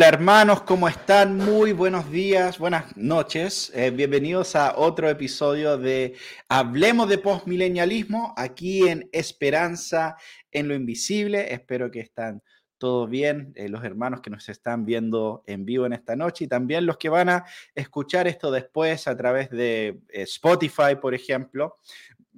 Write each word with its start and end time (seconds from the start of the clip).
Hola 0.00 0.08
hermanos, 0.08 0.62
¿cómo 0.62 0.88
están? 0.88 1.36
Muy 1.36 1.72
buenos 1.72 2.10
días, 2.10 2.58
buenas 2.58 2.96
noches. 2.96 3.70
Eh, 3.74 3.90
bienvenidos 3.90 4.56
a 4.56 4.78
otro 4.78 5.10
episodio 5.10 5.76
de 5.76 6.14
Hablemos 6.48 7.06
de 7.06 7.18
Postmilenialismo 7.18 8.32
aquí 8.38 8.88
en 8.88 9.10
Esperanza 9.12 10.16
en 10.50 10.68
lo 10.68 10.74
Invisible. 10.74 11.52
Espero 11.52 11.90
que 11.90 12.00
están 12.00 12.42
todos 12.78 13.10
bien, 13.10 13.52
eh, 13.56 13.68
los 13.68 13.84
hermanos 13.84 14.22
que 14.22 14.30
nos 14.30 14.48
están 14.48 14.86
viendo 14.86 15.44
en 15.46 15.66
vivo 15.66 15.84
en 15.84 15.92
esta 15.92 16.16
noche 16.16 16.46
y 16.46 16.48
también 16.48 16.86
los 16.86 16.96
que 16.96 17.10
van 17.10 17.28
a 17.28 17.44
escuchar 17.74 18.26
esto 18.26 18.50
después 18.50 19.06
a 19.06 19.14
través 19.14 19.50
de 19.50 20.00
eh, 20.08 20.22
Spotify, 20.22 20.96
por 20.98 21.12
ejemplo. 21.12 21.76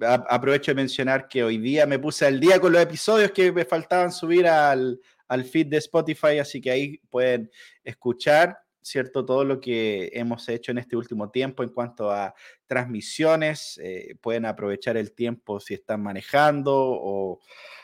aprovecho 0.01 0.71
de 0.71 0.75
mencionar 0.75 1.29
que 1.29 1.45
hoy 1.45 1.59
día 1.59 1.85
me 1.85 1.97
puse 1.97 2.25
al 2.25 2.41
día 2.41 2.59
con 2.59 2.73
los 2.73 2.81
episodios 2.81 3.31
que 3.31 3.53
me 3.53 3.63
faltaban 3.63 4.11
subir 4.11 4.47
al, 4.47 4.99
al 5.27 5.45
feed 5.45 5.67
de 5.67 5.77
Spotify, 5.77 6.39
así 6.39 6.61
que 6.61 6.71
ahí 6.71 6.97
pueden 7.09 7.49
escuchar, 7.83 8.57
¿cierto? 8.81 9.25
Todo 9.25 9.43
lo 9.45 9.59
que 9.59 10.11
hemos 10.13 10.47
hecho 10.49 10.71
en 10.71 10.77
este 10.77 10.95
último 10.95 11.29
tiempo 11.29 11.63
en 11.63 11.69
cuanto 11.69 12.11
a 12.11 12.33
transmisiones, 12.67 13.79
eh, 13.81 14.15
pueden 14.21 14.45
aprovechar 14.45 14.97
el 14.97 15.13
tiempo 15.13 15.59
si 15.59 15.73
están 15.73 16.03
manejando 16.03 16.73
o, 16.75 17.39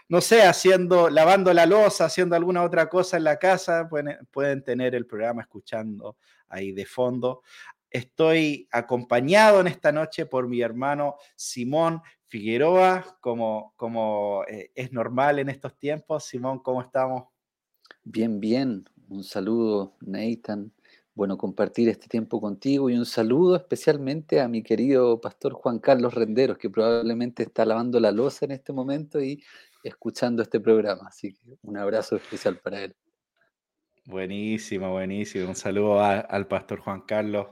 no 0.09 0.21
sé, 0.21 0.43
haciendo, 0.43 1.09
lavando 1.09 1.53
la 1.53 1.65
losa, 1.65 2.05
haciendo 2.05 2.35
alguna 2.35 2.63
otra 2.63 2.89
cosa 2.89 3.17
en 3.17 3.23
la 3.23 3.37
casa, 3.37 3.87
pueden, 3.87 4.17
pueden 4.31 4.63
tener 4.63 4.95
el 4.95 5.05
programa 5.05 5.41
escuchando 5.41 6.17
ahí 6.47 6.71
de 6.71 6.85
fondo. 6.85 7.43
Estoy 7.89 8.67
acompañado 8.71 9.61
en 9.61 9.67
esta 9.67 9.91
noche 9.91 10.25
por 10.25 10.47
mi 10.47 10.61
hermano 10.61 11.15
Simón 11.35 12.01
Figueroa, 12.29 13.17
como, 13.21 13.73
como 13.75 14.43
eh, 14.47 14.71
es 14.75 14.93
normal 14.93 15.39
en 15.39 15.49
estos 15.49 15.75
tiempos. 15.77 16.25
Simón, 16.25 16.59
¿cómo 16.59 16.81
estamos? 16.81 17.23
Bien, 18.03 18.39
bien. 18.39 18.85
Un 19.09 19.23
saludo, 19.23 19.97
Nathan. 20.01 20.71
Bueno, 21.15 21.37
compartir 21.37 21.89
este 21.89 22.07
tiempo 22.07 22.39
contigo 22.39 22.89
y 22.89 22.95
un 22.95 23.05
saludo 23.05 23.55
especialmente 23.55 24.39
a 24.39 24.47
mi 24.47 24.61
querido 24.61 25.19
pastor 25.19 25.53
Juan 25.53 25.79
Carlos 25.79 26.13
Renderos, 26.13 26.57
que 26.59 26.69
probablemente 26.69 27.43
está 27.43 27.65
lavando 27.65 27.99
la 27.99 28.11
losa 28.11 28.45
en 28.45 28.51
este 28.51 28.71
momento 28.71 29.21
y 29.21 29.43
escuchando 29.83 30.43
este 30.43 30.59
programa. 30.59 31.07
Así 31.07 31.33
que 31.33 31.57
un 31.63 31.77
abrazo 31.77 32.15
especial 32.15 32.59
para 32.59 32.83
él. 32.83 32.95
Buenísimo, 34.05 34.91
buenísimo. 34.91 35.49
Un 35.49 35.55
saludo 35.55 35.99
al 36.01 36.47
pastor 36.47 36.79
Juan 36.79 37.01
Carlos. 37.01 37.47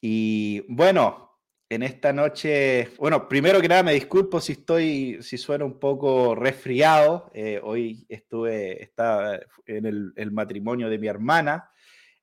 Y 0.00 0.64
bueno, 0.68 1.27
en 1.70 1.82
esta 1.82 2.12
noche, 2.12 2.90
bueno, 2.98 3.28
primero 3.28 3.60
que 3.60 3.68
nada 3.68 3.82
me 3.82 3.92
disculpo 3.92 4.40
si 4.40 4.52
estoy, 4.52 5.22
si 5.22 5.36
suena 5.36 5.66
un 5.66 5.78
poco 5.78 6.34
resfriado. 6.34 7.30
Eh, 7.34 7.60
hoy 7.62 8.06
estuve, 8.08 8.90
en 9.66 9.86
el, 10.16 10.30
matrimonio 10.32 10.88
de 10.88 10.98
mi 10.98 11.08
hermana 11.08 11.70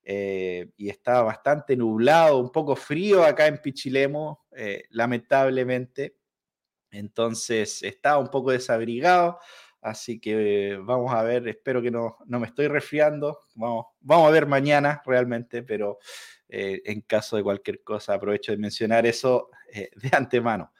eh, 0.03 0.71
y 0.77 0.89
estaba 0.89 1.21
bastante 1.23 1.77
nublado, 1.77 2.39
un 2.39 2.51
poco 2.51 2.75
frío 2.75 3.23
acá 3.23 3.45
en 3.45 3.61
Pichilemo, 3.61 4.47
eh, 4.55 4.85
lamentablemente. 4.89 6.17
Entonces 6.89 7.83
estaba 7.83 8.17
un 8.17 8.29
poco 8.29 8.51
desabrigado, 8.51 9.39
así 9.85 10.19
que 10.19 10.79
vamos 10.81 11.13
a 11.13 11.21
ver, 11.21 11.47
espero 11.47 11.79
que 11.79 11.91
no, 11.91 12.17
no 12.25 12.39
me 12.39 12.47
estoy 12.47 12.67
resfriando. 12.67 13.39
Vamos, 13.53 13.85
vamos 14.01 14.27
a 14.27 14.31
ver 14.31 14.47
mañana 14.47 15.01
realmente, 15.05 15.61
pero 15.61 15.99
eh, 16.49 16.81
en 16.85 17.01
caso 17.01 17.37
de 17.37 17.43
cualquier 17.43 17.83
cosa. 17.83 18.15
Aprovecho 18.15 18.51
de 18.51 18.57
mencionar 18.57 19.05
eso 19.05 19.49
eh, 19.71 19.91
de 19.95 20.09
antemano. 20.11 20.73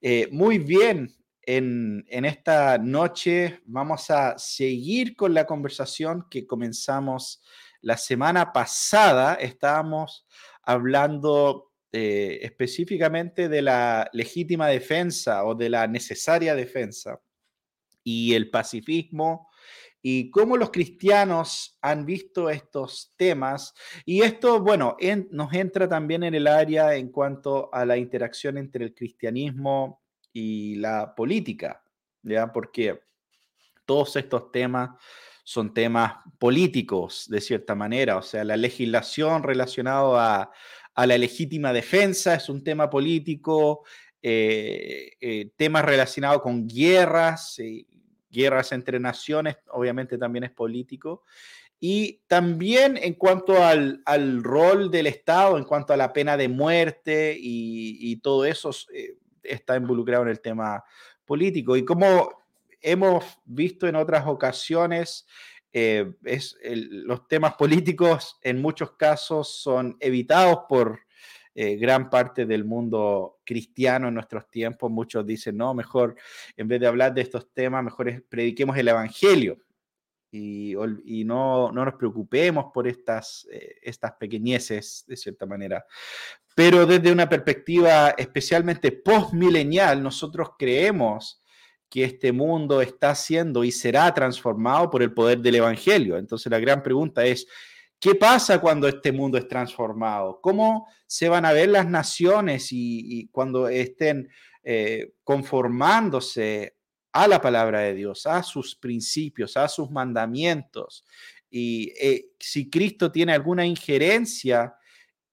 Eh, 0.00 0.28
muy 0.32 0.58
bien, 0.58 1.08
en, 1.40 2.04
en, 2.08 2.24
esta 2.24 2.78
noche 2.78 3.60
vamos 3.64 4.10
a 4.10 4.36
seguir 4.38 5.14
con 5.14 5.34
la 5.34 5.46
conversación 5.46 6.26
que 6.28 6.44
comenzamos 6.44 7.40
la 7.80 7.96
semana 7.96 8.52
pasada. 8.52 9.34
Estábamos 9.34 10.26
hablando 10.62 11.66
específicamente 11.90 13.48
de 13.48 13.62
la 13.62 14.10
legítima 14.12 14.68
defensa 14.68 15.44
o 15.46 15.54
de 15.54 15.70
la 15.70 15.86
necesaria 15.86 16.54
defensa 16.54 17.18
y 18.02 18.34
el 18.34 18.50
pacifismo 18.50 19.48
y 20.00 20.30
cómo 20.30 20.56
los 20.56 20.70
cristianos 20.70 21.76
han 21.82 22.06
visto 22.06 22.48
estos 22.50 23.12
temas. 23.16 23.74
Y 24.04 24.22
esto, 24.22 24.60
bueno, 24.60 24.96
nos 25.30 25.52
entra 25.52 25.88
también 25.88 26.22
en 26.22 26.34
el 26.34 26.46
área 26.46 26.94
en 26.94 27.10
cuanto 27.10 27.68
a 27.74 27.84
la 27.84 27.96
interacción 27.96 28.58
entre 28.58 28.84
el 28.84 28.94
cristianismo 28.94 30.02
y 30.32 30.76
la 30.76 31.14
política, 31.14 31.82
¿ya? 32.22 32.52
Porque 32.52 33.00
todos 33.84 34.16
estos 34.16 34.52
temas 34.52 34.90
son 35.44 35.72
temas 35.72 36.16
políticos, 36.38 37.26
de 37.28 37.40
cierta 37.40 37.74
manera, 37.74 38.18
o 38.18 38.22
sea, 38.22 38.44
la 38.44 38.56
legislación 38.56 39.42
relacionada 39.42 40.50
a, 40.94 41.06
la 41.06 41.16
legítima 41.16 41.72
defensa 41.72 42.34
es 42.34 42.48
un 42.48 42.62
tema 42.62 42.90
político, 42.90 43.84
temas 44.20 45.84
relacionados 45.84 46.42
con 46.42 46.66
guerras, 46.66 47.60
guerras 48.30 48.72
entre 48.72 49.00
naciones, 49.00 49.56
obviamente 49.70 50.18
también 50.18 50.44
es 50.44 50.50
político. 50.50 51.22
Y 51.80 52.22
también 52.26 52.96
en 52.96 53.14
cuanto 53.14 53.62
al, 53.62 54.02
rol 54.42 54.90
del 54.90 55.06
Estado, 55.06 55.58
en 55.58 55.64
cuanto 55.64 55.92
a 55.92 55.96
la 55.96 56.12
pena 56.12 56.36
de 56.36 56.48
muerte 56.48 57.36
y, 57.38 58.16
todo 58.16 58.44
eso 58.44 58.70
eh, 58.92 59.16
está 59.42 59.76
involucrado 59.76 60.24
en 60.24 60.30
el 60.30 60.40
tema 60.40 60.84
político. 61.24 61.76
Y 61.76 61.84
como 61.84 62.44
hemos 62.80 63.24
visto 63.44 63.86
en 63.86 63.94
otras 63.94 64.26
ocasiones, 64.26 65.26
eh, 65.72 66.12
es 66.24 66.56
los 66.64 67.28
temas 67.28 67.54
políticos 67.54 68.38
en 68.42 68.60
muchos 68.60 68.92
casos 68.92 69.60
son 69.60 69.96
evitados 70.00 70.60
por 70.68 71.00
eh, 71.60 71.74
gran 71.74 72.08
parte 72.08 72.46
del 72.46 72.64
mundo 72.64 73.40
cristiano 73.44 74.06
en 74.06 74.14
nuestros 74.14 74.48
tiempos. 74.48 74.92
Muchos 74.92 75.26
dicen, 75.26 75.56
no, 75.56 75.74
mejor 75.74 76.14
en 76.56 76.68
vez 76.68 76.78
de 76.78 76.86
hablar 76.86 77.12
de 77.12 77.22
estos 77.22 77.52
temas, 77.52 77.82
mejor 77.82 78.24
prediquemos 78.28 78.78
el 78.78 78.86
Evangelio 78.86 79.58
y, 80.30 80.76
no, 81.24 81.72
nos 81.72 81.94
preocupemos 81.94 82.66
por 82.72 82.86
estas, 82.86 83.44
eh, 83.50 83.74
estas 83.82 84.12
pequeñeces, 84.12 85.02
de 85.08 85.16
cierta 85.16 85.46
manera. 85.46 85.84
Pero 86.54 86.86
desde 86.86 87.10
una 87.10 87.28
perspectiva 87.28 88.10
especialmente 88.10 88.92
postmilenial, 88.92 90.00
nosotros 90.00 90.50
creemos 90.56 91.42
que 91.90 92.04
este 92.04 92.30
mundo 92.30 92.80
está 92.80 93.16
siendo 93.16 93.64
y 93.64 93.72
será 93.72 94.14
transformado 94.14 94.88
por 94.90 95.02
el 95.02 95.12
poder 95.12 95.40
del 95.40 95.56
Evangelio. 95.56 96.18
Entonces 96.18 96.52
la 96.52 96.60
gran 96.60 96.84
pregunta 96.84 97.26
es, 97.26 97.48
¿Qué 98.00 98.14
pasa 98.14 98.60
cuando 98.60 98.86
este 98.86 99.10
mundo 99.10 99.38
es 99.38 99.48
transformado? 99.48 100.40
¿Cómo 100.40 100.86
se 101.06 101.28
van 101.28 101.44
a 101.44 101.52
ver 101.52 101.68
las 101.68 101.88
naciones 101.88 102.68
y, 102.70 103.28
cuando 103.32 103.68
estén 103.68 104.28
eh, 104.62 105.14
conformándose 105.24 106.76
a 107.12 107.26
la 107.26 107.40
palabra 107.40 107.80
de 107.80 107.94
Dios, 107.94 108.26
a 108.26 108.42
sus 108.44 108.76
principios, 108.76 109.56
a 109.56 109.66
sus 109.66 109.90
mandamientos? 109.90 111.04
Y 111.50 111.92
eh, 112.00 112.26
si 112.38 112.70
Cristo 112.70 113.10
tiene 113.10 113.32
alguna 113.32 113.66
injerencia 113.66 114.76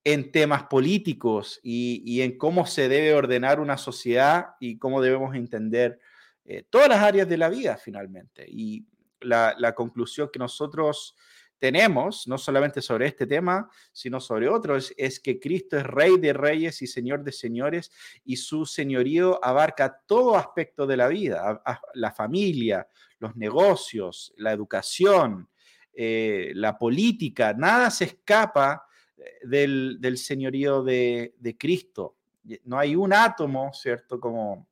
en 0.04 0.32
temas 0.32 0.64
políticos 0.64 1.60
y, 1.62 2.22
en 2.22 2.38
cómo 2.38 2.66
se 2.66 2.90
debe 2.90 3.14
ordenar 3.14 3.60
una 3.60 3.78
sociedad 3.78 4.50
y 4.60 4.80
cómo 4.80 5.02
debemos 5.02 5.36
entender 5.36 6.00
eh, 6.46 6.64
todas 6.68 6.90
las 6.90 7.02
áreas 7.02 7.28
de 7.30 7.38
la 7.38 7.50
vida 7.50 7.78
finalmente. 7.78 8.44
Y 8.48 8.86
la, 9.20 9.56
la 9.60 9.76
conclusión 9.76 10.30
que 10.34 10.40
nosotros 10.40 11.16
tenemos, 11.60 12.28
no 12.28 12.38
solamente 12.38 12.82
sobre 12.82 13.08
este 13.08 13.26
tema, 13.26 13.70
sino 13.92 14.20
sobre 14.20 14.50
otros, 14.50 14.94
es 14.98 15.20
que 15.20 15.40
Cristo 15.40 15.78
es 15.78 15.84
Rey 15.86 16.18
de 16.18 16.34
Reyes 16.34 16.82
y 16.82 16.88
Señor 16.88 17.24
de 17.24 17.32
Señores 17.32 17.92
y 18.24 18.38
su 18.38 18.66
señorío 18.66 19.40
abarca 19.44 20.02
todo 20.06 20.36
aspecto 20.36 20.86
de 20.86 20.98
la 20.98 21.08
vida, 21.08 21.62
la 21.94 22.12
familia, 22.12 22.88
los 23.20 23.36
negocios, 23.36 24.34
la 24.38 24.52
educación, 24.52 25.50
eh, 25.94 26.52
la 26.56 26.78
política, 26.78 27.54
nada 27.54 27.90
se 27.90 28.06
escapa 28.06 28.86
eh, 29.18 29.48
del, 29.48 30.18
señorío 30.18 30.84
de, 30.84 31.36
de 31.40 31.58
Cristo. 31.58 32.18
No 32.66 32.78
hay 32.78 32.96
un 32.96 33.14
átomo, 33.14 33.72
¿cierto? 33.74 34.20
Como 34.20 34.68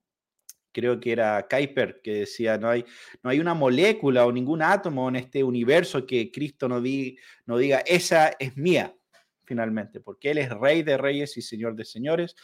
creo 0.74 1.00
que 1.00 1.12
era 1.12 1.48
Kuiper, 1.50 2.02
que 2.02 2.16
decía, 2.22 2.58
no 2.58 2.70
hay, 2.70 2.84
no 3.22 3.30
hay 3.30 3.40
una 3.40 3.54
molécula 3.54 4.26
o 4.26 4.32
ningún 4.32 4.62
átomo 4.62 5.08
en 5.08 5.16
este 5.16 5.44
universo 5.44 6.06
que 6.06 6.32
Cristo 6.32 6.68
no, 6.68 6.82
no 7.46 7.58
diga, 7.58 7.80
esa 7.86 8.34
es 8.40 8.58
mía, 8.58 8.94
finalmente, 9.46 10.00
porque 10.00 10.32
Él 10.32 10.40
es 10.40 10.50
Rey 10.50 10.84
de 10.84 10.98
Reyes 10.98 11.38
y 11.38 11.42
Señor 11.42 11.76
de 11.76 11.86
Señores, 11.86 12.36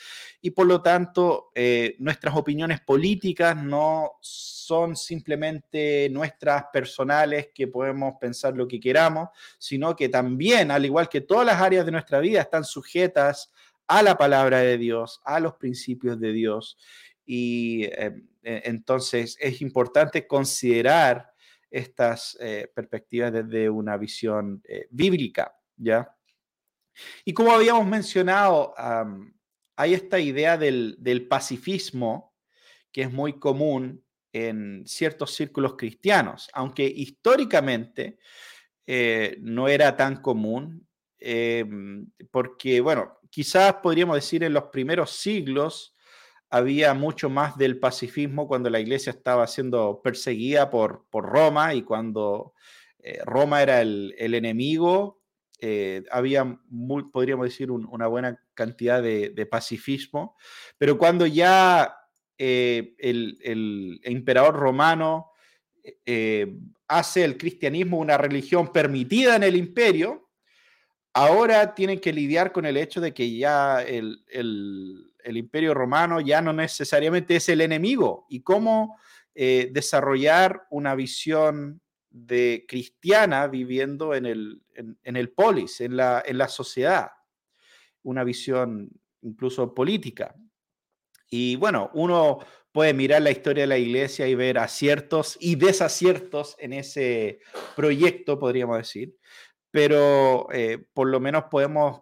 y 0.42 0.52
por 0.52 0.68
lo 0.68 0.82
tanto 0.82 1.52
eh, 1.56 1.96
nuestras 2.00 2.36
opiniones 2.36 2.82
políticas 2.82 3.56
no 3.56 4.12
son 4.22 4.96
simplemente 4.96 6.10
nuestras 6.12 6.66
personales 6.72 7.50
que 7.54 7.68
podemos 7.68 8.14
pensar 8.20 8.56
lo 8.56 8.68
que 8.68 8.80
queramos, 8.80 9.30
sino 9.58 9.96
que 9.96 10.10
también, 10.10 10.72
al 10.72 10.86
igual 10.86 11.10
que 11.10 11.22
todas 11.22 11.46
las 11.46 11.62
áreas 11.62 11.86
de 11.86 11.92
nuestra 11.92 12.20
vida, 12.20 12.42
están 12.42 12.64
sujetas 12.64 13.52
a 13.88 14.04
la 14.04 14.18
palabra 14.18 14.60
de 14.60 14.78
Dios, 14.78 15.20
a 15.26 15.40
los 15.40 15.56
principios 15.56 16.20
de 16.20 16.32
Dios 16.32 16.78
y 17.32 17.84
em, 17.92 18.28
e, 18.42 18.64
entonces 18.66 19.38
es 19.40 19.62
importante 19.62 20.26
considerar 20.26 21.32
estas 21.70 22.36
eh, 22.42 22.72
perspectivas 22.74 23.32
desde 23.32 23.70
una 23.70 23.98
visión 23.98 24.64
eh, 24.68 24.88
bíblica, 24.90 25.56
¿ya? 25.78 26.12
Y 27.24 27.32
como 27.34 27.52
habíamos 27.52 27.86
mencionado, 27.86 28.74
hay 29.76 29.94
esta 29.94 30.20
idea 30.20 30.58
del, 30.58 31.28
pacifismo 31.30 32.36
que 32.92 33.04
es 33.04 33.14
muy 33.14 33.40
común 33.40 34.04
en 34.34 34.84
ciertos 34.86 35.34
círculos 35.36 35.76
cristianos, 35.78 36.50
aunque 36.52 36.84
históricamente 36.84 38.18
eh, 38.88 39.38
no 39.40 39.68
era 39.68 39.96
tan 39.96 40.22
común, 40.22 40.88
porque, 42.32 42.82
bueno, 42.82 43.20
quizás 43.30 43.76
podríamos 43.76 44.16
decir 44.16 44.44
en 44.44 44.54
los 44.54 44.64
primeros 44.66 45.12
siglos, 45.12 45.96
había 46.50 46.94
mucho 46.94 47.30
más 47.30 47.58
del 47.58 47.80
pacifismo 47.80 48.48
cuando 48.48 48.70
la 48.70 48.80
iglesia 48.80 49.12
estaba 49.12 49.46
siendo 49.48 50.02
perseguida 50.04 50.70
por, 50.70 51.06
por 51.10 51.26
Roma 51.26 51.74
y 51.74 51.84
cuando 51.84 52.54
eh, 53.00 53.20
Roma 53.24 53.62
era 53.62 53.82
el, 53.82 54.14
enemigo, 54.18 55.22
eh, 55.60 56.04
había, 56.12 56.60
podríamos 57.12 57.46
decir, 57.46 57.72
una 57.72 58.08
buena 58.08 58.42
cantidad 58.54 59.02
de, 59.02 59.48
pacifismo, 59.50 60.36
pero 60.78 60.98
cuando 60.98 61.26
ya 61.26 61.96
eh, 62.38 62.96
el, 62.98 63.38
el, 63.44 64.02
emperador 64.04 64.56
romano 64.56 65.32
hace 66.88 67.24
el 67.24 67.38
cristianismo 67.38 67.98
una 67.98 68.18
religión 68.18 68.72
permitida 68.72 69.36
en 69.36 69.44
el 69.44 69.56
imperio, 69.56 70.30
ahora 71.14 71.74
tienen 71.74 72.00
que 72.00 72.14
lidiar 72.14 72.52
con 72.52 72.66
el 72.66 72.78
hecho 72.78 73.02
de 73.02 73.14
que 73.14 73.36
ya 73.36 73.82
el, 73.82 74.24
el 74.28 75.09
imperio 75.38 75.74
romano 75.74 76.22
ya 76.22 76.42
no 76.42 76.54
necesariamente 76.54 77.36
es 77.36 77.50
el 77.50 77.62
enemigo. 77.62 78.26
Y 78.30 78.42
cómo 78.42 78.98
eh, 79.36 79.70
desarrollar 79.72 80.68
una 80.70 80.96
visión 80.96 81.82
de 82.10 82.66
cristiana 82.68 83.48
viviendo 83.48 84.16
en 84.16 84.26
el, 84.26 84.62
en, 84.74 85.16
el 85.16 85.30
polis, 85.32 85.82
en 85.82 85.96
la, 85.96 86.24
en 86.26 86.38
la 86.38 86.48
sociedad, 86.48 87.12
una 88.04 88.24
visión 88.24 88.90
incluso 89.22 89.74
política. 89.74 90.36
Y 91.30 91.56
bueno, 91.58 91.92
uno 91.94 92.40
puede 92.72 92.94
mirar 92.94 93.22
la 93.22 93.32
historia 93.32 93.64
de 93.64 93.68
la 93.68 93.78
iglesia 93.78 94.28
y 94.28 94.36
ver 94.36 94.58
aciertos 94.58 95.38
y 95.40 95.56
desaciertos 95.56 96.56
en 96.60 96.74
ese 96.74 97.40
proyecto, 97.76 98.40
podríamos 98.40 98.78
decir, 98.78 99.16
pero 99.72 100.48
eh, 100.52 100.84
por 100.94 101.08
lo 101.08 101.20
menos 101.20 101.46
podemos 101.52 102.02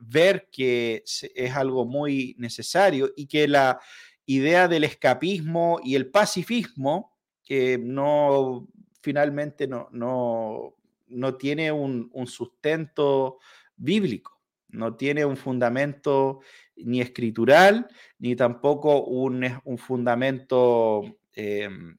ver 0.00 0.48
que 0.50 1.02
es 1.04 1.54
algo 1.54 1.84
muy 1.84 2.34
necesario 2.38 3.12
y 3.16 3.26
que 3.26 3.46
la 3.46 3.80
idea 4.26 4.68
del 4.68 4.84
escapismo 4.84 5.80
y 5.82 5.94
el 5.94 6.10
pacifismo 6.10 7.16
que 7.44 7.78
no 7.78 8.68
finalmente 9.00 9.68
no, 9.68 9.88
no, 9.92 11.34
tiene 11.36 11.70
un, 11.70 12.10
sustento 12.26 13.38
bíblico, 13.76 14.42
no 14.68 14.96
tiene 14.96 15.24
un 15.24 15.36
fundamento 15.36 16.40
ni 16.74 17.00
escritural, 17.00 17.86
ni 18.18 18.34
tampoco 18.34 19.04
un, 19.04 19.46
un 19.62 19.78
fundamento 19.78 21.04
em, 21.34 21.96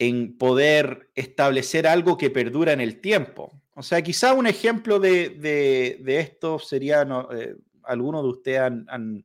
en 0.00 0.36
poder 0.36 1.10
establecer 1.14 1.86
algo 1.86 2.18
que 2.18 2.30
perdura 2.30 2.72
en 2.72 2.80
el 2.80 3.00
tiempo. 3.00 3.52
O 3.74 3.82
sea, 3.82 4.00
quizá 4.02 4.34
un 4.34 4.46
ejemplo 4.46 5.00
de, 5.00 5.96
esto 6.06 6.58
sería, 6.60 7.06
eh, 7.32 7.56
algunos 7.82 8.22
de 8.22 8.28
ustedes 8.28 8.60
han, 8.60 9.24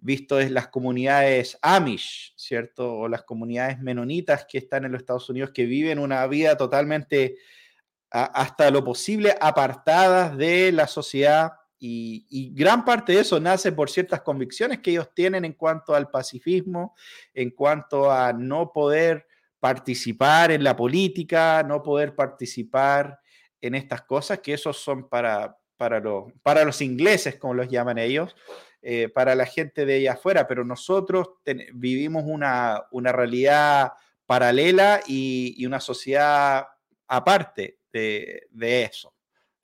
visto 0.00 0.38
es 0.38 0.52
las 0.52 0.68
comunidades 0.68 1.58
Amish, 1.60 2.32
¿cierto? 2.36 2.92
O 2.92 3.08
las 3.08 3.24
comunidades 3.24 3.80
menonitas 3.80 4.46
que 4.48 4.58
están 4.58 4.84
en 4.84 4.92
los 4.92 5.00
Estados 5.00 5.28
Unidos, 5.28 5.50
que 5.50 5.64
viven 5.64 5.98
una 5.98 6.24
vida 6.28 6.56
totalmente, 6.56 7.36
hasta 8.10 8.70
lo 8.70 8.84
posible, 8.84 9.34
apartadas 9.40 10.36
de 10.36 10.72
la 10.72 10.86
sociedad. 10.86 11.52
y, 11.80 12.52
gran 12.54 12.84
parte 12.84 13.12
de 13.12 13.20
eso 13.20 13.38
nace 13.38 13.70
por 13.70 13.90
ciertas 13.90 14.22
convicciones 14.22 14.80
que 14.80 14.90
ellos 14.90 15.14
tienen 15.14 15.44
en 15.44 15.52
cuanto 15.52 15.94
al 15.94 16.10
pacifismo, 16.10 16.94
en 17.34 17.50
cuanto 17.50 18.10
a 18.10 18.32
no 18.32 18.72
poder 18.72 19.26
participar 19.60 20.50
en 20.50 20.64
la 20.64 20.76
política, 20.76 21.62
no 21.62 21.82
poder 21.82 22.14
participar 22.14 23.20
en 23.60 23.74
estas 23.74 24.02
cosas, 24.02 24.40
que 24.40 24.54
esos 24.54 24.76
son 24.76 25.08
para, 25.08 25.58
para, 25.76 26.02
para 26.42 26.64
los 26.64 26.80
ingleses, 26.82 27.36
como 27.36 27.54
los 27.54 27.68
llaman 27.68 27.98
ellos, 27.98 28.34
eh, 28.80 29.08
para 29.08 29.34
la 29.34 29.44
gente 29.44 29.84
de 29.84 29.96
allá 29.96 30.12
afuera, 30.12 30.46
pero 30.46 30.64
nosotros 30.64 31.30
vivimos 31.74 32.22
una, 32.26 32.86
realidad 32.92 33.92
paralela 34.24 35.00
y, 35.04 35.66
una 35.66 35.80
sociedad 35.80 36.66
aparte 37.08 37.80
de, 37.92 38.48
eso, 38.84 39.14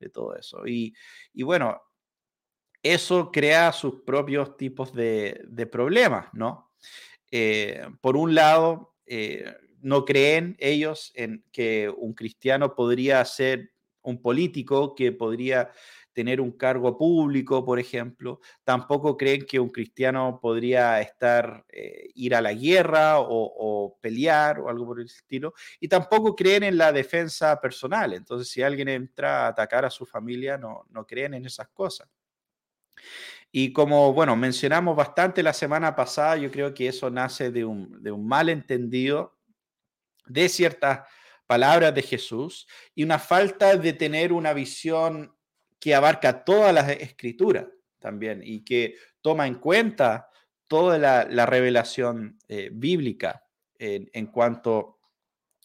de 0.01 0.09
todo 0.09 0.35
eso. 0.35 0.67
Y, 0.67 0.95
bueno, 1.45 1.81
eso 2.83 3.31
crea 3.31 3.71
sus 3.71 4.03
propios 4.03 4.57
tipos 4.57 4.93
de, 4.93 5.69
problemas, 5.71 6.27
¿no? 6.33 6.73
Eh, 7.31 7.87
por 8.01 8.17
un 8.17 8.35
lado, 8.35 8.97
eh, 9.07 9.45
no 9.81 10.05
creen 10.05 10.57
ellos 10.59 11.13
en 11.15 11.45
que 11.53 11.89
un 11.89 12.15
cristiano 12.15 12.75
podría 12.75 13.25
ser 13.25 13.74
un 14.05 14.23
político 14.23 14.95
que 14.95 15.13
podría 15.13 15.71
tener 16.15 16.41
un 16.41 16.53
cargo 16.53 16.97
público, 16.97 17.65
por 17.65 17.79
ejemplo. 17.79 18.41
Tampoco 18.63 19.17
creen 19.17 19.45
que 19.45 19.59
un 19.61 19.69
cristiano 19.69 20.39
podría 20.41 21.01
estar, 21.01 21.67
eh, 21.69 22.09
ir 22.15 22.35
a 22.35 22.41
la 22.41 22.55
guerra 22.55 23.17
o, 23.19 23.99
pelear 24.01 24.61
o 24.61 24.69
algo 24.69 24.87
por 24.87 25.01
el 25.01 25.07
estilo. 25.07 25.55
Y 25.81 25.89
tampoco 25.89 26.35
creen 26.35 26.63
en 26.63 26.79
la 26.79 26.93
defensa 26.93 27.61
personal. 27.61 28.13
Entonces, 28.15 28.49
si 28.49 28.63
alguien 28.63 28.89
entra 28.89 29.45
a 29.45 29.49
atacar 29.49 29.85
a 29.85 29.91
su 29.91 30.07
familia, 30.07 30.57
no, 30.57 30.87
no 30.91 31.07
creen 31.07 31.35
en 31.35 31.47
esas 31.47 31.69
cosas. 31.69 32.09
Y 33.51 33.73
como, 33.73 34.13
bueno, 34.13 34.37
mencionamos 34.37 34.97
bastante 34.97 35.43
la 35.43 35.53
semana 35.53 35.95
pasada, 35.95 36.37
yo 36.37 36.51
creo 36.51 36.73
que 36.75 36.89
eso 36.89 37.11
nace 37.11 37.51
de 37.51 37.65
un, 37.65 38.03
de 38.03 38.11
un 38.11 38.27
malentendido 38.27 39.37
de 40.27 40.49
ciertas 40.49 41.09
palabras 41.55 41.95
de 41.95 42.03
Jesús 42.03 42.67
y 42.97 43.05
una 43.05 43.21
falta 43.21 43.77
de 43.77 43.93
tener 43.93 44.33
una 44.33 44.53
visión 44.53 45.33
que 45.79 45.95
abarca 45.95 46.45
todas 46.45 46.75
las 46.75 46.89
escrituras 46.89 47.67
también 48.01 48.41
y 48.43 48.65
que 48.65 48.97
toma 49.21 49.47
en 49.47 49.55
cuenta 49.55 50.29
toda 50.67 50.99
la, 50.99 51.47
revelación 51.47 52.41
eh, 52.49 52.71
bíblica 52.73 53.45
en, 53.79 54.27
cuanto 54.27 54.99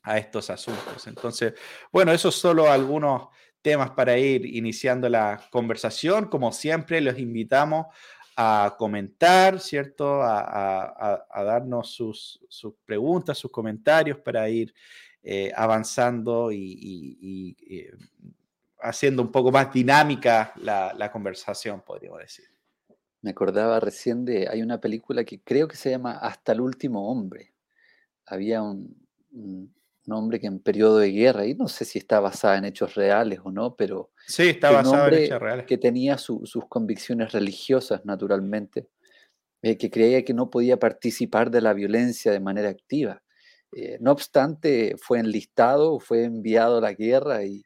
a 0.03 0.19
estos 0.19 0.51
asuntos. 0.51 1.07
Entonces, 1.07 1.53
bueno, 1.91 2.11
esos 2.11 2.35
solo 2.35 2.69
algunos 2.69 3.29
temas 3.59 3.89
para 3.89 4.15
ir 4.15 4.45
iniciando 4.45 5.09
la 5.09 5.41
conversación. 5.49 6.29
Como 6.29 6.51
siempre, 6.51 7.01
los 7.01 7.17
invitamos 7.17 7.87
a 8.35 8.75
comentar, 8.77 9.59
¿cierto? 9.59 10.21
A, 10.21 11.25
darnos 11.33 11.89
sus, 11.89 12.39
sus, 12.47 12.75
preguntas, 12.85 13.39
sus 13.39 13.49
comentarios 13.49 14.19
para 14.19 14.47
ir 14.47 14.71
eh, 15.21 15.51
avanzando 15.55 16.49
y, 16.51 17.55
eh, 17.69 17.91
haciendo 18.81 19.21
un 19.21 19.31
poco 19.31 19.51
más 19.51 19.71
dinámica 19.73 20.53
la, 20.57 21.11
conversación, 21.11 21.81
podríamos 21.81 22.19
decir. 22.19 22.45
Me 23.21 23.31
acordaba 23.31 23.81
recién 23.81 24.23
de, 24.23 24.47
hay 24.47 24.61
una 24.61 24.79
película 24.79 25.25
que 25.25 25.41
creo 25.41 25.67
que 25.67 25.75
se 25.75 25.89
llama 25.89 26.13
Hasta 26.13 26.53
el 26.53 26.61
último 26.61 27.11
hombre. 27.11 27.53
Había 28.25 28.61
un, 28.61 28.95
hombre 30.09 30.39
que 30.39 30.47
en 30.47 30.59
periodo 30.59 30.99
de 30.99 31.11
guerra, 31.11 31.45
y 31.45 31.53
no 31.53 31.67
sé 31.67 31.83
si 31.83 31.99
está 31.99 32.21
basada 32.21 32.57
en 32.57 32.65
hechos 32.65 32.95
reales 32.95 33.39
o 33.43 33.51
no, 33.51 33.75
pero... 33.75 34.11
Sí, 34.25 34.43
está 34.49 34.71
basada 34.71 35.09
en 35.09 35.13
hechos 35.15 35.39
reales. 35.41 35.65
Que 35.65 35.77
tenía 35.77 36.17
sus 36.17 36.65
convicciones 36.69 37.33
religiosas, 37.33 38.05
naturalmente, 38.05 38.87
eh, 39.61 39.77
que 39.77 39.91
creía 39.91 40.23
que 40.23 40.33
no 40.33 40.49
podía 40.49 40.79
participar 40.79 41.51
de 41.51 41.59
la 41.59 41.73
violencia 41.73 42.31
de 42.31 42.39
manera 42.39 42.69
activa. 42.69 43.21
Eh, 43.71 43.97
no 44.01 44.11
obstante, 44.11 44.95
fue 44.97 45.19
enlistado, 45.19 45.99
fue 45.99 46.23
enviado 46.23 46.77
a 46.77 46.81
la 46.81 46.93
guerra 46.93 47.43
y, 47.45 47.63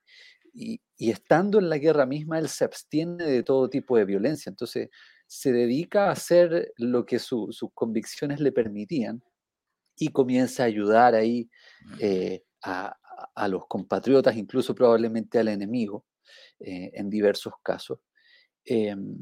estando 0.98 1.60
en 1.60 1.70
la 1.70 1.78
guerra 1.78 2.06
misma, 2.06 2.40
él 2.40 2.48
se 2.48 2.64
abstiene 2.64 3.26
de 3.26 3.44
todo 3.44 3.70
tipo 3.70 3.98
de 3.98 4.06
violencia. 4.06 4.50
Entonces, 4.50 4.90
se 5.28 5.52
dedica 5.52 6.08
a 6.08 6.12
hacer 6.12 6.74
lo 6.78 7.06
que 7.06 7.20
sus 7.20 7.58
convicciones 7.74 8.40
le 8.40 8.52
permitían 8.52 9.24
y 9.98 10.10
comienza 10.10 10.64
a 10.64 10.68
ayudar 10.68 11.16
ahí 11.16 11.50
eh, 12.00 12.44
a, 12.64 12.96
los 13.48 13.68
compatriotas, 13.68 14.36
incluso 14.36 14.76
probablemente 14.76 15.40
al 15.40 15.48
enemigo, 15.48 16.06
eh, 16.60 16.92
en 16.94 17.10
diversos 17.10 17.54
casos. 17.64 18.00
Em, 18.66 19.18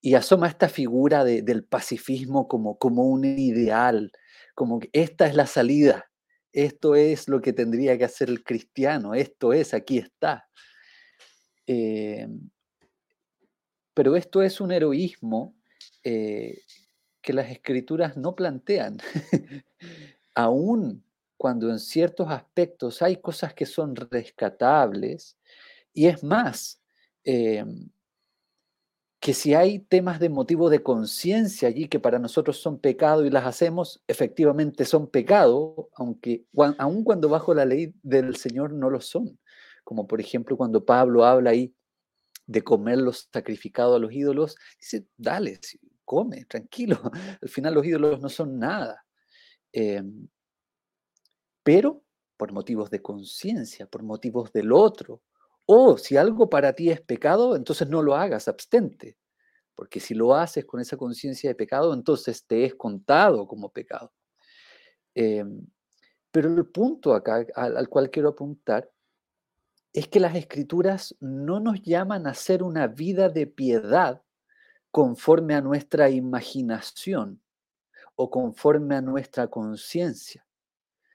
y 0.00 0.14
asoma 0.14 0.48
esta 0.48 0.68
figura 0.68 1.24
del 1.24 1.64
pacifismo 1.64 2.46
como, 2.46 2.78
como 2.78 3.04
un 3.04 3.24
ideal, 3.24 4.12
como 4.54 4.78
que 4.78 4.90
esta 4.92 5.26
es 5.26 5.34
la 5.34 5.46
salida, 5.46 6.10
esto 6.54 6.94
es 6.94 7.28
lo 7.28 7.40
que 7.40 7.52
tendría 7.52 7.98
que 7.98 8.04
hacer 8.04 8.30
el 8.30 8.44
cristiano, 8.44 9.12
esto 9.12 9.52
es, 9.52 9.74
aquí 9.74 9.98
está. 9.98 10.48
Em, 11.66 12.48
pero 13.92 14.14
esto 14.14 14.40
es 14.40 14.60
un 14.60 14.70
heroísmo 14.70 15.56
eh, 16.04 16.60
que 17.20 17.32
las 17.32 17.50
escrituras 17.50 18.16
no 18.16 18.36
plantean, 18.36 18.98
aún 20.34 21.04
cuando 21.36 21.70
en 21.70 21.80
ciertos 21.80 22.30
aspectos 22.30 23.02
hay 23.02 23.16
cosas 23.16 23.52
que 23.52 23.66
son 23.66 23.96
rescatables, 23.96 25.36
y 25.92 26.06
es 26.06 26.22
más, 26.22 26.80
em, 27.24 27.90
que 29.24 29.32
si 29.32 29.54
hay 29.54 29.78
temas 29.78 30.20
de 30.20 30.28
motivo 30.28 30.68
de 30.68 30.82
conciencia 30.82 31.68
allí 31.68 31.88
que 31.88 31.98
para 31.98 32.18
nosotros 32.18 32.58
son 32.58 32.78
pecado 32.78 33.24
y 33.24 33.30
las 33.30 33.46
hacemos, 33.46 34.04
efectivamente 34.06 34.84
son 34.84 35.08
pecado, 35.08 35.88
aunque 35.94 36.44
aun 36.76 37.02
cuando 37.04 37.30
bajo 37.30 37.54
la 37.54 37.64
ley 37.64 37.94
del 38.02 38.36
Señor 38.36 38.74
no 38.74 38.90
lo 38.90 39.00
son. 39.00 39.40
Como 39.82 40.06
por 40.06 40.20
ejemplo 40.20 40.58
cuando 40.58 40.84
Pablo 40.84 41.24
habla 41.24 41.52
ahí 41.52 41.74
de 42.46 42.60
comer 42.60 42.98
los 42.98 43.30
sacrificados 43.32 43.96
a 43.96 43.98
los 43.98 44.12
ídolos, 44.12 44.56
dice, 44.78 45.06
dale, 45.16 45.58
come, 46.04 46.44
tranquilo, 46.44 47.00
al 47.40 47.48
final 47.48 47.72
los 47.72 47.86
ídolos 47.86 48.20
no 48.20 48.28
son 48.28 48.58
nada. 48.58 49.06
Em, 49.72 50.28
pero 51.62 52.04
por 52.36 52.52
motivos 52.52 52.90
de 52.90 53.00
conciencia, 53.00 53.86
por 53.86 54.02
motivos 54.02 54.52
del 54.52 54.70
otro, 54.70 55.22
o 55.66 55.96
si 55.98 56.16
algo 56.16 56.50
para 56.50 56.74
ti 56.74 56.90
es 56.90 57.00
pecado, 57.00 57.56
entonces 57.56 57.88
no 57.88 58.02
lo 58.02 58.14
hagas, 58.14 58.48
abstente. 58.48 59.16
Porque 59.74 60.00
si 60.00 60.14
lo 60.14 60.34
haces 60.34 60.64
con 60.64 60.80
esa 60.80 60.96
conciencia 60.96 61.50
de 61.50 61.54
pecado, 61.54 61.94
entonces 61.94 62.46
te 62.46 62.64
es 62.64 62.74
contado 62.74 63.46
como 63.46 63.70
pecado. 63.72 64.12
Em, 65.14 65.66
pero 66.30 66.52
el 66.52 66.66
punto 66.66 67.14
acá 67.14 67.46
al, 67.54 67.88
cual 67.88 68.10
quiero 68.10 68.30
apuntar 68.30 68.90
es 69.92 70.08
que 70.08 70.20
las 70.20 70.34
escrituras 70.34 71.14
no 71.20 71.60
nos 71.60 71.80
llaman 71.82 72.26
a 72.26 72.30
hacer 72.30 72.62
una 72.62 72.88
vida 72.88 73.28
de 73.28 73.46
piedad 73.46 74.22
conforme 74.90 75.54
a 75.54 75.60
nuestra 75.60 76.10
imaginación 76.10 77.40
o 78.16 78.30
conforme 78.30 78.96
a 78.96 79.00
nuestra 79.00 79.48
conciencia, 79.48 80.46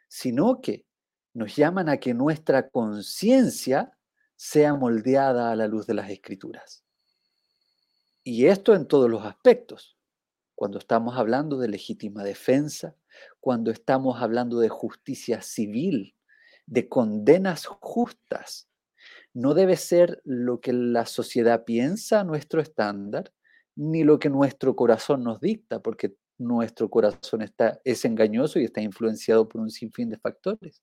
sino 0.08 0.62
que 0.62 0.86
nos 1.34 1.56
llaman 1.56 1.90
a 1.90 1.98
que 1.98 2.14
nuestra 2.14 2.70
conciencia 2.70 3.99
sea 4.42 4.74
moldeada 4.74 5.52
a 5.52 5.56
la 5.58 5.68
luz 5.68 5.86
de 5.86 5.94
las 5.94 6.10
escrituras. 6.10 6.86
Y 8.24 8.46
esto 8.46 8.74
en 8.74 8.88
todos 8.88 9.10
los 9.10 9.26
aspectos. 9.26 9.98
Cuando 10.56 10.78
estamos 10.78 11.18
hablando 11.18 11.58
de 11.58 11.68
legítima 11.68 12.24
defensa, 12.24 12.96
cuando 13.42 13.70
estamos 13.70 14.22
hablando 14.22 14.60
de 14.60 14.70
justicia 14.70 15.42
civil, 15.42 16.16
de 16.66 16.88
condenas 16.88 17.66
justas, 17.66 18.70
no 19.34 19.54
debe 19.54 19.76
ser 19.76 20.22
lo 20.24 20.62
que 20.62 20.72
la 20.72 21.06
sociedad 21.06 21.66
piensa 21.66 22.24
nuestro 22.24 22.62
estándar, 22.62 23.34
ni 23.76 24.06
lo 24.06 24.20
que 24.20 24.30
nuestro 24.30 24.74
corazón 24.74 25.22
nos 25.26 25.42
dicta, 25.42 25.82
porque 25.82 26.16
nuestro 26.38 26.90
corazón 26.90 27.42
está, 27.42 27.82
es 27.84 28.06
engañoso 28.06 28.58
y 28.58 28.64
está 28.64 28.80
influenciado 28.80 29.50
por 29.50 29.60
un 29.60 29.70
sinfín 29.70 30.10
de 30.10 30.18
factores. 30.18 30.82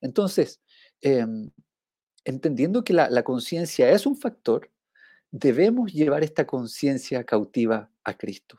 Entonces, 0.00 0.62
em, 1.02 1.50
entendiendo 2.24 2.84
que 2.84 2.92
la, 2.92 3.22
conciencia 3.22 3.90
es 3.90 4.06
un 4.06 4.16
factor, 4.16 4.70
debemos 5.30 5.92
llevar 5.92 6.22
esta 6.24 6.46
conciencia 6.46 7.24
cautiva 7.24 7.90
a 8.02 8.16
Cristo. 8.16 8.58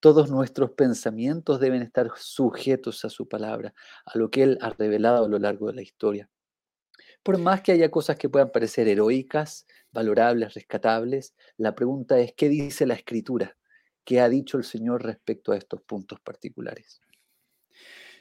Todos 0.00 0.30
nuestros 0.30 0.70
pensamientos 0.70 1.60
deben 1.60 1.82
estar 1.82 2.10
sujetos 2.16 3.04
a 3.04 3.10
su 3.10 3.28
palabra, 3.28 3.74
a 4.06 4.16
lo 4.16 4.30
que 4.30 4.42
Él 4.42 4.58
ha 4.62 4.70
revelado 4.70 5.24
a 5.24 5.28
lo 5.28 5.38
largo 5.38 5.66
de 5.66 5.74
la 5.74 5.82
historia. 5.82 6.30
Por 7.22 7.38
más 7.38 7.60
que 7.60 7.72
haya 7.72 7.90
cosas 7.90 8.16
que 8.16 8.30
puedan 8.30 8.50
parecer 8.50 8.88
heroicas, 8.88 9.66
valorables, 9.92 10.54
rescatables, 10.54 11.34
la 11.58 11.74
pregunta 11.74 12.18
es, 12.18 12.32
¿qué 12.32 12.48
dice 12.48 12.86
la 12.86 12.94
Escritura? 12.94 13.58
¿Qué 14.04 14.20
ha 14.20 14.28
dicho 14.28 14.56
el 14.56 14.64
Señor 14.64 15.02
respecto 15.04 15.52
a 15.52 15.56
estos 15.58 15.82
puntos 15.82 16.18
particulares? 16.20 17.02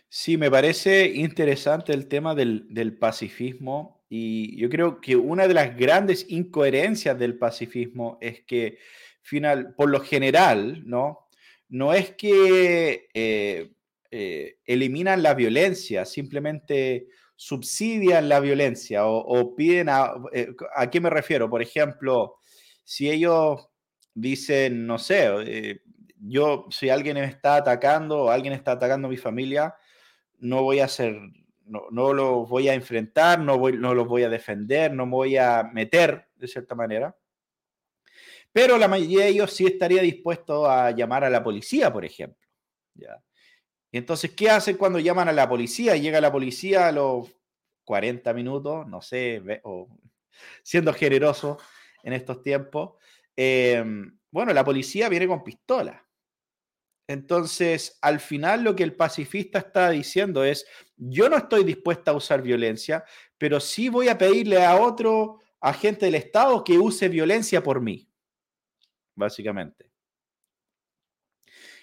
Sí, 0.09 0.37
me 0.37 0.49
parece 0.49 1.07
interesante 1.07 1.93
el 1.93 2.07
tema 2.07 2.33
del, 2.33 2.65
del 2.73 2.97
pacifismo 2.97 3.99
y 4.09 4.57
yo 4.57 4.69
creo 4.69 4.99
que 4.99 5.15
una 5.15 5.47
de 5.47 5.53
las 5.53 5.77
grandes 5.77 6.25
incoherencias 6.29 7.17
del 7.17 7.37
pacifismo 7.37 8.17
es 8.19 8.41
que, 8.41 8.79
final, 9.21 9.75
por 9.75 9.91
lo 9.91 9.99
general, 9.99 10.81
¿no? 10.87 11.27
No 11.69 11.93
es 11.93 12.15
que 12.15 13.07
eh, 13.13 13.69
eh, 14.09 14.57
eliminan 14.65 15.21
la 15.21 15.35
violencia, 15.35 16.05
simplemente 16.05 17.07
subsidian 17.35 18.27
la 18.27 18.39
violencia 18.39 19.05
o, 19.05 19.55
piden 19.55 19.89
a, 19.89 20.13
eh, 20.33 20.49
a... 20.75 20.89
qué 20.89 20.99
me 20.99 21.11
refiero? 21.11 21.47
Por 21.49 21.61
ejemplo, 21.61 22.37
si 22.83 23.11
ellos 23.11 23.69
dicen, 24.15 24.87
no 24.87 24.97
sé, 24.97 25.79
yo, 26.19 26.65
si 26.71 26.89
alguien 26.89 27.17
me 27.17 27.25
está 27.25 27.57
atacando 27.57 28.23
o 28.23 28.29
alguien 28.31 28.53
está 28.53 28.71
atacando 28.71 29.07
a 29.07 29.11
mi 29.11 29.17
familia, 29.17 29.75
no 30.39 30.63
voy 30.63 30.79
a 30.79 30.87
no, 31.65 31.83
no 31.91 32.13
los 32.13 32.49
voy 32.49 32.67
a 32.67 32.73
enfrentar, 32.73 33.39
no, 33.39 33.57
voy, 33.57 33.77
no 33.77 33.93
los 33.93 34.07
voy 34.07 34.23
a 34.23 34.29
defender, 34.29 34.93
no 34.93 35.05
me 35.05 35.11
voy 35.11 35.37
a 35.37 35.63
meter 35.63 36.27
de 36.35 36.47
cierta 36.47 36.75
manera. 36.75 37.15
Pero 38.51 38.77
la 38.77 38.87
mayoría 38.87 39.25
de 39.25 39.29
ellos 39.29 39.53
sí 39.53 39.67
estaría 39.67 40.01
dispuesto 40.01 40.69
a 40.69 40.91
llamar 40.91 41.23
a 41.23 41.29
la 41.29 41.43
policía, 41.43 41.93
por 41.93 42.03
ejemplo. 42.03 42.47
¿ya? 42.95 43.23
Entonces, 43.91 44.31
¿qué 44.31 44.49
hacen 44.49 44.77
cuando 44.77 44.99
llaman 44.99 45.29
a 45.29 45.33
la 45.33 45.47
policía? 45.47 45.95
Llega 45.95 46.21
la 46.21 46.31
policía 46.31 46.87
a 46.87 46.91
los 46.91 47.31
40 47.85 48.33
minutos, 48.33 48.87
no 48.87 49.01
sé, 49.01 49.41
o 49.63 49.87
siendo 50.63 50.93
generoso 50.93 51.57
en 52.03 52.13
estos 52.13 52.41
tiempos. 52.41 52.93
Em, 53.35 54.17
bueno, 54.31 54.53
la 54.53 54.63
policía 54.63 55.09
viene 55.09 55.27
con 55.27 55.43
pistola. 55.43 56.05
Entonces, 57.09 57.97
al 58.03 58.19
final 58.19 58.63
lo 58.63 58.75
que 58.75 58.83
el 58.83 58.95
pacifista 58.95 59.57
está 59.57 59.89
diciendo 59.89 60.43
es, 60.43 60.67
yo 60.95 61.27
no 61.27 61.37
estoy 61.37 61.63
dispuesta 61.63 62.11
a 62.11 62.13
usar 62.13 62.43
violencia, 62.43 63.03
pero 63.35 63.59
sí 63.59 63.89
voy 63.89 64.09
a 64.09 64.17
pedirle 64.19 64.63
a 64.63 64.75
otro 64.75 65.39
agente 65.59 66.05
del 66.05 66.13
Estado 66.13 66.63
que 66.63 66.77
use 66.77 67.09
violencia 67.09 67.63
por 67.63 67.81
mí, 67.81 68.07
básicamente. 69.15 69.89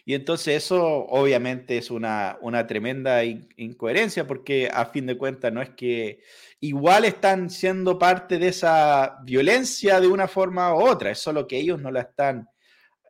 Y 0.05 0.15
entonces 0.15 0.63
eso 0.63 0.81
obviamente 1.07 1.77
es 1.77 1.91
una, 1.91 2.39
tremenda 2.69 3.25
incoherencia 3.25 4.29
porque 4.29 4.71
a 4.73 4.87
fin 4.87 5.07
de 5.07 5.19
cuentas 5.19 5.53
no 5.53 5.61
es 5.61 5.71
que 5.71 6.21
igual 6.61 7.05
están 7.05 7.51
siendo 7.51 7.99
parte 7.99 8.39
de 8.39 8.47
esa 8.47 9.19
violencia 9.25 9.99
de 9.99 10.07
una 10.07 10.29
forma 10.29 10.73
u 10.73 10.87
otra, 10.87 11.11
es 11.11 11.19
solo 11.19 11.49
que 11.49 11.59
ellos 11.59 11.83
no 11.83 11.91
la 11.91 12.03
están 12.03 12.49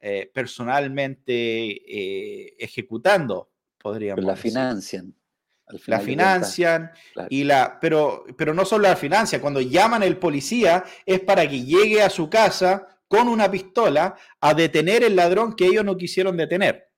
eh, 0.09 0.31
personalmente 0.33 1.33
eh, 1.33 2.55
ejecutando, 2.61 3.51
podríamos 3.77 4.25
La 4.25 4.37
financian. 4.37 5.13
la 5.87 5.99
financian, 5.99 6.93
y 7.29 7.43
la, 7.43 7.77
pero, 7.81 8.25
pero 8.39 8.55
no 8.55 8.65
solo 8.65 8.85
la 8.85 8.95
financian, 8.95 9.41
cuando 9.41 9.61
llaman 9.61 10.05
al 10.05 10.17
policía 10.17 10.85
es 11.05 11.19
para 11.19 11.49
que 11.49 11.65
llegue 11.65 12.03
a 12.03 12.09
su 12.09 12.31
casa 12.31 12.87
con 13.09 13.27
una 13.27 13.51
pistola 13.51 14.15
a 14.41 14.55
detener 14.55 15.03
el 15.03 15.17
ladrón 15.17 15.57
que 15.57 15.67
ellos 15.67 15.85
no 15.85 15.97
quisieron 15.97 16.37
detener. 16.37 16.89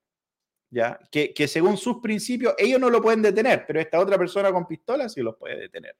¿ya? 0.68 1.00
Que, 1.10 1.48
según 1.48 1.78
sus 1.78 2.02
principios 2.02 2.56
ellos 2.58 2.78
no 2.78 2.90
lo 2.90 3.00
pueden 3.00 3.22
detener, 3.22 3.64
pero 3.66 3.80
esta 3.80 4.00
otra 4.00 4.18
persona 4.18 4.52
con 4.52 4.66
pistola 4.66 5.08
sí 5.08 5.22
los 5.22 5.34
puede 5.36 5.58
detener. 5.60 5.96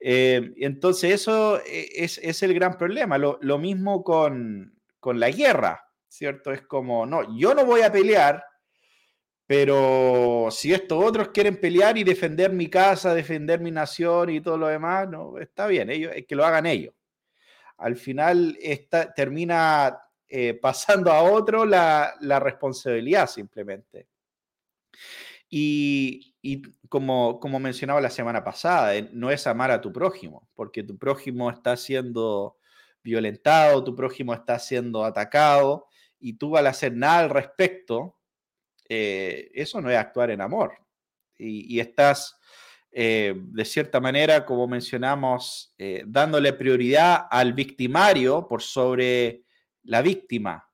Eh, 0.00 0.54
entonces 0.56 1.12
eso 1.12 1.60
es, 1.66 2.16
es, 2.16 2.42
el 2.42 2.54
gran 2.54 2.78
problema. 2.78 3.18
Lo, 3.18 3.38
lo 3.42 3.58
mismo 3.58 4.02
con, 4.02 4.80
con 5.00 5.20
la 5.20 5.30
guerra. 5.30 5.83
¿Cierto? 6.14 6.52
Es 6.52 6.62
como, 6.62 7.04
no, 7.06 7.36
yo 7.36 7.54
no 7.54 7.64
voy 7.64 7.82
a 7.82 7.90
pelear, 7.90 8.44
pero 9.46 10.48
si 10.50 10.72
estos 10.72 11.04
otros 11.04 11.28
quieren 11.28 11.60
pelear 11.60 11.98
y 11.98 12.04
defender 12.04 12.52
mi 12.52 12.68
casa, 12.68 13.14
defender 13.14 13.60
mi 13.60 13.70
nación 13.70 14.30
y 14.30 14.40
todo 14.40 14.56
lo 14.56 14.68
demás, 14.68 15.08
no, 15.08 15.38
está 15.38 15.66
bien, 15.66 15.90
ellos, 15.90 16.12
que 16.26 16.36
lo 16.36 16.44
hagan 16.44 16.66
ellos. 16.66 16.94
Al 17.78 17.96
final 17.96 18.56
termina 19.16 19.98
eh, 20.28 20.54
pasando 20.54 21.10
a 21.10 21.22
otro 21.22 21.66
la, 21.66 22.14
responsabilidad 22.40 23.28
simplemente. 23.28 24.06
Y, 25.50 26.34
y, 26.40 26.62
como, 26.88 27.40
como 27.40 27.58
mencionaba 27.58 28.00
la 28.00 28.10
semana 28.10 28.42
pasada, 28.42 28.94
eh, 28.94 29.08
no 29.12 29.30
es 29.30 29.46
amar 29.46 29.72
a 29.72 29.80
tu 29.80 29.92
prójimo, 29.92 30.48
porque 30.54 30.84
tu 30.84 30.96
prójimo 30.96 31.50
está 31.50 31.76
siendo 31.76 32.56
violentado, 33.02 33.82
tu 33.84 33.94
prójimo 33.94 34.32
está 34.32 34.58
siendo 34.58 35.04
atacado, 35.04 35.88
y 36.24 36.38
tú 36.38 36.56
al 36.56 36.66
hacer 36.66 36.94
nada 36.94 37.18
al 37.18 37.28
respecto, 37.28 38.18
eh, 38.88 39.50
eso 39.52 39.78
no 39.82 39.90
es 39.90 39.98
actuar 39.98 40.30
en 40.30 40.40
amor. 40.40 40.78
Y, 41.36 41.78
estás, 41.78 42.38
eh, 42.90 43.34
de 43.36 43.64
cierta 43.66 44.00
manera, 44.00 44.46
como 44.46 44.66
mencionamos, 44.66 45.74
eh, 45.76 46.02
dándole 46.06 46.54
prioridad 46.54 47.26
al 47.30 47.52
victimario 47.52 48.48
por 48.48 48.62
sobre 48.62 49.44
la 49.82 50.00
víctima 50.00 50.66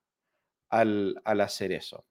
al, 0.69 1.21
hacer 1.25 1.73
eso. 1.73 2.07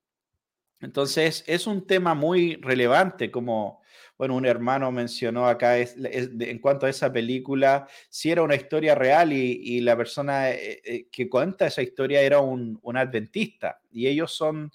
Entonces, 0.82 1.46
es 1.48 1.66
un 1.66 1.88
tema 1.88 2.16
muy 2.16 2.58
relevante, 2.58 3.32
como, 3.32 3.82
bueno, 4.20 4.36
un 4.36 4.46
hermano 4.46 4.92
mencionó 4.92 5.48
acá 5.48 5.78
en 5.78 6.60
cuanto 6.60 6.86
a 6.86 6.90
esa 6.90 7.10
película, 7.10 7.88
si 8.10 8.30
era 8.30 8.44
una 8.44 8.56
historia 8.56 8.94
real 8.94 9.32
y, 9.32 9.80
la 9.80 9.96
persona 9.96 10.52
eh, 10.52 10.82
eh, 10.84 11.08
que 11.10 11.30
cuenta 11.30 11.68
esa 11.68 11.82
historia 11.82 12.22
era 12.22 12.42
un, 12.42 12.82
adventista 12.98 13.80
y 13.90 14.08
ellos 14.08 14.34
son 14.34 14.74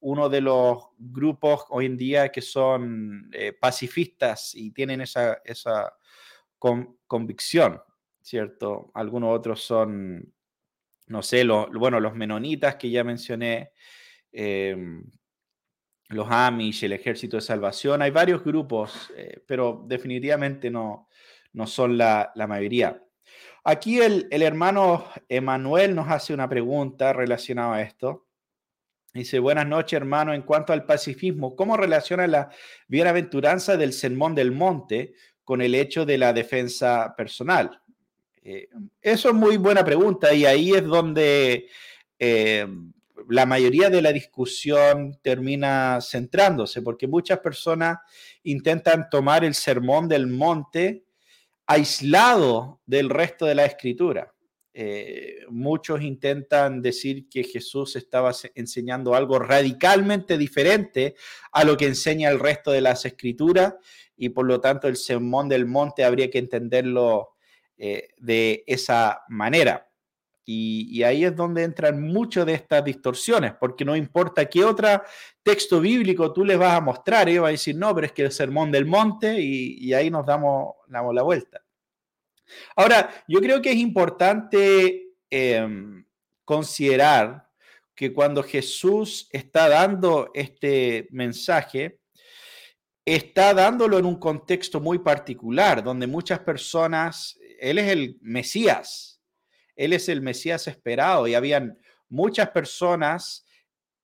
uno 0.00 0.30
de 0.30 0.40
los 0.40 0.78
grupos 0.96 1.66
hoy 1.68 1.84
en 1.84 1.98
día 1.98 2.30
que 2.30 2.40
son 2.40 3.28
eh, 3.34 3.52
pacifistas 3.52 4.54
y 4.54 4.70
tienen 4.70 5.02
esa, 5.02 5.42
esa 5.44 5.92
convicción, 7.06 7.78
¿cierto? 8.22 8.92
Algunos 8.94 9.36
otros 9.36 9.62
son, 9.62 10.32
no 11.08 11.22
sé, 11.22 11.44
los, 11.44 11.68
bueno, 11.70 12.00
los 12.00 12.14
menonitas 12.14 12.76
que 12.76 12.88
ya 12.88 13.04
mencioné, 13.04 13.72
em, 14.32 15.04
los 16.08 16.28
Amish, 16.30 16.84
el 16.84 16.92
Ejército 16.92 17.36
de 17.36 17.42
Salvación, 17.42 18.02
hay 18.02 18.10
varios 18.10 18.44
grupos, 18.44 19.10
eh, 19.16 19.42
pero 19.46 19.84
definitivamente 19.86 20.70
no, 20.70 21.08
no 21.52 21.66
son 21.66 21.98
la, 21.98 22.32
mayoría. 22.48 23.02
Aquí 23.64 23.98
el, 23.98 24.28
el 24.30 24.42
hermano 24.42 25.06
Emanuel 25.28 25.94
nos 25.94 26.08
hace 26.08 26.32
una 26.32 26.48
pregunta 26.48 27.12
relacionada 27.12 27.76
a 27.76 27.82
esto. 27.82 28.26
Dice, 29.12 29.38
buenas 29.38 29.66
noches, 29.66 29.96
hermano. 29.96 30.34
En 30.34 30.42
cuanto 30.42 30.72
al 30.72 30.84
pacifismo, 30.84 31.56
¿cómo 31.56 31.76
relaciona 31.76 32.26
la 32.26 32.50
bienaventuranza 32.86 33.76
del 33.76 33.92
sermón 33.92 34.34
del 34.34 34.52
monte 34.52 35.14
con 35.42 35.62
el 35.62 35.74
hecho 35.74 36.04
de 36.04 36.18
la 36.18 36.32
defensa 36.32 37.14
personal? 37.16 37.80
Eh, 38.42 38.68
eso 39.00 39.30
es 39.30 39.34
muy 39.34 39.56
buena 39.56 39.84
pregunta 39.84 40.32
y 40.32 40.44
ahí 40.44 40.72
es 40.72 40.84
donde 40.84 41.68
eh, 42.18 42.66
la 43.28 43.46
mayoría 43.46 43.90
de 43.90 44.02
la 44.02 44.12
discusión 44.12 45.18
termina 45.22 46.00
centrándose, 46.00 46.82
porque 46.82 47.06
muchas 47.06 47.40
personas 47.40 47.98
intentan 48.42 49.08
tomar 49.10 49.44
el 49.44 49.54
sermón 49.54 50.08
del 50.08 50.26
monte 50.26 51.04
aislado 51.66 52.80
del 52.86 53.10
resto 53.10 53.46
de 53.46 53.54
la 53.54 53.64
escritura. 53.64 54.32
Eh, 54.78 55.38
muchos 55.48 56.02
intentan 56.02 56.82
decir 56.82 57.30
que 57.30 57.44
Jesús 57.44 57.96
estaba 57.96 58.32
enseñando 58.54 59.14
algo 59.14 59.38
radicalmente 59.38 60.36
diferente 60.36 61.14
a 61.52 61.64
lo 61.64 61.78
que 61.78 61.86
enseña 61.86 62.28
el 62.28 62.38
resto 62.38 62.70
de 62.72 62.82
las 62.82 63.06
escrituras 63.06 63.74
y 64.18 64.28
por 64.28 64.44
lo 64.44 64.60
tanto 64.60 64.86
el 64.86 64.96
sermón 64.96 65.48
del 65.48 65.64
monte 65.64 66.04
habría 66.04 66.30
que 66.30 66.38
entenderlo 66.38 67.36
eh, 67.78 68.10
de 68.18 68.64
esa 68.66 69.22
manera. 69.28 69.85
Y, 70.48 71.02
ahí 71.02 71.24
es 71.24 71.34
donde 71.34 71.64
entran 71.64 72.00
muchas 72.00 72.46
de 72.46 72.54
estas 72.54 72.84
distorsiones, 72.84 73.54
porque 73.58 73.84
no 73.84 73.96
importa 73.96 74.46
qué 74.46 74.64
otro 74.64 75.02
texto 75.42 75.80
bíblico 75.80 76.32
tú 76.32 76.44
les 76.44 76.56
vas 76.56 76.74
a 76.74 76.80
mostrar, 76.80 77.28
ellos 77.28 77.42
van 77.42 77.48
a 77.48 77.50
decir, 77.50 77.74
no, 77.74 77.92
pero 77.92 78.06
es 78.06 78.12
que 78.12 78.22
el 78.22 78.30
sermón 78.30 78.70
del 78.70 78.86
monte 78.86 79.40
y, 79.40 79.92
ahí 79.92 80.08
nos 80.08 80.24
damos, 80.24 80.74
la 80.88 81.22
vuelta. 81.22 81.60
Ahora, 82.76 83.10
yo 83.26 83.40
creo 83.40 83.60
que 83.60 83.72
es 83.72 83.76
importante 83.76 85.08
em, 85.30 86.06
considerar 86.44 87.50
que 87.96 88.12
cuando 88.12 88.44
Jesús 88.44 89.28
está 89.32 89.68
dando 89.68 90.30
este 90.32 91.08
mensaje, 91.10 91.98
está 93.04 93.52
dándolo 93.52 93.98
en 93.98 94.04
un 94.04 94.20
contexto 94.20 94.80
muy 94.80 95.00
particular, 95.00 95.82
donde 95.82 96.06
muchas 96.06 96.38
personas, 96.38 97.36
Él 97.58 97.78
es 97.78 97.90
el 97.90 98.18
Mesías, 98.20 99.15
Él 99.76 99.92
es 99.92 100.08
el 100.08 100.22
Mesías 100.22 100.66
esperado 100.66 101.28
y 101.28 101.34
habían 101.34 101.78
muchas 102.08 102.50
personas 102.50 103.46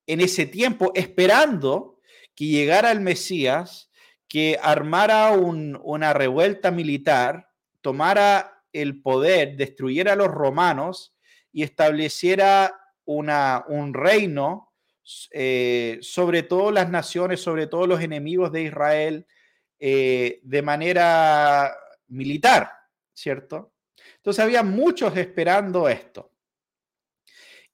en 0.07 0.21
ese 0.21 0.47
tiempo 0.47 0.93
esperando 0.95 1.99
que 2.35 2.47
llegara 2.47 2.93
el 2.93 3.01
Mesías, 3.01 3.91
que 4.29 4.59
armara 4.63 5.33
una 5.33 6.13
revuelta 6.13 6.71
militar 6.71 7.49
tomara 7.83 8.65
el 8.73 9.03
poder, 9.03 9.57
destruyera 9.57 10.15
a 10.15 10.17
los 10.17 10.29
romanos 10.29 11.15
y 11.53 11.63
estableciera 11.63 12.75
un 13.05 13.93
reino 13.93 14.73
eh, 15.33 15.99
sobre 16.01 16.45
todas 16.45 16.73
las 16.73 16.89
naciones, 16.89 17.41
sobre 17.41 17.67
todos 17.67 17.87
los 17.87 18.01
enemigos 18.01 18.51
de 18.53 18.63
Israel, 18.63 19.27
eh, 19.79 20.41
de 20.45 20.63
manera 20.63 21.77
militar, 22.07 22.71
¿cierto? 23.13 23.72
Entonces 24.23 24.45
había 24.45 24.63
muchos 24.63 25.17
esperando 25.17 25.89
esto 25.89 26.31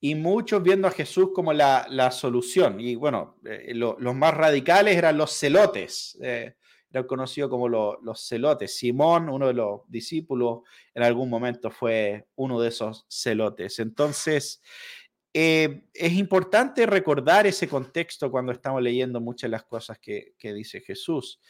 y 0.00 0.14
muchos 0.14 0.62
viendo 0.62 0.88
a 0.88 0.92
Jesús 0.92 1.30
como 1.34 1.52
la, 1.52 2.10
solución. 2.10 2.80
Y 2.80 2.94
bueno, 2.94 3.38
eh, 3.44 3.72
los 3.74 4.14
más 4.14 4.34
radicales 4.34 4.96
eran 4.96 5.18
los 5.18 5.32
celotes 5.32 6.18
era 6.90 7.06
conocido 7.06 7.50
como 7.50 7.68
los 7.68 8.26
celotes. 8.26 8.76
Simón, 8.76 9.28
uno 9.28 9.48
de 9.48 9.54
los 9.54 9.80
discípulos, 9.88 10.60
en 10.94 11.02
algún 11.02 11.28
momento 11.28 11.70
fue 11.70 12.26
uno 12.36 12.60
de 12.60 12.68
esos 12.68 13.04
celotes. 13.08 13.78
Entonces, 13.78 14.62
eh, 15.34 15.84
es 15.92 16.12
importante 16.14 16.86
recordar 16.86 17.46
ese 17.46 17.68
contexto 17.68 18.30
cuando 18.30 18.52
estamos 18.52 18.82
leyendo 18.82 19.20
muchas 19.20 19.48
de 19.48 19.52
las 19.52 19.64
cosas 19.64 19.98
que, 19.98 20.34
dice 20.40 20.80
Jesús. 20.80 21.40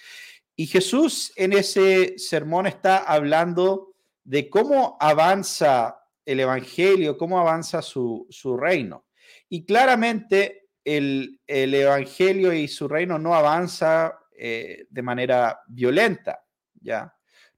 Y 0.57 0.67
Jesús 0.67 1.33
en 1.37 1.53
ese 1.53 2.19
sermón 2.19 2.67
está 2.67 2.99
hablando 2.99 3.88
de 4.29 4.51
cómo 4.51 4.99
avanza 5.01 5.99
el 6.23 6.41
Evangelio, 6.41 7.17
cómo 7.17 7.41
avanza 7.41 7.81
su, 7.81 8.27
reino. 8.61 9.07
Y 9.49 9.64
claramente 9.64 10.69
el, 10.85 11.41
el, 11.47 11.73
Evangelio 11.73 12.53
y 12.53 12.69
su 12.69 12.88
reino 12.88 13.19
no 13.19 13.35
avanza 13.35 14.19
eh, 14.37 14.85
de 14.91 15.03
manera 15.03 15.61
violenta, 15.67 16.45
¿ya? 16.75 17.11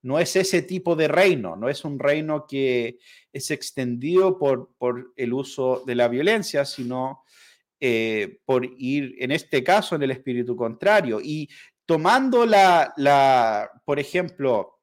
No 0.03 0.21
es 0.21 0.37
ese 0.37 0.63
tipo 0.63 0.95
de 0.95 1.09
reino, 1.09 1.57
no 1.57 1.69
es 1.69 1.85
un 1.85 1.99
reino 1.99 2.47
que 2.49 2.99
es 3.33 3.51
extendido 3.51 4.39
por, 4.39 4.71
por 4.79 5.13
el 5.17 5.33
uso 5.33 5.83
de 5.85 5.97
la 5.97 6.07
violencia, 6.07 6.65
sino 6.65 7.25
eh, 7.81 8.39
por 8.45 8.65
ir, 8.79 9.17
en 9.19 9.33
este 9.33 9.65
caso, 9.65 9.97
en 9.97 10.05
el 10.05 10.13
espíritu 10.13 10.55
contrario. 10.55 11.21
Y 11.21 11.49
tomando 11.85 12.47
la, 12.47 12.95
la 12.97 13.69
por 13.85 13.99
ejemplo, 13.99 14.80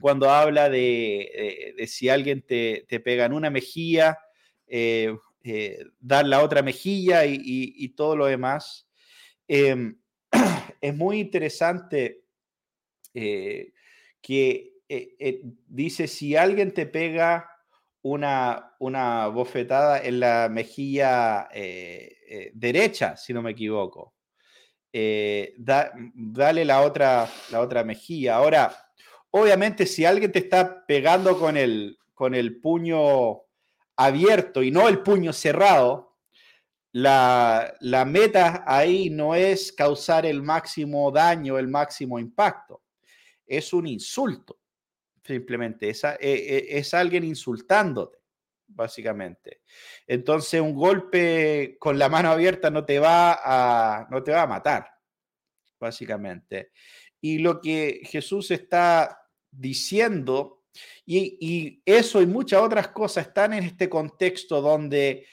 cuando 0.00 0.30
habla 0.30 0.68
de, 0.68 1.74
si 1.86 2.08
alguien 2.08 2.42
te, 2.42 2.86
te, 2.88 3.00
pega 3.00 3.24
en 3.24 3.32
una 3.32 3.50
mejilla, 3.50 4.18
eh, 5.48 5.84
dar 6.00 6.26
la 6.26 6.42
otra 6.42 6.60
mejilla 6.60 7.24
y, 7.24 7.88
todo 7.90 8.16
lo 8.16 8.26
demás. 8.26 8.88
Em, 9.46 9.96
es 10.80 10.96
muy 10.96 11.20
interesante 11.20 12.24
eh, 13.14 13.72
que 14.20 14.72
eh, 14.88 15.14
eh, 15.20 15.42
dice, 15.68 16.08
si 16.08 16.34
alguien 16.34 16.74
te 16.74 16.86
pega 16.86 17.48
una, 18.02 18.74
una 18.80 19.28
bofetada 19.28 20.02
en 20.02 20.18
la 20.18 20.48
mejilla 20.50 21.48
derecha, 22.52 23.16
si 23.16 23.32
no 23.32 23.40
me 23.40 23.52
equivoco, 23.52 24.14
dale 24.92 26.64
la 26.64 26.82
otra, 26.82 27.28
la 27.52 27.60
otra 27.60 27.84
mejilla. 27.84 28.34
Ahora, 28.34 28.76
obviamente, 29.30 29.86
si 29.86 30.04
alguien 30.04 30.32
te 30.32 30.40
está 30.40 30.86
pegando 30.86 31.38
con 31.38 31.56
el, 31.56 31.98
con 32.14 32.34
el 32.34 32.60
puño 32.60 33.42
abierto 33.96 34.62
y 34.62 34.70
no 34.70 34.88
el 34.88 35.02
puño 35.02 35.32
cerrado, 35.32 36.06
la, 36.92 38.04
meta 38.06 38.64
ahí 38.66 39.10
no 39.10 39.34
es 39.34 39.70
causar 39.72 40.24
el 40.24 40.42
máximo 40.42 41.10
daño, 41.10 41.58
el 41.58 41.68
máximo 41.68 42.18
impacto. 42.18 42.84
Es 43.46 43.74
un 43.74 43.86
insulto, 43.86 44.58
simplemente. 45.22 45.90
Es, 45.90 46.04
e, 46.04 46.16
e, 46.20 46.78
es, 46.78 46.94
alguien 46.94 47.24
insultándote, 47.24 48.18
básicamente. 48.68 49.60
Entonces, 50.06 50.60
un 50.60 50.74
golpe 50.74 51.76
con 51.78 51.98
la 51.98 52.08
mano 52.08 52.30
abierta 52.30 52.70
no 52.70 52.84
te 52.84 52.98
va 52.98 53.40
a, 53.44 54.06
no 54.10 54.22
te 54.22 54.32
va 54.32 54.42
a 54.42 54.46
matar, 54.46 54.90
básicamente. 55.78 56.72
Y 57.20 57.38
lo 57.38 57.60
que 57.60 58.00
Jesús 58.04 58.50
está 58.50 59.22
diciendo, 59.50 60.64
y, 61.04 61.38
y 61.40 61.82
eso 61.84 62.20
y 62.20 62.26
muchas 62.26 62.60
otras 62.60 62.88
cosas 62.88 63.28
están 63.28 63.52
en 63.52 63.64
este 63.64 63.88
contexto 63.88 64.60
donde 64.60 65.26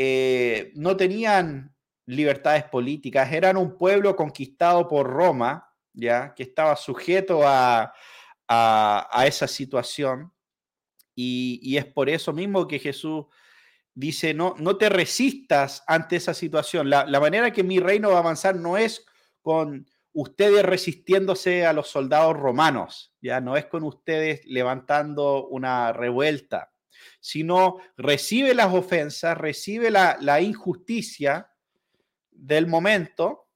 eh, 0.00 0.70
no 0.76 0.96
tenían 0.96 1.74
libertades 2.06 2.62
políticas, 2.64 3.32
eran 3.32 3.56
un 3.56 3.76
pueblo 3.76 4.14
conquistado 4.14 4.86
por 4.86 5.08
Roma, 5.08 5.68
ya 5.92 6.32
que 6.34 6.44
estaba 6.44 6.76
sujeto 6.76 7.40
a, 7.44 7.92
esa 9.26 9.48
situación. 9.48 10.32
Y, 11.14 11.76
es 11.76 11.84
por 11.84 12.08
eso 12.08 12.32
mismo 12.32 12.68
que 12.68 12.78
Jesús 12.78 13.26
dice, 13.92 14.32
no, 14.32 14.54
no 14.58 14.76
te 14.78 14.88
resistas 14.88 15.82
ante 15.88 16.16
esa 16.16 16.32
situación. 16.32 16.88
La, 16.88 17.04
la 17.04 17.18
manera 17.18 17.52
que 17.52 17.64
mi 17.64 17.80
reino 17.80 18.10
va 18.10 18.16
a 18.16 18.20
avanzar 18.20 18.54
no 18.54 18.78
es 18.78 19.04
con 19.42 19.86
ustedes 20.12 20.64
resistiéndose 20.64 21.66
a 21.66 21.72
los 21.72 21.88
soldados 21.88 22.36
romanos, 22.36 23.14
ya 23.20 23.40
no 23.40 23.56
es 23.56 23.66
con 23.66 23.84
ustedes 23.84 24.44
levantando 24.46 25.46
una 25.48 25.92
revuelta, 25.92 26.72
sino 27.20 27.78
recibe 27.96 28.54
las 28.54 28.72
ofensas, 28.72 29.36
recibe 29.36 29.90
la, 29.90 30.40
injusticia 30.40 31.50
del 32.30 32.66
momento 32.66 33.48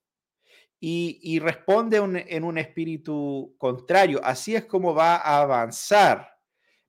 y, 0.79 1.39
responde 1.39 1.97
en 1.97 2.45
un 2.45 2.59
espíritu 2.59 3.55
contrario. 3.59 4.21
Así 4.23 4.55
es 4.55 4.65
como 4.65 4.95
va 4.95 5.17
a 5.17 5.41
avanzar 5.41 6.33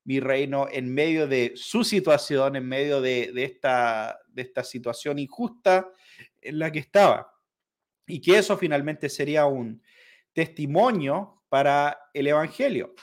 mi 0.06 0.20
reino 0.20 0.68
en 0.70 0.94
medio 0.94 1.28
de 1.28 1.54
su 1.56 1.84
situación, 1.84 2.56
en 2.56 2.68
medio 2.68 3.02
de, 3.02 3.32
esta, 3.44 4.20
situación 4.64 5.20
injusta 5.20 5.90
en 6.42 6.60
la 6.60 6.72
que 6.72 6.80
estaba. 6.80 7.33
Y 8.08 8.22
que 8.22 8.38
eso 8.38 8.58
finalmente 8.58 9.10
sería 9.10 9.46
un 9.46 9.82
testimonio 10.34 11.44
para 11.50 11.98
el 12.14 12.28
Evangelio, 12.28 12.94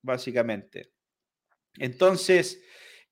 básicamente. 0.00 0.92
Entonces, 1.78 2.62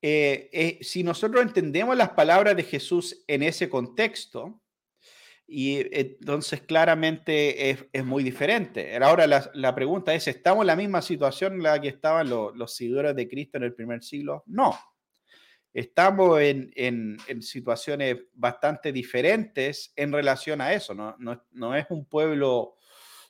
eh, 0.02 0.48
eh, 0.52 0.78
si 0.82 1.02
nosotros 1.02 1.42
entendemos 1.42 1.96
las 1.96 2.10
palabras 2.10 2.56
de 2.56 2.62
Jesús 2.62 3.22
en 3.26 3.42
ese 3.42 3.68
contexto, 3.68 4.60
y 5.52 5.84
entonces 5.90 6.62
claramente 6.62 7.70
es, 7.70 8.04
muy 8.04 8.22
diferente. 8.22 8.96
Ahora 8.98 9.26
la, 9.26 9.74
pregunta 9.74 10.14
es, 10.14 10.28
¿estamos 10.28 10.62
en 10.62 10.68
la 10.68 10.76
misma 10.76 11.02
situación 11.02 11.54
en 11.54 11.64
la 11.64 11.80
que 11.80 11.88
estaban 11.88 12.30
los, 12.30 12.72
seguidores 12.72 13.16
de 13.16 13.28
Cristo 13.28 13.58
en 13.58 13.64
el 13.64 13.74
primer 13.74 14.04
siglo? 14.04 14.44
No. 14.46 14.78
Estamos 15.72 16.40
en, 16.40 17.18
situaciones 17.40 18.16
bastante 18.35 18.92
diferentes 18.92 19.92
en 19.96 20.12
relación 20.12 20.61
a 20.61 20.72
eso. 20.72 20.94
No, 20.94 21.16
no, 21.52 21.74
es 21.76 21.87
un 21.90 22.04
pueblo 22.06 22.76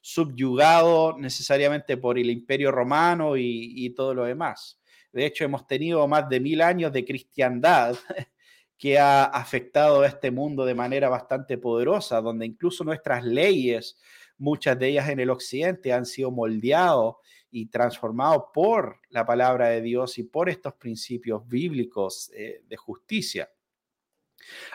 subyugado 0.01 1.17
necesariamente 1.19 1.99
por 1.99 2.19
el 2.19 2.31
imperio 2.31 2.71
romano 2.71 3.37
y, 3.37 3.73
y 3.77 3.91
todo 3.91 4.15
lo 4.15 4.25
demás. 4.25 4.81
De 5.13 5.27
hecho, 5.27 5.45
hemos 5.45 5.67
tenido 5.67 6.07
más 6.09 6.29
de 6.29 6.41
mil 6.41 6.63
años 6.63 6.93
de 6.93 7.05
cristiandad 7.05 7.97
que 8.79 8.99
ha 8.99 9.25
afectado 9.25 10.01
a 10.01 10.07
este 10.07 10.31
mundo 10.31 10.65
de 10.65 10.75
manera 10.75 11.11
bastante 11.11 11.59
poderosa, 11.59 12.23
donde 12.23 12.47
incluso 12.47 12.83
nuestras 12.83 13.23
leyes, 13.23 13.99
muchas 14.39 14.79
de 14.79 14.89
ellas 14.89 15.11
en 15.11 15.21
el 15.21 15.29
occidente, 15.29 15.93
han 15.93 16.07
sido 16.07 16.31
moldeados 16.31 17.17
y 17.51 17.67
transformados 17.67 18.45
por 18.53 19.01
la 19.09 19.25
palabra 19.27 19.69
de 19.69 19.81
Dios 19.81 20.19
y 20.19 20.25
por 20.25 20.49
estos 20.49 20.75
principios 20.75 21.47
bíblicos 21.47 22.31
eh, 22.35 22.63
de 22.67 22.77
justicia. 22.77 23.51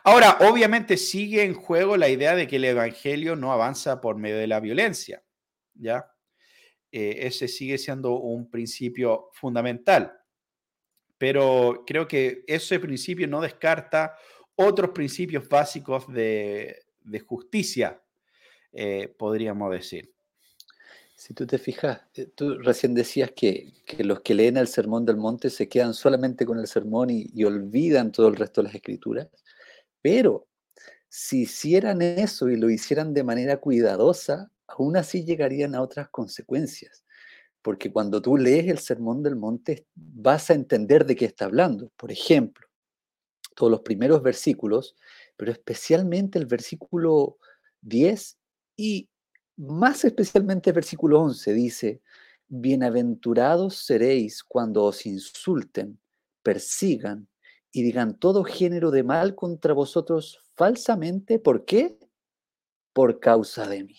Ahora, 0.03 0.37
obviamente 0.41 0.97
sigue 0.97 1.43
en 1.43 1.53
juego 1.53 1.97
la 1.97 2.09
idea 2.09 2.35
de 2.35 2.47
que 2.47 2.57
el 2.57 2.65
Evangelio 2.65 3.35
no 3.35 3.51
avanza 3.51 3.99
por 4.01 4.17
medio 4.17 4.37
de 4.37 4.47
la 4.47 4.59
violencia, 4.59 5.23
¿ya? 5.73 6.11
Eh, 6.91 7.27
ese 7.27 7.47
sigue 7.47 7.77
siendo 7.77 8.19
un 8.19 8.49
principio 8.49 9.29
fundamental 9.33 10.25
pero 11.17 11.83
creo 11.85 12.07
que 12.07 12.43
ese 12.47 12.79
principio 12.79 13.27
no 13.27 13.41
descarta 13.41 14.17
otros 14.55 14.91
principios 14.91 15.47
básicos 15.47 16.11
de, 16.11 16.83
justicia, 17.25 18.01
eh, 18.71 19.13
podríamos 19.17 19.71
decir. 19.71 20.14
Si 21.15 21.33
tú 21.33 21.47
te 21.47 21.57
fijas, 21.57 22.01
eh, 22.15 22.27
tú 22.27 22.57
recién 22.59 22.93
decías 22.93 23.31
que, 23.35 23.73
los 23.99 24.21
que 24.21 24.35
leen 24.35 24.57
el 24.57 24.67
Sermón 24.67 25.05
del 25.05 25.17
Monte 25.17 25.49
se 25.49 25.69
quedan 25.69 25.93
solamente 25.93 26.45
con 26.45 26.59
el 26.59 26.67
sermón 26.67 27.09
y, 27.09 27.43
olvidan 27.43 28.11
todo 28.11 28.27
el 28.27 28.35
resto 28.35 28.61
de 28.61 28.65
las 28.67 28.75
escrituras, 28.75 29.29
pero 30.01 30.47
si 31.09 31.43
hicieran 31.43 32.01
eso 32.01 32.49
y 32.49 32.57
lo 32.57 32.69
hicieran 32.69 33.13
de 33.13 33.23
manera 33.23 33.57
cuidadosa, 33.57 34.51
aún 34.67 34.97
así 34.97 35.23
llegarían 35.23 35.75
a 35.75 35.81
otras 35.81 36.09
consecuencias 36.09 37.05
porque 37.65 37.91
cuando 37.91 38.21
tú 38.21 38.37
lees 38.37 38.67
el 38.67 38.77
Sermón 38.77 39.23
del 39.23 39.35
Monte 39.35 39.87
vas 39.95 40.51
a 40.51 40.53
entender 40.53 41.03
de 41.03 41.15
qué 41.15 41.25
está 41.25 41.45
hablando. 41.45 41.91
Por 41.97 42.11
ejemplo, 42.11 42.67
todos 43.55 43.71
los 43.71 43.81
primeros 43.81 44.21
versículos, 44.21 44.95
pero 45.35 45.51
especialmente 45.51 46.37
el 46.37 46.45
versículo 46.45 47.39
10 47.81 48.37
y 48.77 49.09
más 49.57 50.05
especialmente 50.05 50.71
versículo 50.71 51.21
11 51.21 51.53
dice, 51.53 52.01
bienaventurados 52.47 53.75
seréis 53.77 54.43
cuando 54.43 54.83
os 54.83 55.05
insulten, 55.05 55.99
persigan 56.43 57.27
y 57.71 57.83
digan 57.83 58.17
todo 58.17 58.43
género 58.43 58.91
de 58.91 59.03
mal 59.03 59.35
contra 59.35 59.73
vosotros 59.73 60.39
falsamente. 60.55 61.39
¿Por 61.39 61.65
qué? 61.65 61.97
Por 62.93 63.19
causa 63.19 63.67
de 63.67 63.83
mí. 63.83 63.97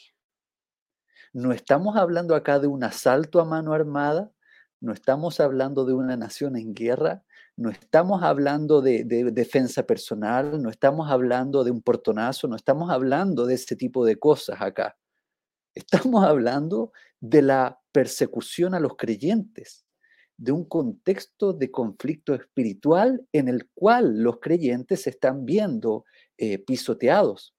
No 1.32 1.52
estamos 1.52 1.96
hablando 1.96 2.34
acá 2.34 2.58
de 2.58 2.66
un 2.66 2.82
asalto 2.82 3.40
a 3.40 3.44
mano 3.44 3.74
armada, 3.74 4.32
no 4.80 4.92
estamos 4.92 5.40
hablando 5.40 5.84
de 5.84 5.92
una 5.92 6.16
nación 6.16 6.56
en 6.56 6.72
guerra, 6.72 7.24
no 7.56 7.70
estamos 7.70 8.22
hablando 8.22 8.80
de, 8.80 9.04
defensa 9.04 9.82
personal, 9.82 10.62
no 10.62 10.70
estamos 10.70 11.10
hablando 11.10 11.64
de 11.64 11.70
un 11.70 11.82
portonazo, 11.82 12.48
no 12.48 12.56
estamos 12.56 12.90
hablando 12.90 13.46
de 13.46 13.54
ese 13.54 13.76
tipo 13.76 14.04
de 14.04 14.16
cosas 14.16 14.60
acá. 14.60 14.96
Estamos 15.76 16.24
hablando 16.24 16.92
de 17.20 17.42
la 17.42 17.78
persecución 17.92 18.74
a 18.74 18.80
los 18.80 18.96
creyentes, 18.96 19.84
de 20.38 20.50
un 20.50 20.64
contexto 20.64 21.52
de 21.52 21.70
conflicto 21.70 22.34
espiritual 22.34 23.26
en 23.32 23.48
el 23.48 23.68
cual 23.74 24.22
los 24.22 24.40
creyentes 24.40 25.02
se 25.02 25.10
están 25.10 25.44
viendo 25.44 26.06
eh, 26.38 26.58
pisoteados. 26.58 27.54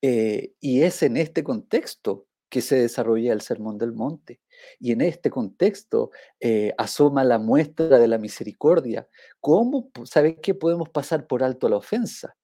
Eh, 0.00 0.52
y 0.60 0.82
es 0.82 1.02
en 1.02 1.16
este 1.16 1.42
contexto 1.42 2.28
que 2.48 2.60
se 2.60 2.76
desarrolla 2.76 3.32
el 3.32 3.40
Sermón 3.40 3.76
del 3.76 3.92
Monte. 3.92 4.40
Y 4.78 4.92
en 4.92 5.00
este 5.00 5.30
contexto 5.30 6.12
eh, 6.38 6.72
asoma 6.78 7.24
la 7.24 7.40
muestra 7.40 7.98
de 7.98 8.06
la 8.06 8.18
misericordia. 8.18 9.08
¿Cómo, 9.40 9.90
sabes 10.04 10.36
que 10.40 10.54
podemos 10.54 10.88
pasar 10.88 11.26
por 11.26 11.42
alto 11.42 11.68
la 11.68 11.76
ofensa? 11.76 12.36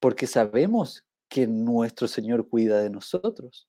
Porque 0.00 0.26
sabemos 0.26 1.03
que 1.28 1.46
nuestro 1.46 2.08
Señor 2.08 2.48
cuida 2.48 2.80
de 2.80 2.90
nosotros. 2.90 3.68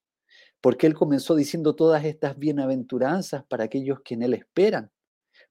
Porque 0.60 0.86
Él 0.86 0.94
comenzó 0.94 1.34
diciendo 1.34 1.74
todas 1.74 2.04
estas 2.04 2.38
bienaventuranzas 2.38 3.44
para 3.44 3.64
aquellos 3.64 4.00
que 4.04 4.14
en 4.14 4.22
Él 4.22 4.34
esperan, 4.34 4.90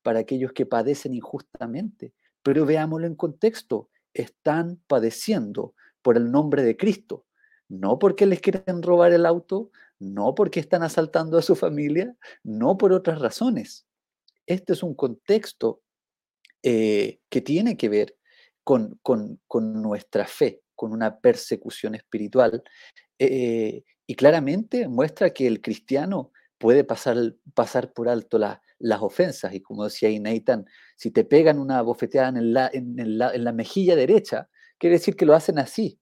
para 0.02 0.20
aquellos 0.20 0.52
que 0.54 0.66
padecen 0.66 1.14
injustamente. 1.14 2.14
Pero 2.44 2.66
veámoslo 2.66 3.08
en 3.08 3.16
contexto, 3.16 3.90
están 4.14 4.82
padeciendo 4.88 5.74
por 6.02 6.18
el 6.18 6.32
nombre 6.32 6.64
de 6.64 6.78
Cristo 6.78 7.26
no 7.68 8.00
porque 8.00 8.26
les 8.26 8.42
quieren 8.42 8.82
robar 8.82 9.14
el 9.14 9.26
auto, 9.26 9.72
no 10.00 10.36
porque 10.36 10.60
están 10.60 10.84
asaltando 10.84 11.38
a 11.38 11.42
su 11.42 11.56
familia, 11.56 12.16
no 12.44 12.78
por 12.78 12.94
otras 12.94 13.20
razones. 13.20 13.86
Este 14.46 14.74
es 14.74 14.84
un 14.84 14.94
contexto 14.94 15.82
eh, 16.62 17.20
que 17.30 17.42
tiene 17.42 17.78
que 17.78 17.90
ver 17.90 18.18
con, 18.64 19.00
nuestra 19.52 20.26
fe, 20.26 20.62
con 20.86 20.94
una 20.94 21.20
persecución 21.20 21.96
espiritual. 21.96 22.64
Eh, 23.18 23.84
y 24.06 24.14
claramente 24.14 24.88
muestra 24.88 25.32
que 25.32 25.48
el 25.48 25.62
cristiano 25.62 26.32
puede 26.60 26.84
pasar, 26.84 27.18
pasar 27.56 27.92
por 27.92 28.08
alto 28.08 28.38
las 28.38 29.02
ofensas. 29.02 29.52
Y 29.56 29.62
como 29.62 29.86
decía 29.86 30.10
Nathan, 30.20 30.66
si 30.96 31.10
te 31.10 31.24
pegan 31.24 31.58
una 31.58 31.82
bofeteada 31.82 32.30
en, 32.30 33.00
en 33.00 33.18
la 33.18 33.52
mejilla 33.52 33.96
derecha, 33.96 34.48
quiere 34.78 34.98
decir 34.98 35.16
que 35.16 35.26
lo 35.26 35.34
hacen 35.34 35.58
así, 35.58 36.00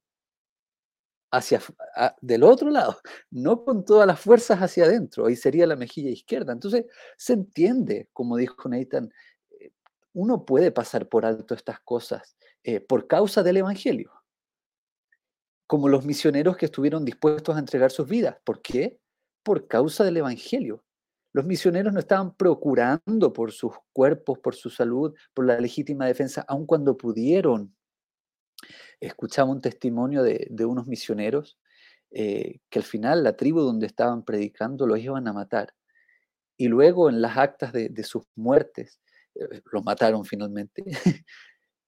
hacia 1.32 1.62
del 2.22 2.44
otro 2.44 2.70
lado, 2.70 2.98
no 3.32 3.64
con 3.64 3.86
todas 3.86 4.06
las 4.06 4.20
fuerzas 4.20 4.60
hacia 4.60 4.84
adentro, 4.84 5.28
ahí 5.28 5.38
sería 5.38 5.66
la 5.66 5.78
mejilla 5.78 6.10
izquierda. 6.10 6.52
Entonces, 6.52 6.86
se 7.16 7.34
entiende, 7.34 8.10
como 8.12 8.36
dijo 8.36 8.68
Nathan, 8.68 9.10
eh, 9.60 9.72
uno 10.12 10.44
puede 10.44 10.72
pasar 10.72 11.08
por 11.08 11.26
alto 11.26 11.56
estas 11.56 11.80
cosas 11.80 12.36
eh, 12.64 12.80
por 12.80 13.08
causa 13.08 13.44
del 13.44 13.58
Evangelio, 13.58 14.12
como 15.74 15.90
los 15.90 16.06
misioneros 16.06 16.56
que 16.56 16.68
estuvieron 16.68 17.04
dispuestos 17.04 17.56
a 17.56 17.58
entregar 17.58 17.90
sus 17.90 18.08
vidas. 18.08 18.38
¿Por 18.44 18.62
qué? 18.62 19.00
Por 19.42 19.68
causa 19.68 20.04
del 20.04 20.18
Evangelio. 20.18 20.86
Los 21.34 21.46
misioneros 21.46 21.92
no 21.92 22.00
estaban 22.00 22.36
procurando 22.36 23.34
por 23.34 23.52
sus 23.52 23.74
cuerpos, 23.92 24.38
por 24.38 24.54
su 24.54 24.70
salud, 24.70 25.16
por 25.34 25.48
la 25.48 25.60
legítima 25.60 26.06
defensa, 26.06 26.46
aun 26.48 26.68
cuando 26.68 26.96
pudieron 26.96 27.76
escuchaba 29.00 29.50
un 29.50 29.62
testimonio 29.62 30.22
de, 30.22 30.48
unos 30.64 30.86
misioneros 30.86 31.58
eh, 32.12 32.60
que 32.70 32.78
al 32.78 32.86
final 32.86 33.24
la 33.24 33.36
tribu 33.36 33.62
donde 33.62 33.88
estaban 33.88 34.24
predicando 34.24 34.86
los 34.86 35.00
iban 35.00 35.28
a 35.28 35.34
matar. 35.34 35.74
Y 36.56 36.68
luego 36.68 37.10
en 37.10 37.20
las 37.20 37.36
actas 37.36 37.74
de, 37.74 38.04
sus 38.04 38.26
muertes, 38.36 39.02
eh, 39.34 39.60
los 39.72 39.84
mataron 39.84 40.24
finalmente, 40.24 40.84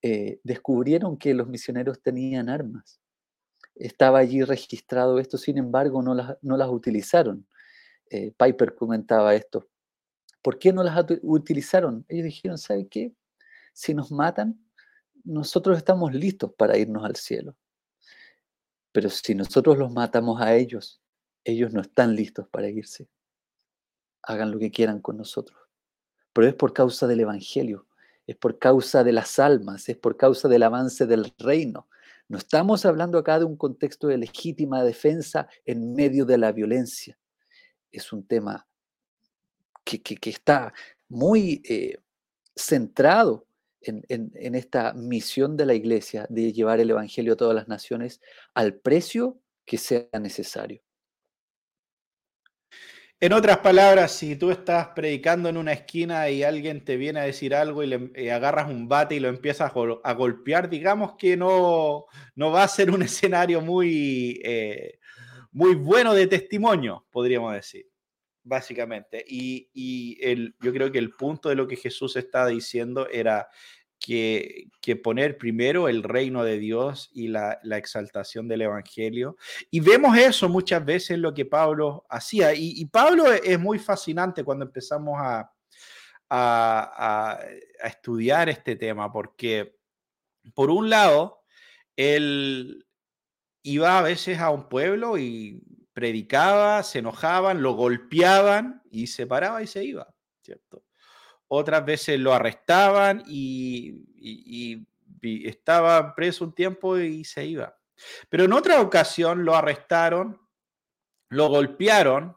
eh, 0.01 0.39
descubrieron 0.43 1.19
que 1.19 1.35
los 1.35 1.47
misioneros 1.47 2.01
tenían 2.01 2.49
armas. 2.49 2.99
Estaba 3.75 4.19
allí 4.19 4.43
registrado 4.43 5.19
esto, 5.19 5.37
sin 5.37 5.57
embargo 5.57 6.01
no 6.01 6.15
las, 6.15 6.37
no 6.41 6.57
las 6.57 6.69
utilizaron. 6.69 7.47
Piper 8.09 8.75
comentaba 8.75 9.35
esto. 9.35 9.67
¿Por 10.41 10.59
qué 10.59 10.71
no 10.71 10.83
las 10.83 11.05
utilizaron? 11.23 12.05
Ellos 12.07 12.25
dijeron, 12.25 12.57
¿sabe 12.57 12.87
qué? 12.87 13.13
Si 13.73 13.93
nos 13.93 14.11
matan, 14.11 14.63
nosotros 15.23 15.77
estamos 15.77 16.13
listos 16.13 16.53
para 16.53 16.77
irnos 16.77 17.03
al 17.03 17.15
cielo. 17.15 17.55
Pero 18.91 19.09
si 19.09 19.35
nosotros 19.35 19.77
los 19.77 19.91
matamos 19.91 20.39
a 20.39 20.55
ellos, 20.55 21.01
ellos 21.43 21.73
no 21.73 21.81
están 21.81 22.15
listos 22.15 22.47
para 22.47 22.69
irse. 22.69 23.09
Hagan 24.21 24.51
lo 24.51 24.59
que 24.59 24.71
quieran 24.71 25.01
con 25.01 25.17
nosotros. 25.17 25.59
Pero 26.31 26.47
es 26.47 26.53
por 26.53 26.73
causa 26.73 27.07
del 27.07 27.19
Evangelio, 27.21 27.87
es 28.27 28.35
por 28.35 28.57
causa 28.59 29.03
de 29.03 29.11
las 29.11 29.39
almas, 29.39 29.89
es 29.89 29.97
por 29.97 30.15
causa 30.15 30.47
del 30.47 30.63
avance 30.63 31.05
del 31.05 31.33
reino. 31.37 31.89
No 32.27 32.37
estamos 32.37 32.85
hablando 32.85 33.17
acá 33.17 33.37
de 33.39 33.45
un 33.45 33.55
contexto 33.55 34.07
de 34.07 34.17
legítima 34.17 34.83
defensa 34.83 35.47
en 35.63 35.93
medio 35.93 36.25
de 36.25 36.37
la 36.37 36.51
violencia. 36.51 37.17
Es 37.91 38.11
un 38.11 38.25
tema 38.25 38.67
que, 39.83 40.01
está 40.29 40.73
muy 41.07 41.61
eh, 41.63 41.97
centrado 42.55 43.47
en, 43.81 44.55
esta 44.55 44.93
misión 44.93 45.55
de 45.55 45.65
la 45.67 45.75
iglesia 45.75 46.25
de 46.29 46.51
llevar 46.51 46.79
el 46.79 46.89
Evangelio 46.89 47.33
a 47.33 47.37
todas 47.37 47.55
las 47.55 47.67
naciones 47.67 48.19
al 48.55 48.75
precio 48.75 49.39
que 49.63 49.77
sea 49.77 50.07
necesario. 50.19 50.81
En 53.25 53.33
otras 53.33 53.57
palabras, 53.57 54.11
si 54.11 54.35
tú 54.35 54.51
estás 54.51 54.89
predicando 54.89 55.49
en 55.49 55.57
una 55.57 55.73
esquina 55.73 56.29
y 56.29 56.43
alguien 56.43 56.85
te 56.85 56.95
viene 56.95 57.21
a 57.21 57.23
decir 57.23 57.55
algo 57.55 57.81
y 57.81 57.87
le 57.87 58.31
agarras 58.31 58.69
un 58.69 58.87
bate 58.87 59.15
y 59.15 59.19
lo 59.19 59.29
empiezas 59.29 59.71
a, 60.03 60.13
golpear, 60.13 60.69
digamos 60.69 61.15
que 61.17 61.35
no, 61.35 62.05
no, 62.35 62.51
va 62.51 62.61
a 62.61 62.67
ser 62.67 62.91
un 62.91 63.01
escenario 63.01 63.61
muy, 63.61 64.39
eh, 64.43 64.99
muy 65.51 65.73
bueno 65.73 66.13
de 66.13 66.27
testimonio, 66.27 67.07
podríamos 67.09 67.51
decir, 67.55 67.87
básicamente. 68.43 69.25
Y, 69.27 69.71
y 69.73 70.19
el, 70.21 70.55
yo 70.61 70.71
creo 70.71 70.91
que 70.91 70.99
el 70.99 71.15
punto 71.15 71.49
de 71.49 71.55
lo 71.55 71.67
que 71.67 71.77
Jesús 71.77 72.15
está 72.17 72.45
diciendo 72.45 73.09
era 73.09 73.47
que, 74.05 74.95
poner 75.03 75.37
primero 75.37 75.89
el 75.89 76.03
reino 76.03 76.43
de 76.43 76.59
Dios 76.59 77.09
y 77.13 77.27
la, 77.27 77.59
exaltación 77.71 78.47
del 78.47 78.61
Evangelio. 78.61 79.35
Y 79.71 79.79
vemos 79.79 80.15
eso 80.17 80.47
muchas 80.47 80.85
veces 80.85 81.17
lo 81.17 81.33
que 81.33 81.45
Pablo 81.45 82.05
hacía. 82.09 82.53
Y, 82.53 82.85
Pablo 82.85 83.31
e, 83.33 83.41
es 83.43 83.59
muy 83.59 83.79
fascinante 83.79 84.43
cuando 84.43 84.65
empezamos 84.65 85.17
a, 85.19 85.51
a, 86.29 87.39
estudiar 87.83 88.49
este 88.49 88.75
tema, 88.75 89.11
porque 89.11 89.75
por 90.53 90.69
un 90.69 90.89
lado, 90.89 91.41
él 91.95 92.85
iba 93.63 93.97
a 93.97 94.03
veces 94.03 94.39
a 94.39 94.51
un 94.51 94.69
pueblo 94.69 95.17
y 95.17 95.63
predicaba, 95.93 96.83
se 96.83 96.99
enojaban, 96.99 97.63
lo 97.63 97.73
golpeaban 97.73 98.83
y 98.91 99.07
se 99.07 99.25
paraba 99.25 99.63
y 99.63 99.67
se 99.67 99.83
iba, 99.83 100.13
¿cierto? 100.43 100.84
Otras 101.47 101.85
veces 101.85 102.19
lo 102.19 102.33
arrestaban 102.33 103.23
y, 103.27 104.01
estaba 105.21 106.13
preso 106.13 106.45
un 106.45 106.53
tiempo 106.53 106.99
y 106.99 107.23
se 107.23 107.45
iba. 107.45 107.75
Pero 108.29 108.43
en 108.43 108.53
otra 108.53 108.79
ocasión 108.79 109.43
lo 109.43 109.55
arrestaron, 109.55 110.39
lo 111.29 111.47
golpearon 111.47 112.35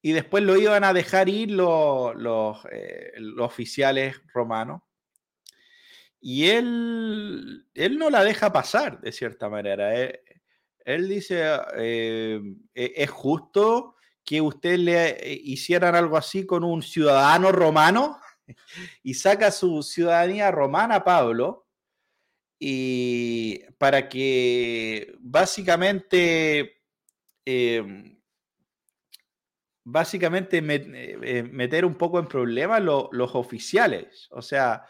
y 0.00 0.12
después 0.12 0.42
lo 0.42 0.56
iban 0.56 0.82
a 0.84 0.94
dejar 0.94 1.28
ir 1.28 1.50
los, 1.50 2.64
eh, 2.72 3.12
oficiales 3.38 4.16
romanos. 4.32 4.80
Y 6.22 6.48
él, 6.48 7.66
él 7.74 7.98
no 7.98 8.08
la 8.08 8.24
deja 8.24 8.50
pasar, 8.50 9.00
de 9.00 9.12
cierta 9.12 9.50
manera. 9.50 9.94
Él, 9.94 11.08
dice, 11.08 11.44
eh, 11.76 12.40
e-, 12.74 12.92
es 12.96 13.10
justo 13.10 13.96
que 14.30 14.40
usted 14.40 14.78
le 14.78 15.08
eh, 15.08 15.40
hicieran 15.42 15.96
algo 15.96 16.16
así 16.16 16.46
con 16.46 16.62
un 16.62 16.82
ciudadano 16.82 17.50
romano 17.50 18.20
y 19.02 19.14
saca 19.14 19.50
su 19.50 19.82
ciudadanía 19.82 20.52
romana 20.52 21.02
Pablo 21.02 21.66
y 22.56 23.58
para 23.76 24.08
que 24.08 25.16
básicamente 25.18 26.80
em, 27.44 28.20
básicamente 29.82 30.58
eh, 30.58 31.42
meter 31.42 31.84
un 31.84 31.96
poco 31.96 32.20
en 32.20 32.28
problemas 32.28 32.80
los 32.80 33.34
oficiales. 33.34 34.28
O 34.30 34.42
sea, 34.42 34.86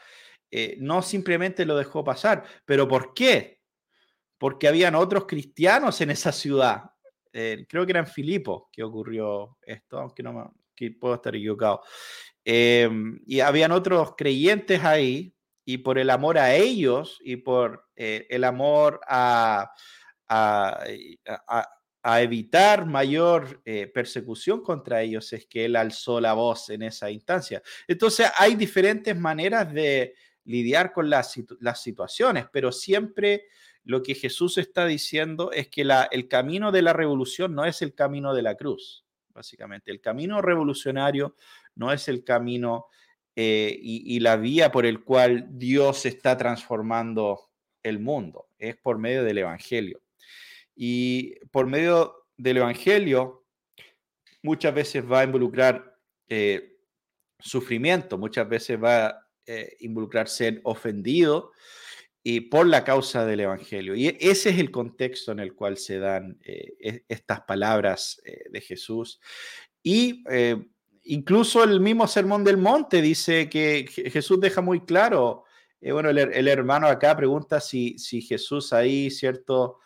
eh, 0.51 0.77
no 0.81 1.01
simplemente 1.01 1.65
lo 1.65 1.79
dejó 1.79 2.05
pasar. 2.05 2.45
¿Pero 2.67 2.87
por 2.87 3.15
qué? 3.15 3.63
Porque 4.37 4.69
habían 4.69 4.97
otros 4.97 5.25
cristianos 5.25 5.99
en 6.03 6.11
esa 6.11 6.31
ciudad. 6.31 6.91
Eh, 7.33 7.67
creo 7.69 7.87
que 7.87 7.93
era 7.93 8.01
en 8.01 8.07
Filipo 8.07 8.69
que 8.73 8.83
ocurrió 8.83 9.59
esto, 9.63 9.99
aunque 9.99 10.23
no 10.23 10.33
me, 10.33 10.91
puedo 10.93 11.15
estar 11.15 11.35
equivocado. 11.35 11.83
Em, 12.45 13.21
y 13.27 13.41
habían 13.41 13.73
otros 13.73 14.15
creyentes 14.17 14.83
ahí, 14.85 15.35
y 15.65 15.79
por 15.79 15.99
el 15.99 16.11
amor 16.11 16.39
a 16.39 16.55
ellos 16.55 17.19
y 17.23 17.37
por 17.37 17.87
eh, 17.95 18.27
el 18.31 18.45
amor 18.45 19.01
a, 19.07 19.71
a, 20.29 20.85
evitar 22.23 22.87
mayor 22.87 23.61
eh, 23.65 23.87
persecución 23.87 24.63
contra 24.63 25.03
ellos, 25.03 25.33
es 25.33 25.47
que 25.47 25.67
él 25.67 25.77
alzó 25.77 26.21
la 26.21 26.33
voz 26.33 26.71
en 26.71 26.83
esa 26.83 27.11
instancia. 27.11 27.63
Entonces, 27.87 28.31
hay 28.39 28.55
diferentes 28.57 29.17
maneras 29.17 29.73
de 29.73 30.15
lidiar 30.45 30.93
con 30.93 31.11
las, 31.11 31.35
las 31.61 31.83
situaciones, 31.83 32.47
pero 32.51 32.73
siempre 32.73 33.45
lo 33.91 34.05
que 34.05 34.15
Jesús 34.15 34.57
está 34.57 34.87
diciendo 34.87 35.51
es 35.51 35.69
que 35.69 35.83
el 36.13 36.29
camino 36.29 36.71
de 36.71 36.83
la 36.83 36.93
revolución 36.93 37.57
no 37.57 37.65
es 37.65 37.83
el 37.83 37.93
camino 37.93 38.35
de 38.35 38.43
la 38.43 38.55
cruz, 38.55 39.05
básicamente. 39.35 39.91
El 39.91 40.01
camino 40.01 40.41
revolucionario 40.41 41.35
no 41.75 41.93
es 41.93 42.07
el 42.07 42.23
camino 42.23 42.87
eh, 43.35 43.77
y, 43.83 44.15
y, 44.17 44.21
la 44.21 44.37
vía 44.37 44.71
por 44.71 44.87
el 44.87 45.03
cual 45.03 45.47
Dios 45.51 46.07
está 46.07 46.37
transformando 46.37 47.51
el 47.83 47.99
mundo, 47.99 48.49
es 48.59 48.77
por 48.77 48.99
medio 48.99 49.25
del 49.25 49.39
Evangelio. 49.39 50.01
Y 50.77 51.35
por 51.47 51.67
medio 51.67 52.27
del 52.37 52.59
Evangelio 52.59 53.45
muchas 54.43 54.73
veces 54.73 55.05
va 55.05 55.21
a 55.21 55.25
involucrar 55.25 55.99
eh, 56.29 56.77
sufrimiento, 57.41 58.19
muchas 58.19 58.49
veces 58.49 58.81
va 58.81 59.07
a 59.07 59.27
eh, 59.47 59.77
involucrar 59.81 60.29
ser 60.29 60.61
ofendido, 60.63 61.51
y 62.23 62.41
por 62.43 62.67
la 62.67 62.85
causa 62.85 63.25
del 63.25 63.41
Evangelio. 63.41 63.95
Y 63.95 64.09
ese 64.21 64.51
es 64.51 64.59
el 64.59 64.71
contexto 64.71 65.33
en 65.33 65.41
el 65.41 65.55
cual 65.55 65.79
se 65.79 65.99
dan 65.99 66.39
eh, 66.45 66.75
e, 66.81 67.05
estas 67.09 67.43
palabras 67.43 68.21
eh, 68.25 68.45
de 68.51 68.61
Jesús. 68.61 69.21
Y 69.83 70.23
eh, 70.31 70.57
incluso 71.05 71.65
el 71.65 71.81
mismo 71.81 72.07
Sermón 72.07 72.45
del 72.45 72.59
Monte 72.59 73.01
dice 73.01 73.49
que 73.49 73.87
Jesús 73.89 74.41
deja 74.41 74.61
muy 74.61 74.81
claro, 74.85 75.45
bueno, 75.83 76.11
el, 76.11 76.49
hermano 76.49 76.89
acá 76.89 77.17
pregunta 77.17 77.59
si, 77.59 77.99
si 77.99 78.21
Jesús 78.21 78.75
ahí, 78.75 79.11
¿cierto? 79.11 79.79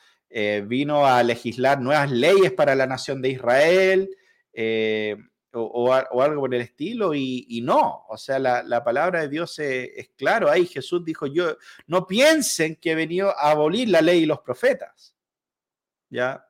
vino 0.67 1.07
a 1.07 1.23
legislar 1.23 1.81
nuevas 1.81 2.11
leyes 2.11 2.51
para 2.51 2.75
la 2.75 2.89
nación 2.89 3.23
de 3.23 3.29
Israel 3.29 4.11
o, 5.55 5.93
algo 5.93 6.41
por 6.41 6.55
el 6.55 6.61
estilo, 6.63 7.15
y, 7.15 7.61
no, 7.63 8.05
o 8.09 8.17
sea, 8.17 8.39
la, 8.39 8.85
palabra 8.85 9.21
de 9.23 9.29
Dios 9.29 9.59
es, 9.59 10.11
claro, 10.17 10.51
ahí 10.51 10.67
Jesús 10.67 11.05
dijo, 11.05 11.27
yo, 11.27 11.57
no 11.87 12.07
piensen 12.07 12.77
que 12.77 12.93
he 12.93 12.95
venido 12.95 13.31
a 13.31 13.51
abolir 13.51 13.89
la 13.89 14.01
ley 14.01 14.23
y 14.23 14.27
los 14.27 14.41
profetas, 14.41 15.17
¿ya? 16.11 16.47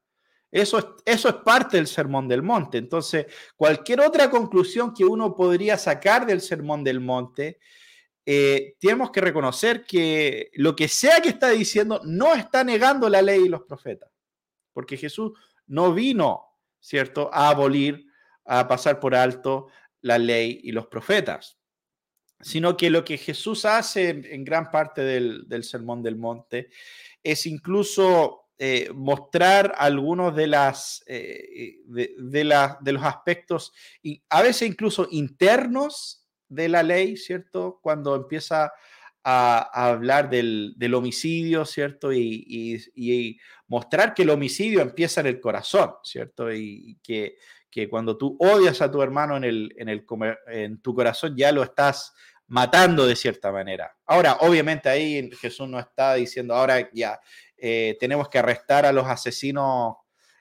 Eso 0.50 0.78
es, 0.78 0.86
eso 1.04 1.28
es 1.28 1.34
parte 1.36 1.78
del 1.78 1.88
Sermón 1.88 2.28
del 2.28 2.40
Monte. 2.40 2.78
Entonces, 2.78 3.26
cualquier 3.56 4.00
otra 4.00 4.30
conclusión 4.30 4.94
que 4.94 5.04
uno 5.04 5.34
podría 5.34 5.76
sacar 5.76 6.26
del 6.26 6.40
Sermón 6.40 6.84
del 6.84 7.00
Monte, 7.00 7.58
eh, 8.26 8.76
tenemos 8.80 9.10
que 9.10 9.20
reconocer 9.20 9.84
que 9.84 10.50
lo 10.54 10.74
que 10.74 10.88
sea 10.88 11.20
que 11.20 11.28
está 11.28 11.50
diciendo 11.50 12.00
no 12.04 12.34
está 12.34 12.64
negando 12.64 13.08
la 13.08 13.20
ley 13.20 13.42
y 13.42 13.48
los 13.48 13.62
profetas, 13.62 14.10
porque 14.72 14.96
Jesús 14.96 15.32
no 15.66 15.92
vino, 15.92 16.44
¿cierto?, 16.80 17.28
a 17.32 17.50
abolir 17.50 18.06
a 18.44 18.66
pasar 18.68 19.00
por 19.00 19.14
alto 19.14 19.68
la 20.00 20.18
ley 20.18 20.60
y 20.62 20.72
los 20.72 20.86
profetas, 20.86 21.58
sino 22.40 22.76
que 22.76 22.90
lo 22.90 23.04
que 23.04 23.16
Jesús 23.16 23.64
hace 23.64 24.10
en, 24.10 24.44
gran 24.44 24.70
parte 24.70 25.02
del, 25.02 25.64
Sermón 25.64 26.02
del 26.02 26.16
Monte 26.16 26.68
es 27.22 27.46
incluso 27.46 28.50
eh, 28.58 28.90
mostrar 28.94 29.74
algunos 29.78 30.36
de, 30.36 30.46
las, 30.46 31.02
eh, 31.06 31.78
de, 31.86 32.14
de, 32.18 32.92
los 32.92 33.02
aspectos, 33.02 33.72
y 34.02 34.22
a 34.28 34.42
veces 34.42 34.68
incluso 34.68 35.08
internos 35.10 36.28
de 36.48 36.68
la 36.68 36.82
ley, 36.82 37.16
¿cierto? 37.16 37.80
Cuando 37.82 38.14
empieza 38.14 38.72
a, 39.24 39.90
hablar 39.90 40.28
del, 40.28 40.94
homicidio, 40.94 41.64
¿cierto? 41.64 42.12
Y, 42.12 43.38
mostrar 43.66 44.12
que 44.12 44.22
el 44.22 44.30
homicidio 44.30 44.82
empieza 44.82 45.22
en 45.22 45.28
el 45.28 45.40
corazón, 45.40 45.94
¿cierto? 46.04 46.52
y 46.52 46.98
que 47.02 47.38
que 47.74 47.88
cuando 47.88 48.16
tú 48.16 48.36
odias 48.38 48.80
a 48.82 48.88
tu 48.88 49.02
hermano 49.02 49.36
en, 49.36 49.42
el, 49.42 49.74
en, 49.76 49.88
el, 49.88 50.06
en 50.46 50.80
tu 50.80 50.94
corazón 50.94 51.34
ya 51.36 51.50
lo 51.50 51.64
estás 51.64 52.14
matando 52.46 53.04
de 53.04 53.16
cierta 53.16 53.50
manera. 53.50 53.96
Ahora, 54.06 54.34
obviamente 54.42 54.88
ahí 54.88 55.28
Jesús 55.32 55.68
no 55.68 55.80
está 55.80 56.14
diciendo, 56.14 56.54
ahora 56.54 56.88
ya 56.92 57.18
eh, 57.56 57.96
tenemos 57.98 58.28
que 58.28 58.38
arrestar 58.38 58.86
a 58.86 58.92
los 58.92 59.04
asesinos 59.06 59.96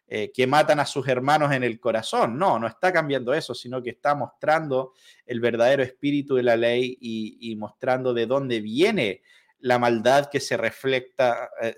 eh, 0.06 0.32
que 0.32 0.46
matan 0.46 0.80
a 0.80 0.86
sus 0.86 1.08
hermanos 1.08 1.52
en 1.52 1.63
el 1.63 1.80
corazón. 1.80 2.38
No, 2.38 2.60
no 2.60 2.67
está 2.67 2.93
cambiando 2.93 3.34
eso, 3.34 3.56
sino 3.56 3.82
que 3.82 3.89
está 3.89 4.13
mostrando 4.13 4.93
el 5.26 5.39
verdadero 5.39 5.82
espíritu 5.82 6.36
de 6.36 6.43
la 6.43 6.56
ley 6.56 7.00
y, 7.02 7.56
mostrando 7.56 8.13
de 8.13 8.28
dónde 8.28 8.62
viene 8.62 9.24
la 9.58 9.80
maldad 9.80 10.30
que 10.30 10.39
se 10.39 10.56
refleja, 10.56 11.50
eh, 11.63 11.76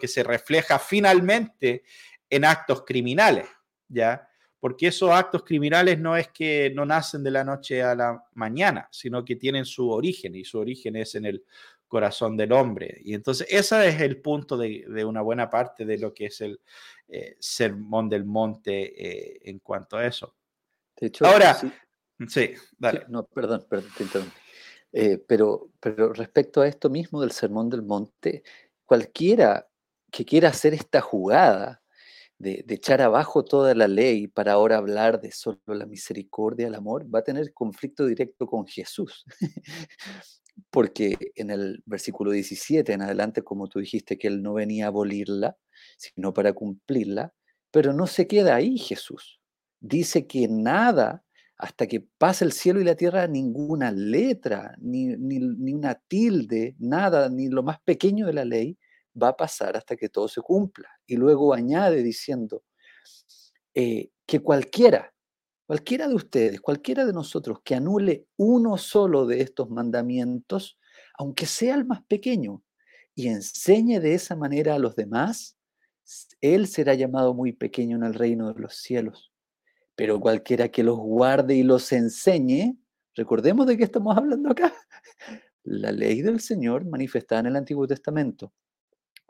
que 0.00 0.08
se 0.08 0.22
refleja 0.22 0.78
finalmente 0.78 1.82
en 2.30 2.44
actos 2.44 2.84
criminales, 2.84 3.48
¿ya? 3.88 4.28
Porque 4.62 4.86
esos 4.86 5.10
actos 5.10 5.42
criminales 5.42 5.98
no 5.98 6.16
es 6.16 6.28
que 6.28 6.70
no 6.72 6.86
nacen 6.86 7.24
de 7.24 7.32
la 7.32 7.42
noche 7.42 7.82
a 7.82 7.96
la 7.96 8.24
mañana, 8.34 8.86
sino 8.92 9.24
que 9.24 9.34
tienen 9.34 9.64
su 9.64 9.90
origen 9.90 10.36
y 10.36 10.44
su 10.44 10.60
origen 10.60 10.94
es 10.94 11.16
en 11.16 11.24
el 11.24 11.44
corazón 11.88 12.36
del 12.36 12.52
hombre. 12.52 13.00
Y 13.02 13.14
entonces 13.14 13.48
ese 13.50 13.88
es 13.88 14.00
el 14.00 14.20
punto 14.20 14.56
de, 14.56 15.04
una 15.04 15.20
buena 15.20 15.50
parte 15.50 15.84
de 15.84 15.98
lo 15.98 16.14
que 16.14 16.26
es 16.26 16.42
el 16.42 16.60
eh, 17.08 17.34
sermón 17.40 18.08
del 18.08 18.24
monte 18.24 18.94
eh, 19.04 19.40
en 19.46 19.58
cuanto 19.58 19.96
a 19.96 20.06
eso. 20.06 20.36
De 20.96 21.08
hecho, 21.08 21.26
Ahora, 21.26 21.58
sí, 22.28 22.54
dale. 22.78 23.04
no, 23.08 23.24
perdón, 23.24 23.66
perdón, 23.68 23.90
te 23.96 24.04
interrumpí. 24.04 24.36
Eh, 24.92 25.18
pero, 25.26 25.70
pero 25.80 26.12
respecto 26.12 26.60
a 26.60 26.68
esto 26.68 26.88
mismo 26.88 27.20
del 27.20 27.32
sermón 27.32 27.68
del 27.68 27.82
monte, 27.82 28.44
cualquiera 28.84 29.68
que 30.08 30.24
quiera 30.24 30.50
hacer 30.50 30.72
esta 30.72 31.00
jugada 31.00 31.81
de, 32.42 32.64
echar 32.68 33.00
abajo 33.00 33.44
toda 33.44 33.74
la 33.74 33.86
ley 33.86 34.26
para 34.26 34.52
ahora 34.52 34.76
hablar 34.76 35.20
de 35.20 35.30
solo 35.30 35.60
la 35.66 35.86
misericordia, 35.86 36.66
el 36.66 36.74
amor, 36.74 37.06
va 37.12 37.20
a 37.20 37.24
tener 37.24 37.52
conflicto 37.54 38.04
directo 38.04 38.46
con 38.46 38.66
Jesús. 38.66 39.24
Porque 40.70 41.16
en 41.36 41.50
el 41.50 41.82
versículo 41.86 42.32
17 42.32 42.92
en 42.92 43.02
adelante, 43.02 43.42
como 43.42 43.68
tú 43.68 43.78
dijiste, 43.78 44.18
que 44.18 44.26
Él 44.26 44.42
no 44.42 44.54
venía 44.54 44.86
a 44.86 44.88
abolirla, 44.88 45.56
sino 45.96 46.34
para 46.34 46.52
cumplirla, 46.52 47.32
pero 47.70 47.92
no 47.92 48.06
se 48.08 48.26
queda 48.26 48.56
ahí 48.56 48.76
Jesús. 48.76 49.40
Dice 49.80 50.26
que 50.26 50.48
nada, 50.48 51.24
hasta 51.56 51.86
que 51.86 52.00
pase 52.18 52.44
el 52.44 52.52
cielo 52.52 52.80
y 52.80 52.84
la 52.84 52.96
tierra, 52.96 53.28
ninguna 53.28 53.92
letra, 53.92 54.74
ni, 54.80 55.16
ni 55.16 55.72
una 55.72 55.94
tilde, 55.94 56.74
nada, 56.80 57.28
ni 57.28 57.48
lo 57.48 57.62
más 57.62 57.80
pequeño 57.82 58.26
de 58.26 58.32
la 58.32 58.44
ley, 58.44 58.76
va 59.20 59.28
a 59.28 59.36
pasar 59.36 59.76
hasta 59.76 59.96
que 59.96 60.08
todo 60.08 60.28
se 60.28 60.40
cumpla. 60.40 60.88
Y 61.06 61.16
luego 61.16 61.54
añade 61.54 62.02
diciendo 62.02 62.64
eh, 63.74 64.10
que 64.26 64.40
cualquiera, 64.40 65.12
cualquiera 65.66 66.08
de 66.08 66.14
ustedes, 66.14 66.60
cualquiera 66.60 67.04
de 67.04 67.12
nosotros 67.12 67.58
que 67.64 67.74
anule 67.74 68.26
uno 68.36 68.76
solo 68.78 69.26
de 69.26 69.40
estos 69.40 69.70
mandamientos, 69.70 70.78
aunque 71.18 71.46
sea 71.46 71.74
el 71.74 71.84
más 71.84 72.02
pequeño, 72.04 72.62
y 73.14 73.28
enseñe 73.28 74.00
de 74.00 74.14
esa 74.14 74.36
manera 74.36 74.74
a 74.74 74.78
los 74.78 74.96
demás, 74.96 75.56
él 76.40 76.66
será 76.66 76.94
llamado 76.94 77.34
muy 77.34 77.52
pequeño 77.52 77.96
en 77.96 78.04
el 78.04 78.14
reino 78.14 78.52
de 78.52 78.60
los 78.60 78.76
cielos. 78.76 79.32
Pero 79.94 80.18
cualquiera 80.18 80.70
que 80.70 80.82
los 80.82 80.98
guarde 80.98 81.54
y 81.54 81.62
los 81.62 81.92
enseñe, 81.92 82.78
recordemos 83.14 83.66
de 83.66 83.76
qué 83.76 83.84
estamos 83.84 84.16
hablando 84.16 84.50
acá, 84.50 84.72
la 85.64 85.92
ley 85.92 86.22
del 86.22 86.40
Señor 86.40 86.86
manifestada 86.86 87.42
en 87.42 87.46
el 87.48 87.56
Antiguo 87.56 87.86
Testamento 87.86 88.52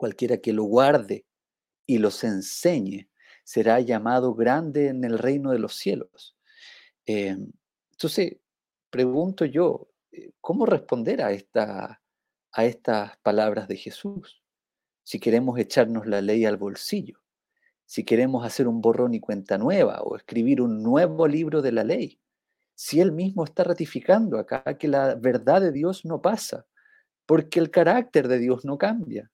Cualquiera 0.03 0.39
que 0.39 0.51
lo 0.51 0.65
guarde 0.65 1.25
y 1.85 1.97
los 1.97 2.25
enseñe 2.25 3.07
será 3.45 3.79
llamado 3.79 4.35
grande 4.35 4.89
en 4.89 5.05
el 5.05 5.17
reino 5.17 5.51
de 5.51 5.59
los 5.59 5.77
cielos. 5.77 6.35
Em, 7.05 7.53
entonces, 7.89 8.35
pregunto 8.89 9.45
yo, 9.45 9.87
eh, 10.11 10.31
¿cómo 10.41 10.65
responder 10.65 11.21
a, 11.21 11.31
esta, 11.31 12.01
a 12.51 12.65
estas 12.65 13.17
palabras 13.19 13.69
de 13.69 13.77
Jesús? 13.77 14.43
Si 15.05 15.21
queremos 15.21 15.57
echarnos 15.57 16.05
la 16.05 16.21
ley 16.21 16.43
al 16.43 16.57
bolsillo, 16.57 17.21
si 17.85 18.03
queremos 18.03 18.45
hacer 18.45 18.67
un 18.67 18.81
borrón 18.81 19.13
y 19.13 19.21
cuenta 19.21 19.57
nueva 19.57 20.01
o 20.01 20.17
escribir 20.17 20.59
un 20.59 20.83
nuevo 20.83 21.29
libro 21.29 21.61
de 21.61 21.71
la 21.71 21.85
ley, 21.85 22.19
si 22.75 22.99
Él 22.99 23.13
mismo 23.13 23.45
está 23.45 23.63
ratificando 23.63 24.37
acá 24.37 24.77
que 24.77 24.89
la 24.89 25.15
verdad 25.15 25.61
de 25.61 25.71
Dios 25.71 26.03
no 26.03 26.21
pasa, 26.21 26.67
porque 27.25 27.61
el 27.61 27.71
carácter 27.71 28.27
de 28.27 28.39
Dios 28.39 28.65
no 28.65 28.77
cambia, 28.77 29.31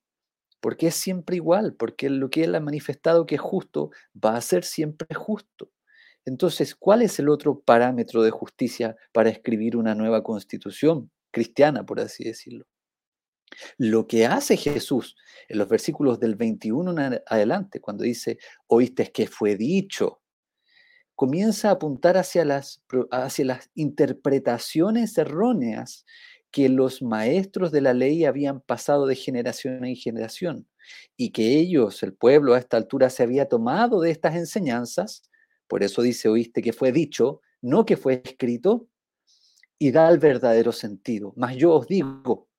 porque 0.59 0.87
es 0.87 0.95
siempre 0.95 1.37
igual, 1.37 1.75
porque 1.75 2.09
lo 2.09 2.29
que 2.29 2.43
Él 2.43 2.55
ha 2.55 2.59
manifestado 2.59 3.25
que 3.25 3.35
es 3.35 3.41
justo 3.41 3.91
va 4.13 4.35
a 4.35 4.41
ser 4.41 4.63
siempre 4.63 5.13
justo. 5.15 5.71
Entonces, 6.25 6.75
¿cuál 6.75 7.01
es 7.01 7.17
el 7.19 7.29
otro 7.29 7.59
parámetro 7.59 8.21
de 8.21 8.31
justicia 8.31 8.95
para 9.13 9.29
escribir 9.29 9.77
una 9.77 9.95
nueva 9.95 10.21
constitución 10.23 11.09
cristiana, 11.31 11.85
por 11.85 11.99
así 11.99 12.23
decirlo? 12.23 12.65
Lo 13.77 14.07
que 14.07 14.25
hace 14.25 14.57
Jesús 14.57 15.15
en 15.47 15.57
los 15.57 15.67
versículos 15.67 16.19
del 16.19 16.35
21 16.35 16.91
en 16.91 17.21
adelante, 17.25 17.79
cuando 17.81 18.03
dice, 18.03 18.37
oíste 18.67 19.11
que 19.11 19.27
fue 19.27 19.55
dicho, 19.55 20.21
comienza 21.15 21.69
a 21.69 21.73
apuntar 21.73 22.17
hacia 22.17 22.45
las, 22.45 22.81
hacia 23.11 23.45
las 23.45 23.69
interpretaciones 23.73 25.17
erróneas 25.17 26.05
que 26.51 26.69
los 26.69 27.01
maestros 27.01 27.71
de 27.71 27.81
la 27.81 27.93
ley 27.93 28.25
habían 28.25 28.61
pasado 28.61 29.05
de 29.05 29.15
generación 29.15 29.85
en 29.85 29.95
generación 29.95 30.67
y 31.15 31.31
que 31.31 31.59
ellos, 31.59 32.01
el 32.03 32.13
pueblo 32.13 32.53
a 32.53 32.59
esta 32.59 32.77
altura, 32.77 33.09
se 33.09 33.23
había 33.23 33.47
tomado 33.47 34.01
de 34.01 34.11
estas 34.11 34.35
enseñanzas, 34.35 35.23
por 35.67 35.83
eso 35.83 36.01
dice, 36.01 36.29
oíste 36.29 36.61
que 36.61 36.73
fue 36.73 36.91
dicho, 36.91 37.41
no 37.61 37.85
que 37.85 37.97
fue 37.97 38.21
escrito, 38.23 38.87
y 39.77 39.91
da 39.91 40.09
el 40.09 40.19
verdadero 40.19 40.71
sentido. 40.71 41.33
Mas 41.37 41.55
yo 41.55 41.73
os 41.73 41.87
digo, 41.87 42.49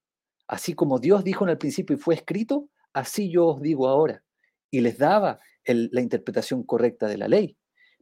así 0.46 0.74
como 0.74 0.98
Dios 0.98 1.22
dijo 1.22 1.44
en 1.44 1.50
el 1.50 1.58
principio 1.58 1.96
y 1.96 1.98
fue 1.98 2.14
escrito, 2.14 2.70
así 2.92 3.30
yo 3.30 3.46
os 3.46 3.60
digo 3.60 3.88
ahora. 3.88 4.24
Y 4.70 4.80
les 4.80 4.98
daba 4.98 5.40
la 5.66 6.00
interpretación 6.00 6.62
correcta 6.62 7.08
de 7.08 7.18
la 7.18 7.28
ley. 7.28 7.56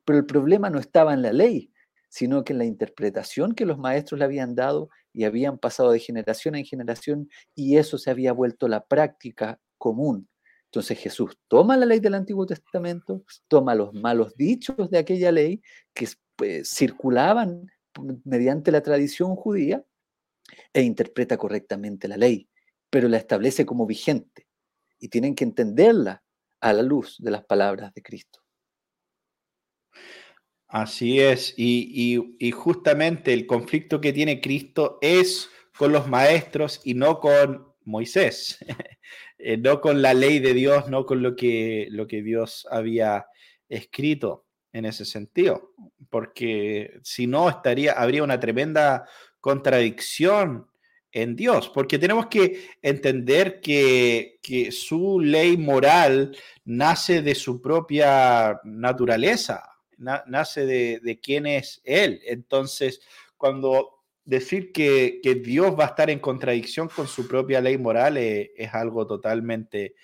Pero 0.05 0.19
el 0.19 0.27
problema 0.27 0.71
no 0.71 0.79
estaba 0.79 1.15
en 1.15 1.23
la 1.23 1.33
ley, 1.33 1.73
sino 2.09 2.45
que 2.45 2.53
en 2.53 2.59
la 2.59 2.65
interpretación 2.65 3.55
que 3.55 3.67
los 3.67 3.79
maestros 3.79 4.19
le 4.19 4.25
habían 4.25 4.55
dado 4.55 4.89
y 5.13 5.25
habían 5.25 5.59
pasado 5.59 5.91
de 5.91 6.01
generación 6.01 6.55
en 6.55 6.65
generación 6.65 7.29
y 7.55 7.77
eso 7.77 7.99
se 7.99 8.11
había 8.11 8.33
vuelto 8.33 8.69
la 8.69 8.87
práctica 8.87 9.61
común. 9.77 10.29
Entonces 10.67 10.99
Jesús 10.99 11.39
toma 11.49 11.77
la 11.77 11.87
ley 11.87 12.01
del 12.01 12.15
Antiguo 12.15 12.45
Testamento, 12.47 13.25
toma 13.49 13.75
los 13.75 13.95
malos 13.95 14.37
dichos 14.37 14.91
de 14.91 14.99
aquella 14.99 15.33
ley 15.33 15.63
que 15.95 16.09
pues, 16.37 16.69
circulaban 16.69 17.67
mediante 18.25 18.71
la 18.71 18.83
tradición 18.83 19.35
judía 19.35 19.85
e 20.73 20.83
interpreta 20.83 21.37
correctamente 21.37 22.07
la 22.07 22.17
ley, 22.17 22.49
pero 22.91 23.09
la 23.09 23.17
establece 23.17 23.67
como 23.67 23.87
vigente 23.87 24.47
y 24.99 25.09
tienen 25.09 25.35
que 25.35 25.45
entenderla 25.45 26.23
a 26.61 26.73
la 26.73 26.83
luz 26.83 27.17
de 27.19 27.31
las 27.31 27.45
palabras 27.45 27.93
de 27.95 28.03
Cristo. 28.03 28.38
Así 30.69 31.19
es, 31.19 31.55
y, 31.57 32.21
justamente 32.53 33.33
el 33.33 33.47
conflicto 33.47 34.03
que 34.03 34.13
tiene 34.13 34.43
Cristo 34.43 34.99
es 35.01 35.49
con 35.79 35.93
los 35.93 36.09
maestros 36.09 36.83
y 36.85 36.93
no 36.93 37.21
con 37.21 37.73
Moisés, 37.85 38.59
eh, 39.39 39.57
no 39.57 39.81
con 39.81 40.03
la 40.03 40.13
ley 40.13 40.41
de 40.41 40.53
Dios, 40.53 40.89
no 40.89 41.07
con 41.07 41.23
lo 41.23 41.37
que, 41.37 41.89
lo 41.91 42.07
que 42.07 42.23
Dios 42.23 42.69
había 42.71 43.27
escrito 43.71 44.45
en 44.75 44.85
ese 44.85 45.07
sentido, 45.07 45.73
porque 46.11 47.01
si 47.03 47.27
no 47.27 47.49
estaría, 47.49 47.93
habría 47.93 48.23
una 48.23 48.39
tremenda 48.39 49.09
contradicción 49.41 50.67
en 51.13 51.35
Dios, 51.35 51.71
porque 51.71 51.99
tenemos 51.99 52.27
que 52.27 52.69
entender 52.83 53.63
que, 53.63 54.39
que 54.43 54.71
su 54.71 55.19
ley 55.19 55.57
moral 55.57 56.37
nace 56.67 57.23
de 57.23 57.35
su 57.35 57.63
propia 57.63 58.61
naturaleza, 58.65 59.68
nace 59.99 60.65
de, 60.67 61.21
quién 61.23 61.47
es 61.47 61.81
Él. 61.85 62.21
Entonces, 62.25 63.01
cuando 63.37 64.05
decir 64.25 64.73
que, 64.73 65.21
Dios 65.45 65.79
va 65.79 65.85
a 65.85 65.89
estar 65.89 66.11
en 66.11 66.19
contradicción 66.19 66.89
con 66.89 67.07
su 67.07 67.27
propia 67.27 67.61
ley 67.61 67.79
moral 67.79 68.17
es, 68.17 68.75
algo 68.75 69.07
totalmente 69.07 69.95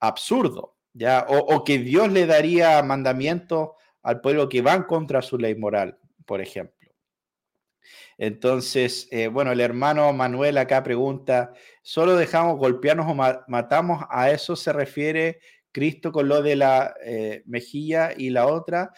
absurdo, 0.00 0.76
¿ya? 0.92 1.26
O, 1.28 1.64
que 1.64 1.78
Dios 1.78 2.12
le 2.12 2.26
daría 2.26 2.82
mandamientos 2.82 3.70
al 4.02 4.20
pueblo 4.20 4.48
que 4.48 4.62
van 4.62 4.84
contra 4.84 5.22
su 5.22 5.38
ley 5.38 5.54
moral, 5.54 5.98
por 6.24 6.40
ejemplo. 6.40 6.76
Entonces, 8.18 9.08
eh, 9.10 9.28
bueno, 9.28 9.52
el 9.52 9.60
hermano 9.60 10.12
Manuel 10.12 10.56
acá 10.58 10.82
pregunta, 10.82 11.52
¿solo 11.82 12.16
dejamos 12.16 12.56
golpearnos 12.56 13.06
o 13.08 13.14
matamos? 13.48 14.04
¿A 14.08 14.30
eso 14.30 14.56
se 14.56 14.72
refiere 14.72 15.40
Cristo 15.70 16.12
con 16.12 16.28
lo 16.28 16.40
de 16.40 16.56
la 16.56 16.94
eh, 17.04 17.42
mejilla 17.44 18.12
y 18.16 18.30
la 18.30 18.46
otra? 18.46 18.92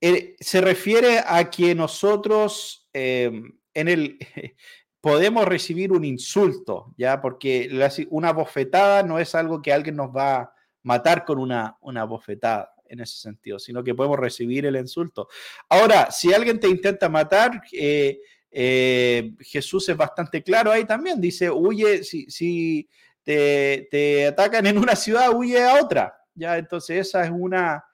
Eh, 0.00 0.36
se 0.40 0.60
refiere 0.60 1.20
a 1.26 1.50
que 1.50 1.74
nosotros 1.74 2.88
em, 2.92 3.52
en 3.74 3.88
el 3.88 4.18
podemos 5.00 5.44
recibir 5.46 5.92
un 5.92 6.04
insulto, 6.04 6.94
¿ya? 6.96 7.20
Porque 7.20 7.70
una 8.10 8.32
bofetada 8.32 9.02
no 9.02 9.18
es 9.18 9.34
algo 9.34 9.62
que 9.62 9.72
alguien 9.72 9.96
nos 9.96 10.14
va 10.14 10.36
a 10.36 10.54
matar 10.82 11.24
con 11.24 11.38
una, 11.38 11.76
una 11.80 12.04
bofetada 12.04 12.74
en 12.86 13.00
ese 13.00 13.18
sentido, 13.18 13.58
sino 13.58 13.84
que 13.84 13.94
podemos 13.94 14.18
recibir 14.18 14.66
el 14.66 14.76
insulto. 14.76 15.28
Ahora, 15.68 16.10
si 16.10 16.32
alguien 16.32 16.58
te 16.58 16.68
intenta 16.68 17.08
matar, 17.08 17.62
eh, 17.72 18.20
eh, 18.50 19.32
Jesús 19.40 19.88
es 19.88 19.96
bastante 19.96 20.42
claro 20.42 20.72
ahí 20.72 20.84
también, 20.84 21.20
dice, 21.20 21.50
huye, 21.50 22.02
si, 22.02 22.88
te, 23.22 23.88
te, 23.90 24.26
atacan 24.26 24.66
en 24.66 24.76
una 24.76 24.96
ciudad, 24.96 25.32
huye 25.32 25.62
a 25.62 25.80
otra, 25.80 26.14
¿ya? 26.34 26.58
Entonces 26.58 27.06
esa 27.08 27.24
es 27.24 27.30
una, 27.30 27.84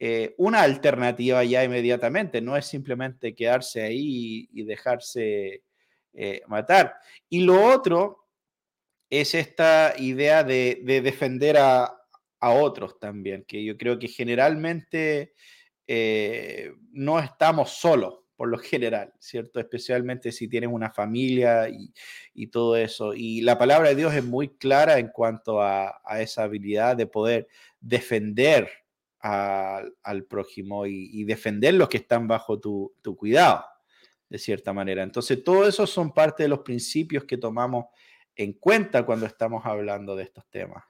eh, 0.00 0.34
una 0.38 0.62
alternativa 0.62 1.42
ya 1.42 1.64
inmediatamente, 1.64 2.40
no 2.40 2.56
es 2.56 2.66
simplemente 2.66 3.34
quedarse 3.34 3.82
ahí 3.82 4.48
y, 4.52 4.62
dejarse 4.62 5.64
eh, 6.12 6.42
matar. 6.46 6.94
Y 7.28 7.40
lo 7.40 7.64
otro 7.64 8.28
es 9.10 9.34
esta 9.34 9.94
idea 9.98 10.44
de, 10.44 10.80
defender 11.02 11.56
a, 11.58 11.94
otros 12.40 13.00
también, 13.00 13.44
que 13.48 13.64
yo 13.64 13.76
creo 13.76 13.98
que 13.98 14.06
generalmente 14.06 15.34
eh, 15.88 16.72
no 16.92 17.18
estamos 17.18 17.70
solos, 17.70 18.20
por 18.36 18.48
lo 18.48 18.58
general, 18.58 19.12
¿cierto? 19.18 19.58
Especialmente 19.58 20.30
si 20.30 20.46
tienes 20.46 20.70
una 20.72 20.92
familia 20.92 21.68
y, 21.68 22.46
todo 22.48 22.76
eso. 22.76 23.14
Y 23.14 23.40
la 23.40 23.58
palabra 23.58 23.88
de 23.88 23.96
Dios 23.96 24.14
es 24.14 24.24
muy 24.24 24.50
clara 24.56 24.98
en 25.00 25.08
cuanto 25.08 25.60
a, 25.60 26.00
a 26.04 26.20
esa 26.20 26.44
habilidad 26.44 26.96
de 26.96 27.06
poder 27.08 27.48
defender 27.80 28.70
al 29.20 30.24
prójimo 30.28 30.86
y, 30.86 31.24
defender 31.24 31.74
los 31.74 31.88
que 31.88 31.98
están 31.98 32.28
bajo 32.28 32.58
tu, 32.58 32.92
cuidado, 33.16 33.64
de 34.28 34.38
cierta 34.38 34.72
manera. 34.72 35.02
Entonces, 35.02 35.42
todo 35.42 35.66
eso 35.66 35.86
son 35.86 36.12
parte 36.12 36.44
de 36.44 36.48
los 36.48 36.60
principios 36.60 37.24
que 37.24 37.36
tomamos 37.36 37.86
en 38.36 38.52
cuenta 38.52 39.04
cuando 39.04 39.26
estamos 39.26 39.64
hablando 39.66 40.14
de 40.14 40.24
estos 40.24 40.46
temas. 40.50 40.84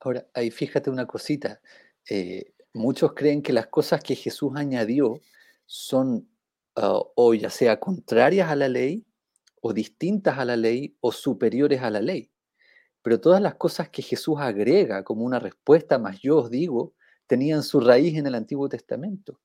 Ahora, 0.00 0.26
ahí 0.34 0.50
fíjate 0.50 0.90
una 0.90 1.06
cosita. 1.06 1.60
Eh, 2.08 2.54
muchos 2.74 3.12
creen 3.14 3.42
que 3.42 3.52
las 3.52 3.66
cosas 3.66 4.02
que 4.02 4.14
Jesús 4.14 4.52
añadió 4.54 5.20
son 5.66 6.28
ah, 6.76 7.00
o 7.16 7.34
ya 7.34 7.50
sea 7.50 7.80
contrarias 7.80 8.50
a 8.50 8.56
la 8.56 8.68
ley, 8.68 9.04
o 9.60 9.72
distintas 9.72 10.38
a 10.38 10.44
la 10.44 10.56
ley, 10.56 10.96
o 11.00 11.12
superiores 11.12 11.82
a 11.82 11.90
la 11.90 12.00
ley. 12.00 12.30
Pero 13.02 13.20
todas 13.20 13.40
las 13.40 13.56
cosas 13.56 13.88
que 13.88 14.02
Jesús 14.02 14.36
agrega 14.38 15.02
como 15.02 15.24
una 15.24 15.40
respuesta, 15.40 15.98
más 15.98 16.20
yo 16.20 16.38
os 16.38 16.50
digo, 16.50 16.94
tenían 17.26 17.62
su 17.62 17.80
raíz 17.80 18.16
en 18.18 18.26
el 18.26 18.34
Antiguo 18.34 18.68
Testamento. 18.68 19.40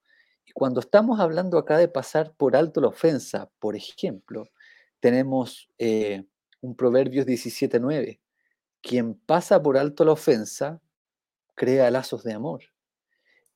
Y 0.45 0.51
cuando 0.53 0.79
estamos 0.79 1.19
hablando 1.19 1.57
acá 1.57 1.77
de 1.77 1.87
pasar 1.87 2.33
por 2.35 2.55
alto 2.55 2.81
la 2.81 2.87
ofensa, 2.87 3.49
por 3.59 3.75
ejemplo, 3.75 4.49
tenemos 4.99 5.69
eh, 5.77 6.23
un 6.61 6.75
Proverbios 6.75 7.25
17.9. 7.25 8.19
Quien 8.81 9.15
pasa 9.15 9.61
por 9.61 9.77
alto 9.77 10.05
la 10.05 10.13
ofensa, 10.13 10.81
crea 11.55 11.91
lazos 11.91 12.23
de 12.23 12.33
amor. 12.33 12.63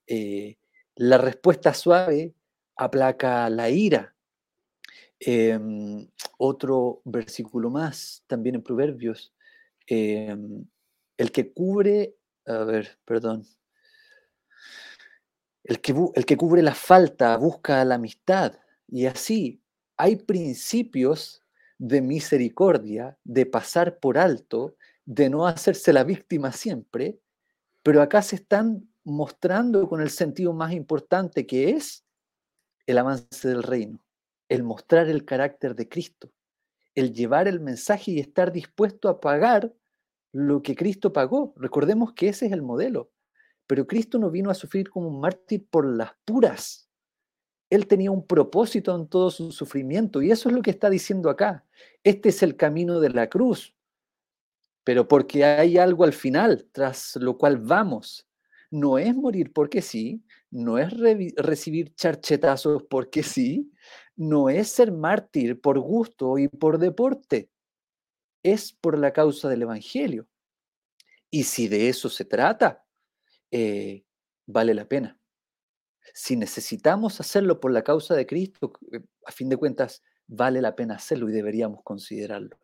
Eh, 0.08 0.58
la 0.96 1.18
respuesta 1.18 1.74
suave 1.74 2.36
aplaca 2.76 3.50
la 3.50 3.70
ira. 3.70 4.16
Em, 5.20 6.08
otro 6.38 7.02
versículo 7.06 7.70
más, 7.70 8.24
también 8.28 8.56
en 8.56 8.64
Proverbios. 8.64 9.34
Em, 9.88 10.66
el 11.18 11.32
que 11.32 11.54
cubre, 11.54 12.16
a 12.46 12.64
ver, 12.64 12.98
perdón. 13.06 13.46
El 15.64 15.80
que, 15.80 15.94
el 16.16 16.26
que 16.26 16.38
cubre 16.38 16.62
la 16.62 16.76
falta 16.76 17.36
busca 17.38 17.84
la 17.86 17.96
amistad. 17.96 18.54
Y 18.88 19.06
así 19.06 19.62
hay 19.98 20.16
principios 20.16 21.42
de 21.78 22.02
misericordia, 22.02 23.18
de 23.24 23.46
pasar 23.46 24.00
por 24.00 24.18
alto, 24.18 24.76
de 25.06 25.30
no 25.30 25.48
hacerse 25.48 25.94
la 25.94 26.04
víctima 26.04 26.52
siempre, 26.52 27.20
pero 27.84 28.02
acá 28.02 28.22
se 28.22 28.36
están 28.36 28.88
mostrando 29.04 29.88
con 29.88 30.02
el 30.02 30.10
sentido 30.10 30.54
más 30.54 30.74
importante 30.74 31.48
que 31.48 31.72
es 31.72 32.06
el 32.86 32.98
avance 32.98 33.48
del 33.48 33.64
reino, 33.64 34.04
el 34.50 34.64
mostrar 34.64 35.10
el 35.10 35.26
carácter 35.26 35.76
de 35.76 35.90
Cristo, 35.90 36.32
el 36.94 37.14
llevar 37.14 37.48
el 37.48 37.60
mensaje 37.60 38.12
y 38.12 38.20
estar 38.20 38.52
dispuesto 38.52 39.10
a 39.10 39.20
pagar 39.20 39.74
lo 40.32 40.62
que 40.62 40.76
Cristo 40.76 41.12
pagó. 41.12 41.54
Recordemos 41.58 42.14
que 42.14 42.30
ese 42.30 42.46
es 42.46 42.52
el 42.52 42.62
modelo. 42.62 43.12
Pero 43.72 43.88
Cristo 43.88 44.20
no 44.20 44.30
vino 44.30 44.50
a 44.50 44.54
sufrir 44.54 44.90
como 44.90 45.08
un 45.08 45.22
mártir 45.22 45.66
por 45.66 45.86
las 45.86 46.12
puras. 46.26 46.90
Él 47.70 47.88
tenía 47.88 48.12
un 48.12 48.28
propósito 48.28 48.94
en 48.94 49.08
todo 49.08 49.32
su 49.32 49.54
sufrimiento 49.54 50.22
y 50.22 50.30
eso 50.30 50.50
es 50.50 50.56
lo 50.56 50.62
que 50.62 50.72
está 50.72 50.90
diciendo 50.90 51.30
acá. 51.30 51.66
Este 52.04 52.28
es 52.28 52.44
el 52.44 52.58
camino 52.58 53.00
de 53.00 53.12
la 53.12 53.30
cruz, 53.30 53.74
pero 54.84 55.08
porque 55.08 55.46
hay 55.46 55.78
algo 55.78 56.04
al 56.04 56.12
final 56.12 56.68
tras 56.74 57.16
lo 57.16 57.38
cual 57.38 57.60
vamos. 57.60 58.28
No 58.72 58.98
es 58.98 59.16
morir 59.16 59.54
porque 59.54 59.82
sí, 59.82 60.22
no 60.50 60.78
es 60.78 60.92
recibir 61.38 61.96
charchetazos 61.96 62.84
porque 62.90 63.24
sí, 63.24 63.72
no 64.18 64.50
es 64.50 64.68
ser 64.68 64.92
mártir 64.92 65.62
por 65.62 65.80
gusto 65.80 66.38
y 66.38 66.50
por 66.50 66.78
deporte, 66.78 67.50
es 68.44 68.74
por 68.74 69.00
la 69.00 69.14
causa 69.14 69.48
del 69.48 69.62
Evangelio. 69.62 70.28
Y 71.30 71.44
si 71.44 71.70
de 71.70 71.88
eso 71.88 72.10
se 72.10 72.26
trata, 72.26 72.84
eh, 73.52 74.06
vale 74.46 74.74
la 74.74 74.86
pena. 74.86 75.20
Si 76.14 76.36
necesitamos 76.36 77.20
hacerlo 77.20 77.60
por 77.60 77.72
la 77.72 77.84
causa 77.84 78.16
de 78.16 78.26
Cristo, 78.26 78.74
eh, 78.92 79.02
a 79.26 79.32
fin 79.32 79.50
de 79.50 79.58
cuentas, 79.58 80.02
vale 80.26 80.62
la 80.62 80.76
pena 80.76 80.96
hacerlo 80.96 81.30
y 81.30 81.34
deberíamos 81.34 81.84
considerarlo. 81.84 82.58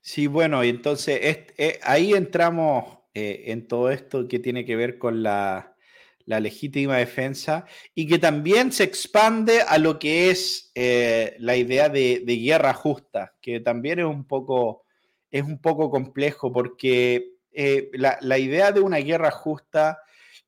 Sí, 0.00 0.26
bueno, 0.26 0.64
y 0.64 0.70
entonces 0.70 1.20
eh, 1.22 1.78
ahí 1.82 2.14
entramos 2.14 2.98
en 3.14 3.68
todo 3.68 3.90
esto 3.90 4.26
que 4.26 4.38
tiene 4.38 4.64
que 4.64 4.74
ver 4.74 4.98
con 4.98 5.22
la, 5.22 5.76
legítima 6.24 6.96
defensa 6.96 7.66
y 7.94 8.06
que 8.06 8.18
también 8.18 8.72
se 8.72 8.84
expande 8.84 9.60
a 9.60 9.76
lo 9.76 9.98
que 9.98 10.30
es 10.30 10.72
la 10.74 11.56
idea 11.56 11.90
de, 11.90 12.24
guerra 12.24 12.72
justa, 12.72 13.34
que 13.42 13.60
también 13.60 13.98
es 13.98 14.06
un 14.06 14.26
poco, 14.26 14.86
es 15.30 15.42
un 15.42 15.60
poco 15.60 15.90
complejo 15.90 16.50
porque 16.50 17.31
eh, 17.52 17.90
la, 17.94 18.38
idea 18.38 18.72
de 18.72 18.80
una 18.80 18.98
guerra 18.98 19.30
justa 19.30 20.02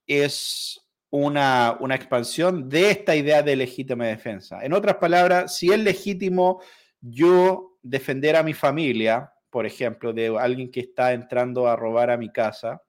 es 0.07 0.81
una, 1.11 1.79
expansión 1.95 2.69
de 2.69 2.91
esta 2.91 3.15
idea 3.15 3.43
de 3.43 3.57
legítima 3.57 4.07
defensa. 4.07 4.65
En 4.65 4.73
otras 4.73 4.97
palabras, 4.97 5.57
si 5.57 5.71
es 5.71 5.79
legítimo 5.79 6.63
yo 7.01 7.79
defender 7.83 8.37
a 8.37 8.43
mi 8.43 8.55
familia, 8.55 9.33
por 9.51 9.67
ejemplo, 9.67 10.13
de 10.13 10.37
alguien 10.39 10.71
que 10.71 10.81
está 10.81 11.13
entrando 11.13 11.69
a 11.69 11.77
robar 11.77 12.11
a 12.11 12.17
mi 12.17 12.31
casa, 12.33 12.83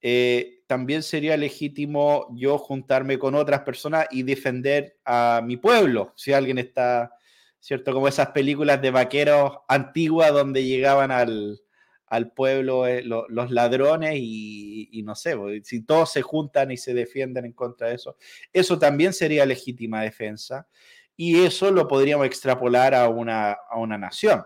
eh, 0.00 0.62
también 0.66 1.02
sería 1.02 1.36
legítimo 1.36 2.26
yo 2.34 2.58
juntarme 2.58 3.18
con 3.18 3.34
otras 3.34 3.60
personas 3.60 4.06
y 4.10 4.22
defender 4.24 4.98
a 5.04 5.40
mi 5.44 5.56
pueblo, 5.56 6.12
si 6.16 6.32
alguien 6.32 6.58
está, 6.58 7.12
¿cierto? 7.60 7.92
Como 7.92 8.08
esas 8.08 8.28
películas 8.28 8.82
de 8.82 8.90
vaqueros 8.90 9.58
antiguas 9.68 10.32
donde 10.32 10.64
llegaban 10.64 11.10
al, 11.10 11.60
al 12.06 12.32
pueblo 12.32 12.86
eh, 12.86 13.02
los 13.02 13.50
ladrones 13.50 14.14
y, 14.16 15.02
no 15.04 15.14
sé, 15.14 15.36
si 15.64 15.82
todos 15.82 16.12
se 16.12 16.22
juntan 16.22 16.70
y 16.70 16.76
se 16.76 16.94
defienden 16.94 17.44
en 17.46 17.52
contra 17.52 17.88
de 17.88 17.94
eso, 17.94 18.16
eso 18.52 18.78
también 18.78 19.12
sería 19.12 19.44
legítima 19.46 20.02
defensa 20.02 20.68
y 21.16 21.44
eso 21.44 21.70
lo 21.70 21.88
podríamos 21.88 22.26
extrapolar 22.26 22.94
a 22.94 23.08
una, 23.08 23.52
a 23.52 23.78
una 23.78 23.98
nación, 23.98 24.44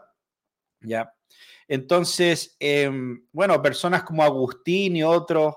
¿ya? 0.80 1.12
Entonces, 1.68 2.56
em, 2.58 3.24
bueno, 3.30 3.62
personas 3.62 4.02
como 4.02 4.24
Agustín 4.24 4.96
y 4.96 5.04
otros 5.04 5.54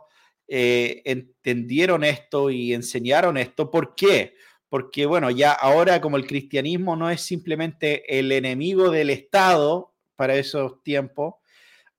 eh, 0.47 1.01
entendieron 1.06 2.04
esto 2.04 2.51
y 2.51 2.74
enseñaron 2.74 3.38
esto. 3.38 3.72
¿Por 3.72 3.95
qué? 3.95 4.36
Porque, 4.70 5.08
bueno, 5.08 5.32
ya 5.32 5.51
ahora 5.51 6.01
como 6.01 6.18
el 6.18 6.28
cristianismo 6.28 6.95
no 6.95 7.10
es 7.10 7.22
simplemente 7.22 8.20
el 8.20 8.32
enemigo 8.32 8.91
del 8.91 9.10
Estado 9.10 9.95
para 10.16 10.36
esos 10.36 10.84
tiempos, 10.84 11.36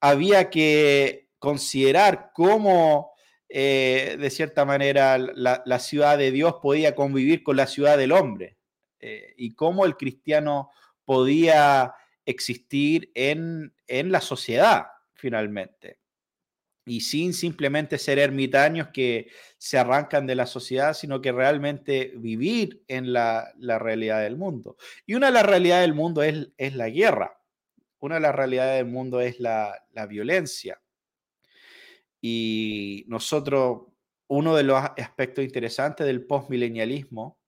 había 0.04 0.50
que 0.50 1.30
considerar 1.38 2.30
cómo, 2.34 3.14
eh, 3.48 4.18
de 4.20 4.28
cierta 4.28 4.66
manera, 4.66 5.16
la, 5.16 5.78
ciudad 5.78 6.18
de 6.18 6.30
Dios 6.30 6.56
podía 6.60 6.94
convivir 6.94 7.42
con 7.42 7.56
la 7.56 7.66
ciudad 7.66 7.96
del 7.96 8.12
hombre 8.12 8.58
eh, 9.00 9.32
y 9.38 9.54
cómo 9.54 9.86
el 9.86 9.96
cristiano 9.96 10.68
podía 11.06 11.94
existir 12.26 13.12
en, 13.14 13.72
la 13.88 14.20
sociedad, 14.20 14.88
finalmente. 15.14 16.00
Y 16.84 17.00
sin 17.00 17.32
simplemente 17.32 17.96
ser 17.96 18.18
ermitaños 18.18 18.88
que 18.88 19.28
se 19.56 19.78
arrancan 19.78 20.26
de 20.26 20.34
la 20.34 20.44
sociedad, 20.44 20.92
sino 20.92 21.22
que 21.22 21.32
realmente 21.32 22.12
vivir 22.16 22.84
en 22.88 23.14
la, 23.14 23.54
realidad 23.58 24.20
del 24.20 24.36
mundo. 24.36 24.76
Y 25.06 25.14
una 25.14 25.28
de 25.28 25.32
las 25.32 25.46
realidades 25.46 25.86
del 25.86 25.94
mundo 25.94 26.22
es, 26.22 26.50
es 26.58 26.74
la 26.74 26.90
guerra 26.90 27.38
una 28.04 28.16
de 28.16 28.20
las 28.20 28.34
realidades 28.34 28.76
del 28.76 28.92
mundo 28.92 29.18
es 29.22 29.40
la, 29.40 29.80
violencia. 30.06 30.78
Y 32.20 33.04
nosotros, 33.08 33.86
uno 34.28 34.54
de 34.54 34.62
los 34.62 34.78
aspectos 34.98 35.42
interesantes 35.42 36.06
del 36.06 36.26
postmilenialismo 36.26 37.38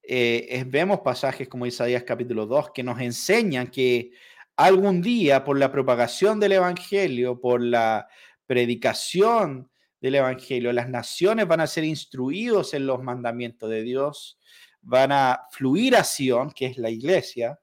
eh, 0.00 0.46
es 0.50 0.70
vemos 0.70 1.00
pasajes 1.00 1.48
como 1.48 1.66
Isaías 1.66 2.04
capítulo 2.04 2.46
2 2.46 2.70
que 2.70 2.84
nos 2.84 3.00
enseñan 3.00 3.66
que 3.72 4.12
algún 4.56 5.02
día 5.02 5.42
por 5.44 5.58
la 5.58 5.72
propagación 5.72 6.38
del 6.38 6.52
Evangelio, 6.52 7.40
por 7.40 7.60
la 7.60 8.06
predicación 8.46 9.68
del 10.00 10.14
Evangelio, 10.14 10.72
las 10.72 10.88
naciones 10.88 11.48
van 11.48 11.60
a 11.60 11.66
ser 11.66 11.82
instruidos 11.82 12.72
en 12.72 12.86
los 12.86 13.02
mandamientos 13.02 13.68
de 13.68 13.82
Dios, 13.82 14.38
van 14.80 15.10
a 15.10 15.40
fluir 15.50 15.96
a 15.96 16.04
Sion, 16.04 16.52
que 16.52 16.66
es 16.66 16.78
la 16.78 16.88
iglesia, 16.88 17.58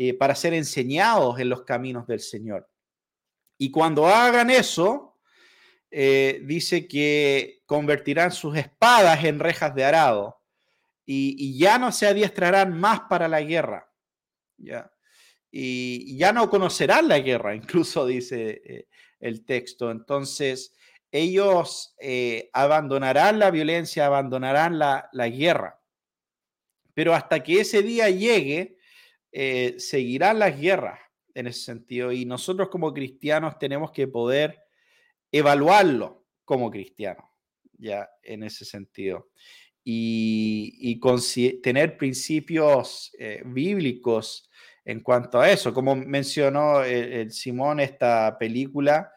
eh, 0.00 0.14
para 0.14 0.36
ser 0.36 0.54
enseñados 0.54 1.40
en 1.40 1.48
los 1.48 1.64
caminos 1.64 2.06
del 2.06 2.20
Señor. 2.20 2.70
Y 3.58 3.72
cuando 3.72 4.06
hagan 4.06 4.48
eso, 4.48 5.18
eh, 5.90 6.40
dice 6.44 6.86
que 6.86 7.62
convertirán 7.66 8.30
sus 8.30 8.56
espadas 8.56 9.24
en 9.24 9.40
rejas 9.40 9.74
de 9.74 9.84
arado 9.84 10.40
y, 11.04 11.58
ya 11.58 11.80
no 11.80 11.90
se 11.90 12.06
adiestrarán 12.06 12.78
más 12.78 13.00
para 13.10 13.26
la 13.26 13.40
guerra. 13.40 13.92
¿ya? 14.56 14.88
Y, 15.50 16.16
ya 16.16 16.32
no 16.32 16.48
conocerán 16.48 17.08
la 17.08 17.18
guerra, 17.18 17.52
incluso 17.56 18.06
dice 18.06 18.62
eh, 18.64 18.88
el 19.18 19.44
texto. 19.44 19.90
Entonces, 19.90 20.76
ellos 21.10 21.96
abandonarán 22.52 23.40
la 23.40 23.50
violencia, 23.50 24.06
abandonarán 24.06 24.78
la, 24.78 25.08
la 25.10 25.28
guerra. 25.28 25.82
Pero 26.94 27.16
hasta 27.16 27.42
que 27.42 27.62
ese 27.62 27.82
día 27.82 28.08
llegue, 28.10 28.77
eh, 29.32 29.74
seguirán 29.78 30.38
las 30.38 30.58
guerras 30.58 30.98
en 31.34 31.46
ese 31.46 31.60
sentido 31.60 32.12
y 32.12 32.24
nosotros 32.24 32.68
como 32.68 32.92
cristianos 32.92 33.58
tenemos 33.58 33.92
que 33.92 34.08
poder 34.08 34.64
evaluarlo 35.30 36.24
como 36.44 36.70
cristianos, 36.70 37.24
ya 37.78 38.08
en 38.22 38.42
ese 38.42 38.64
sentido. 38.64 39.28
Y, 39.84 41.00
tener 41.62 41.96
principios 41.96 43.10
eh, 43.18 43.42
bíblicos 43.44 44.50
en 44.84 45.00
cuanto 45.00 45.40
a 45.40 45.50
eso. 45.50 45.72
Como 45.72 45.94
mencionó 45.94 46.82
el, 46.82 47.30
Simón, 47.30 47.80
esta 47.80 48.36
película 48.38 49.12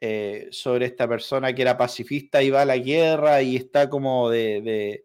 eh, 0.00 0.48
sobre 0.50 0.86
esta 0.86 1.06
persona 1.06 1.54
que 1.54 1.62
era 1.62 1.78
pacifista 1.78 2.42
y 2.42 2.50
va 2.50 2.62
a 2.62 2.66
la 2.66 2.76
guerra 2.76 3.40
y 3.40 3.54
está 3.54 3.88
como 3.88 4.28
de, 4.28 5.04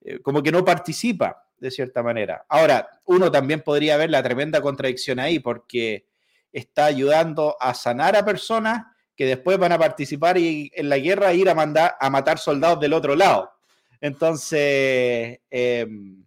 eh, 0.00 0.20
como 0.20 0.42
que 0.42 0.50
no 0.50 0.64
participa 0.64 1.47
de 1.60 1.70
cierta 1.70 2.02
manera. 2.02 2.44
Ahora, 2.48 2.88
uno 3.04 3.30
también 3.30 3.62
podría 3.62 3.96
ver 3.96 4.10
la 4.10 4.22
tremenda 4.22 4.60
contradicción 4.60 5.18
ahí 5.18 5.38
porque 5.38 6.06
está 6.52 6.86
ayudando 6.86 7.56
a 7.60 7.74
sanar 7.74 8.16
a 8.16 8.24
personas 8.24 8.86
que 9.16 9.26
después 9.26 9.58
van 9.58 9.72
a 9.72 9.78
participar 9.78 10.38
y, 10.38 10.70
en 10.74 10.88
la 10.88 10.98
guerra 10.98 11.32
e 11.32 11.36
ir 11.36 11.48
a 11.48 11.54
mandar 11.54 11.96
a 11.98 12.08
matar 12.08 12.38
soldados 12.38 12.80
del 12.80 12.92
otro 12.92 13.16
lado. 13.16 13.50
Entonces, 14.00 15.40
em, 15.50 16.24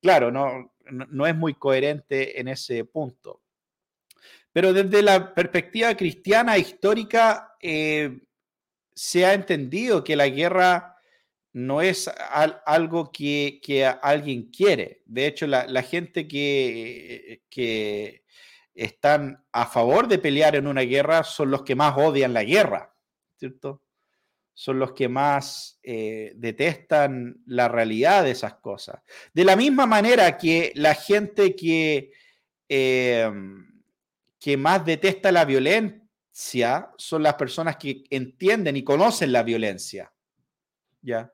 claro, 0.00 0.30
no, 0.30 0.72
no 0.90 1.26
es 1.26 1.34
muy 1.34 1.54
coherente 1.54 2.40
en 2.40 2.48
ese 2.48 2.84
punto. 2.84 3.42
Pero 4.52 4.72
desde 4.72 5.02
la 5.02 5.34
perspectiva 5.34 5.96
cristiana 5.96 6.58
histórica, 6.58 7.56
eh, 7.60 8.20
se 8.94 9.24
ha 9.24 9.32
entendido 9.32 10.04
que 10.04 10.16
la 10.16 10.28
guerra 10.28 10.91
no 11.52 11.82
es 11.82 12.10
algo 12.64 13.10
que, 13.12 13.60
alguien 14.02 14.50
quiere. 14.50 15.02
De 15.06 15.26
hecho, 15.26 15.46
la, 15.46 15.82
gente 15.82 16.26
que, 16.26 17.42
que, 17.50 18.24
están 18.74 19.44
a 19.52 19.66
favor 19.66 20.08
de 20.08 20.18
pelear 20.18 20.56
en 20.56 20.66
una 20.66 20.80
guerra 20.80 21.24
son 21.24 21.50
los 21.50 21.62
que 21.62 21.74
más 21.74 21.94
odian 21.96 22.32
la 22.32 22.42
guerra, 22.42 22.94
¿cierto? 23.36 23.82
Son 24.54 24.78
los 24.78 24.92
que 24.92 25.08
más 25.08 25.78
eh, 25.82 26.32
detestan 26.36 27.42
la 27.46 27.68
realidad 27.68 28.24
de 28.24 28.30
esas 28.30 28.54
cosas. 28.54 29.02
De 29.34 29.44
la 29.44 29.56
misma 29.56 29.86
manera 29.86 30.38
que 30.38 30.72
la 30.74 30.94
gente 30.94 31.54
que... 31.54 32.12
Eh, 32.68 33.30
que 34.42 34.56
más 34.56 34.84
detesta 34.84 35.30
la 35.30 35.44
violencia 35.44 36.90
son 36.96 37.22
las 37.22 37.34
personas 37.34 37.76
que 37.76 38.02
entienden 38.10 38.76
y 38.76 38.82
conocen 38.82 39.30
la 39.30 39.44
violencia. 39.44 40.12
¿Ya? 41.00 41.32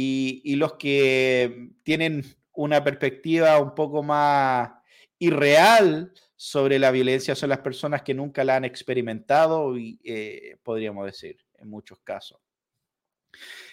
Y, 0.00 0.54
los 0.56 0.74
que 0.74 1.70
tienen 1.82 2.24
una 2.52 2.84
perspectiva 2.84 3.58
un 3.58 3.74
poco 3.74 4.02
más 4.02 4.70
irreal 5.18 6.12
sobre 6.36 6.78
la 6.78 6.92
violencia 6.92 7.34
son 7.34 7.48
las 7.48 7.58
personas 7.58 8.02
que 8.02 8.14
nunca 8.14 8.44
la 8.44 8.56
han 8.56 8.64
experimentado, 8.64 9.76
y, 9.76 9.98
eh, 10.04 10.56
podríamos 10.62 11.04
decir, 11.06 11.36
en 11.58 11.68
muchos 11.68 11.98
casos. 12.00 12.38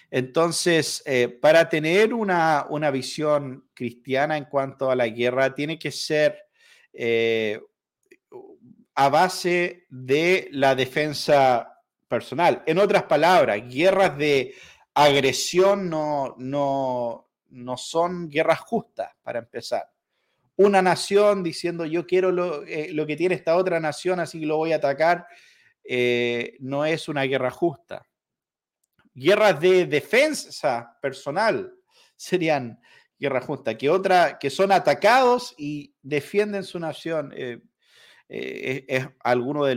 Entonces, 0.09 1.03
eh, 1.05 1.28
para 1.28 1.69
tener 1.69 2.13
una, 2.13 2.65
visión 2.91 3.69
cristiana 3.76 4.38
en 4.38 4.45
cuanto 4.45 4.89
a 4.89 4.95
la 4.95 5.07
guerra, 5.07 5.53
tiene 5.53 5.78
que 5.78 5.91
ser 5.91 6.39
eh, 6.93 7.61
a 8.95 9.09
base 9.09 9.86
de 9.89 10.47
la 10.51 10.73
defensa 10.73 11.76
personal. 12.07 12.63
En 12.65 12.80
otras 12.80 13.03
palabras, 13.03 13.61
guerras 13.67 14.17
de 14.17 14.55
agresión 14.95 15.89
no, 15.89 16.35
no, 16.39 17.29
no 17.49 17.77
son 17.77 18.29
guerras 18.29 18.61
justas, 18.61 19.11
para 19.21 19.39
empezar. 19.39 19.91
Una 20.55 20.81
nación 20.81 21.43
diciendo 21.43 21.85
yo 21.85 22.07
quiero 22.07 22.31
lo, 22.31 22.65
eh, 22.65 22.95
que 23.05 23.15
tiene 23.15 23.35
esta 23.35 23.57
otra 23.57 23.79
nación, 23.79 24.19
así 24.19 24.39
que 24.39 24.45
lo 24.45 24.57
voy 24.57 24.71
a 24.71 24.77
atacar, 24.77 25.27
eh, 25.83 26.55
no 26.59 26.85
es 26.85 27.09
una 27.09 27.23
guerra 27.23 27.51
justa. 27.51 28.07
Guerras 29.13 29.59
de 29.59 29.85
defensa 29.85 30.97
personal 31.01 31.73
serían 32.15 32.79
guerras 33.19 33.45
justas, 33.45 33.75
que, 33.75 33.89
otra, 33.89 34.39
que 34.39 34.49
son 34.49 34.71
atacados 34.71 35.53
y 35.57 35.93
defienden 36.01 36.63
su 36.63 36.79
nación. 36.79 37.33
Eh, 37.35 37.59
es, 38.27 39.07
alguno 39.19 39.65
de, 39.65 39.75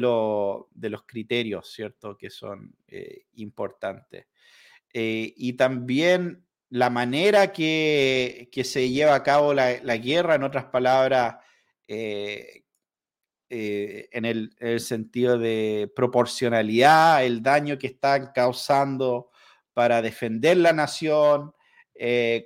de, 0.71 0.91
los 0.91 1.03
criterios, 1.05 1.71
¿cierto?, 1.71 2.17
que 2.17 2.31
son 2.31 2.75
importantes. 3.35 4.27
Eh, 4.93 5.35
y 5.37 5.55
también 5.55 6.47
la 6.71 6.91
manera 6.91 7.53
que, 7.53 8.49
se 8.65 8.91
lleva 8.91 9.15
a 9.15 9.23
cabo 9.23 9.55
la, 9.55 9.97
guerra, 9.97 10.35
en 10.35 10.43
otras 10.43 10.67
palabras, 10.67 11.37
en 11.87 12.65
el, 14.25 14.81
sentido 14.81 15.39
de 15.39 15.91
proporcionalidad, 15.97 17.25
el 17.25 17.43
daño 17.43 17.79
que 17.79 17.87
están 17.87 18.33
causando 18.35 19.31
para 19.73 20.03
defender 20.03 20.59
la 20.59 20.73
nación, 20.73 21.53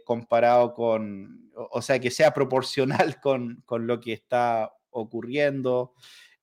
comparado 0.05 0.73
con, 0.75 1.51
o 1.55 1.83
sea, 1.83 1.99
que 1.99 2.11
sea 2.11 2.33
proporcional 2.33 3.21
con, 3.23 3.63
con 3.67 3.87
lo 3.87 4.01
que 4.01 4.13
está 4.13 4.73
ocurriendo, 4.93 5.95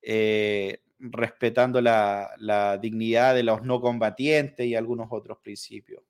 eh, 0.01 0.81
respetando 0.99 1.81
la, 1.81 2.77
dignidad 2.81 3.35
de 3.35 3.43
los 3.43 3.63
no 3.63 3.81
combatientes 3.81 4.65
y 4.65 4.75
algunos 4.75 5.07
otros 5.11 5.37
principios. 5.39 6.03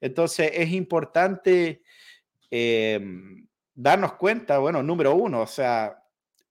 Entonces 0.00 0.50
es 0.54 0.70
importante 0.72 1.82
em, 2.50 3.46
darnos 3.74 4.14
cuenta, 4.14 4.58
bueno, 4.58 4.82
número 4.82 5.14
uno, 5.14 5.42
o 5.42 5.46
sea, 5.46 6.02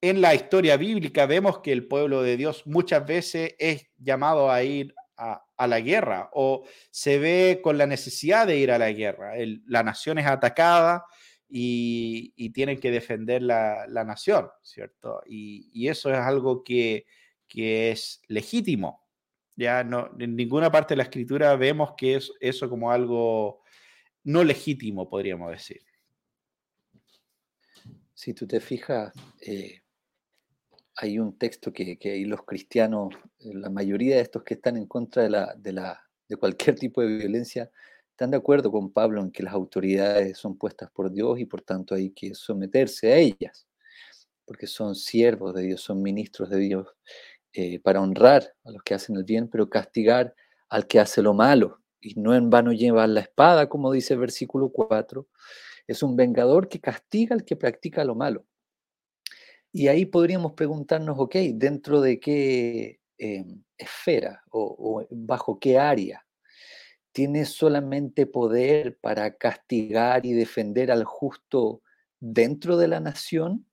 en 0.01 0.21
la 0.21 0.35
historia 0.35 0.77
bíblica 0.77 1.25
vemos 1.25 1.59
que 1.59 1.71
el 1.71 1.87
pueblo 1.87 2.21
de 2.21 2.37
Dios 2.37 2.67
muchas 2.67 3.05
veces 3.05 3.55
es 3.57 3.87
llamado 3.97 4.51
a 4.51 4.63
ir 4.63 4.93
a, 5.17 5.41
la 5.67 5.79
guerra 5.79 6.29
o 6.33 6.65
se 6.91 7.17
ve 7.17 7.61
con 7.63 7.77
la 7.77 7.87
necesidad 7.87 8.45
de 8.45 8.57
ir 8.57 8.71
a 8.71 8.77
la 8.77 8.91
guerra. 8.91 9.33
la 9.67 9.83
nación 9.83 10.17
es 10.17 10.27
atacada 10.27 11.05
y, 11.49 12.49
tienen 12.51 12.79
que 12.79 12.91
defender 12.91 13.41
la, 13.41 13.87
nación, 14.05 14.49
¿cierto? 14.61 15.21
Y, 15.25 15.87
eso 15.87 16.11
es 16.11 16.17
algo 16.17 16.63
que, 16.63 17.05
es 17.53 18.21
legítimo. 18.27 19.03
Ya 19.55 19.83
no, 19.83 20.09
en 20.19 20.35
ninguna 20.35 20.71
parte 20.71 20.93
de 20.93 20.97
la 20.97 21.03
escritura 21.03 21.55
vemos 21.55 21.93
que 21.97 22.15
es 22.15 22.31
eso 22.39 22.69
como 22.69 22.91
algo 22.91 23.63
no 24.23 24.43
legítimo, 24.43 25.09
podríamos 25.09 25.51
decir. 25.51 25.81
Si 28.13 28.33
tú 28.33 28.47
te 28.47 28.59
fijas, 28.59 29.13
eh, 29.41 29.81
hay 30.97 31.19
un 31.19 31.37
texto 31.37 31.71
que, 31.71 31.97
que, 31.97 32.25
los 32.25 32.43
cristianos, 32.43 33.13
la 33.39 33.69
mayoría 33.69 34.15
de 34.15 34.21
estos 34.21 34.43
que 34.43 34.55
están 34.55 34.77
en 34.77 34.87
contra 34.87 35.23
de, 35.23 35.29
la, 35.29 35.53
de, 35.55 35.73
la, 35.73 36.01
de 36.27 36.35
cualquier 36.37 36.75
tipo 36.75 37.01
de 37.01 37.17
violencia, 37.17 37.69
están 38.09 38.31
de 38.31 38.37
acuerdo 38.37 38.71
con 38.71 38.93
Pablo 38.93 39.21
en 39.21 39.31
que 39.31 39.43
las 39.43 39.53
autoridades 39.53 40.37
son 40.37 40.57
puestas 40.57 40.89
por 40.91 41.11
Dios 41.11 41.37
y 41.39 41.45
por 41.45 41.61
tanto 41.61 41.95
hay 41.95 42.11
que 42.11 42.33
someterse 42.33 43.11
a 43.11 43.17
ellas, 43.17 43.67
porque 44.45 44.67
son 44.67 44.95
siervos 44.95 45.53
de 45.53 45.63
Dios, 45.63 45.81
son 45.81 46.01
ministros 46.01 46.49
de 46.49 46.59
Dios, 46.59 46.87
eh, 47.57 47.79
para 47.79 48.01
honrar 48.01 48.53
a 48.65 48.71
los 48.71 48.83
que 48.83 48.93
hacen 48.93 49.15
el 49.15 49.23
bien, 49.23 49.47
pero 49.49 49.69
castigar 49.69 50.35
al 50.67 50.87
que 50.87 50.99
hace 50.99 51.21
lo 51.21 51.33
malo. 51.33 51.81
Y 52.01 52.19
no 52.19 52.35
en 52.35 52.49
vano 52.49 52.73
lleva 52.73 53.07
la 53.07 53.21
espada, 53.21 53.69
como 53.69 53.93
dice 53.93 54.15
el 54.15 54.19
versículo 54.19 54.69
4, 54.69 55.25
es 55.87 56.03
un 56.03 56.17
vengador 56.17 56.67
que 56.67 56.81
castiga 56.81 57.33
al 57.33 57.45
que 57.45 57.55
practica 57.55 58.03
lo 58.03 58.13
malo. 58.13 58.45
Y 59.71 59.87
ahí 59.87 60.05
podríamos 60.05 60.51
preguntarnos, 60.51 61.15
ok, 61.17 61.35
¿dentro 61.53 62.01
de 62.01 62.19
qué 62.19 62.99
eh, 63.17 63.45
esfera 63.77 64.43
o 64.51 65.05
bajo 65.09 65.57
qué 65.57 65.79
área 65.79 66.25
tiene 67.13 67.45
solamente 67.45 68.25
poder 68.25 68.97
para 68.99 69.37
castigar 69.37 70.25
y 70.25 70.33
defender 70.33 70.91
al 70.91 71.05
justo 71.05 71.81
dentro 72.19 72.75
de 72.75 72.89
la 72.89 72.99
nación? 72.99 73.65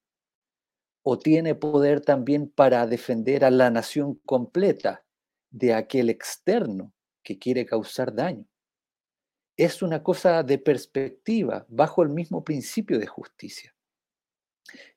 ¿O 1.02 1.18
tiene 1.18 1.54
poder 1.54 2.00
también 2.00 2.48
para 2.48 2.86
defender 2.86 3.44
a 3.44 3.50
la 3.50 3.70
nación 3.70 4.20
completa 4.24 5.04
de 5.50 5.74
aquel 5.74 6.10
externo 6.10 6.92
que 7.24 7.38
quiere 7.38 7.66
causar 7.66 8.14
daño? 8.14 8.46
Es 9.56 9.82
una 9.82 10.02
cosa 10.02 10.42
de 10.42 10.58
perspectiva 10.58 11.66
bajo 11.68 12.02
el 12.02 12.08
mismo 12.08 12.44
principio 12.44 12.98
de 12.98 13.06
justicia. 13.06 13.74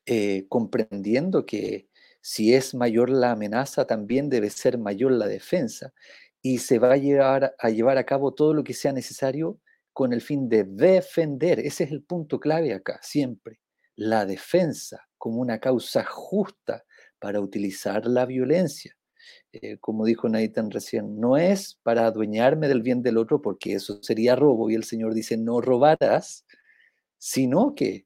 Eh, 0.05 0.45
comprendiendo 0.49 1.45
que 1.45 1.89
si 2.21 2.53
es 2.53 2.73
mayor 2.75 3.09
la 3.09 3.31
amenaza, 3.31 3.85
también 3.85 4.29
debe 4.29 4.49
ser 4.49 4.77
mayor 4.77 5.11
la 5.11 5.27
defensa 5.27 5.93
y 6.41 6.59
se 6.59 6.79
va 6.79 6.93
a 6.93 6.97
llevar, 6.97 7.55
a 7.59 7.69
llevar 7.69 7.97
a 7.97 8.05
cabo 8.05 8.33
todo 8.33 8.53
lo 8.53 8.63
que 8.63 8.73
sea 8.73 8.93
necesario 8.93 9.59
con 9.93 10.13
el 10.13 10.21
fin 10.21 10.47
de 10.49 10.63
defender. 10.63 11.59
Ese 11.59 11.85
es 11.85 11.91
el 11.91 12.03
punto 12.03 12.39
clave 12.39 12.73
acá, 12.73 12.99
siempre. 13.01 13.59
La 13.95 14.25
defensa 14.25 15.07
como 15.17 15.41
una 15.41 15.59
causa 15.59 16.03
justa 16.05 16.83
para 17.19 17.39
utilizar 17.39 18.05
la 18.05 18.25
violencia. 18.25 18.95
Eh, 19.51 19.77
como 19.79 20.05
dijo 20.05 20.29
Nathan 20.29 20.69
recién, 20.69 21.19
no 21.19 21.37
es 21.37 21.79
para 21.83 22.05
adueñarme 22.05 22.67
del 22.67 22.81
bien 22.81 23.01
del 23.01 23.17
otro, 23.17 23.41
porque 23.41 23.73
eso 23.73 24.01
sería 24.03 24.35
robo, 24.35 24.69
y 24.69 24.75
el 24.75 24.83
Señor 24.83 25.13
dice, 25.13 25.37
no 25.37 25.61
robarás, 25.61 26.45
sino 27.17 27.73
que 27.73 28.05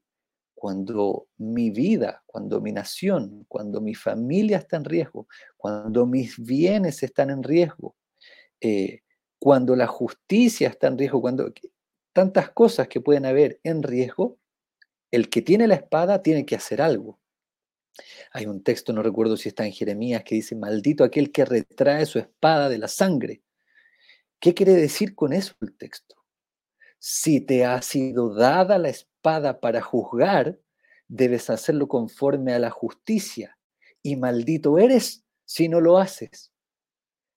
cuando 0.54 1.28
mi 1.38 1.72
vida, 1.72 2.24
cuando 2.26 2.62
mi 2.62 2.72
nación, 2.72 3.46
cuando 3.48 3.82
mi 3.82 3.96
familia 3.96 4.58
está 4.58 4.78
en 4.78 4.86
riesgo, 4.86 5.28
cuando 5.58 6.06
mis 6.06 6.38
bienes 6.38 7.02
están 7.04 7.30
en 7.30 7.44
riesgo, 7.44 7.96
eh, 8.62 9.02
cuando 9.40 9.76
la 9.76 9.88
justicia 9.88 10.68
está 10.68 10.88
en 10.88 10.98
riesgo, 10.98 11.22
cuando 11.22 11.52
tantas 12.14 12.50
cosas 12.52 12.90
que 12.90 13.00
pueden 13.00 13.26
haber 13.26 13.60
en 13.64 13.84
riesgo, 13.84 14.38
el 15.12 15.30
que 15.30 15.42
tiene 15.42 15.68
la 15.68 15.76
espada 15.76 16.22
tiene 16.22 16.46
que 16.46 16.56
hacer 16.56 16.82
algo. 16.82 17.20
Hay 18.32 18.46
un 18.46 18.64
texto, 18.64 18.94
no 18.94 19.02
recuerdo 19.02 19.38
si 19.38 19.50
está 19.50 19.66
en 19.66 19.74
Jeremías, 19.74 20.24
que 20.24 20.36
dice, 20.36 20.56
maldito 20.56 21.04
aquel 21.04 21.32
que 21.32 21.46
retrae 21.46 22.06
su 22.06 22.20
espada 22.20 22.70
de 22.70 22.78
la 22.78 22.88
sangre. 22.88 23.42
¿Qué 24.40 24.54
quiere 24.54 24.74
decir 24.74 25.16
con 25.16 25.34
eso 25.34 25.56
el 25.62 25.76
texto? 25.76 26.16
Si 27.00 27.42
te 27.42 27.66
ha 27.66 27.82
sido 27.82 28.34
dada 28.34 28.78
la 28.78 28.90
espada 28.90 29.60
para 29.60 29.82
juzgar, 29.82 30.60
debes 31.08 31.50
hacerlo 31.50 31.88
conforme 31.88 32.54
a 32.54 32.60
la 32.60 32.70
justicia. 32.70 33.58
Y 34.02 34.16
maldito 34.16 34.78
eres 34.78 35.26
si 35.46 35.68
no 35.68 35.82
lo 35.82 35.98
haces. 35.98 36.54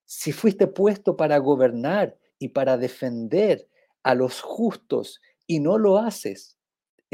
Si 0.04 0.32
fuiste 0.32 0.66
puesto 0.66 1.16
para 1.16 1.38
gobernar 1.38 2.18
y 2.38 2.48
para 2.48 2.76
defender 2.76 3.68
a 4.02 4.14
los 4.14 4.40
justos 4.40 5.20
y 5.46 5.60
no 5.60 5.78
lo 5.78 5.98
haces, 5.98 6.58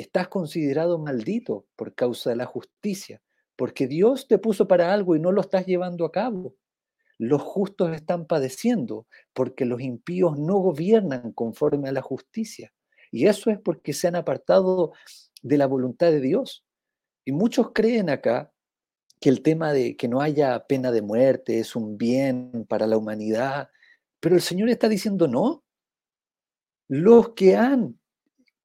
estás 0.01 0.29
considerado 0.29 0.99
maldito 0.99 1.67
por 1.75 1.95
causa 1.95 2.31
de 2.31 2.37
la 2.37 2.47
justicia, 2.47 3.21
porque 3.57 3.89
Dios 3.89 4.29
te 4.29 4.39
puso 4.39 4.69
para 4.69 4.93
algo 4.93 5.17
y 5.17 5.21
no 5.21 5.33
lo 5.33 5.41
estás 5.41 5.67
llevando 5.67 6.05
a 6.05 6.13
cabo. 6.13 6.55
Los 7.19 7.43
justos 7.43 7.91
están 7.91 8.27
padeciendo 8.27 9.09
porque 9.33 9.65
los 9.65 9.81
impíos 9.81 10.39
no 10.39 10.59
gobiernan 10.59 11.33
conforme 11.33 11.89
a 11.89 11.93
la 11.93 12.01
justicia. 12.01 12.73
Y 13.11 13.27
eso 13.27 13.51
es 13.51 13.59
porque 13.59 13.93
se 13.93 14.07
han 14.07 14.15
apartado 14.15 14.93
de 15.43 15.59
la 15.59 15.67
voluntad 15.67 16.13
de 16.13 16.21
Dios. 16.21 16.65
Y 17.25 17.33
muchos 17.33 17.73
creen 17.73 18.09
acá 18.09 18.53
que 19.21 19.31
el 19.31 19.43
tema 19.43 19.73
de 19.73 19.97
que 19.97 20.07
no 20.07 20.21
haya 20.21 20.65
pena 20.69 20.93
de 20.93 21.03
muerte 21.03 21.59
es 21.59 21.75
un 21.75 21.99
bien 21.99 22.67
para 22.69 22.87
la 22.87 22.97
humanidad, 22.97 23.69
pero 24.21 24.37
el 24.37 24.43
Señor 24.43 24.69
está 24.69 24.89
diciendo 24.89 25.27
no. 25.27 25.65
Los 26.87 27.31
que 27.35 27.57
han 27.57 27.98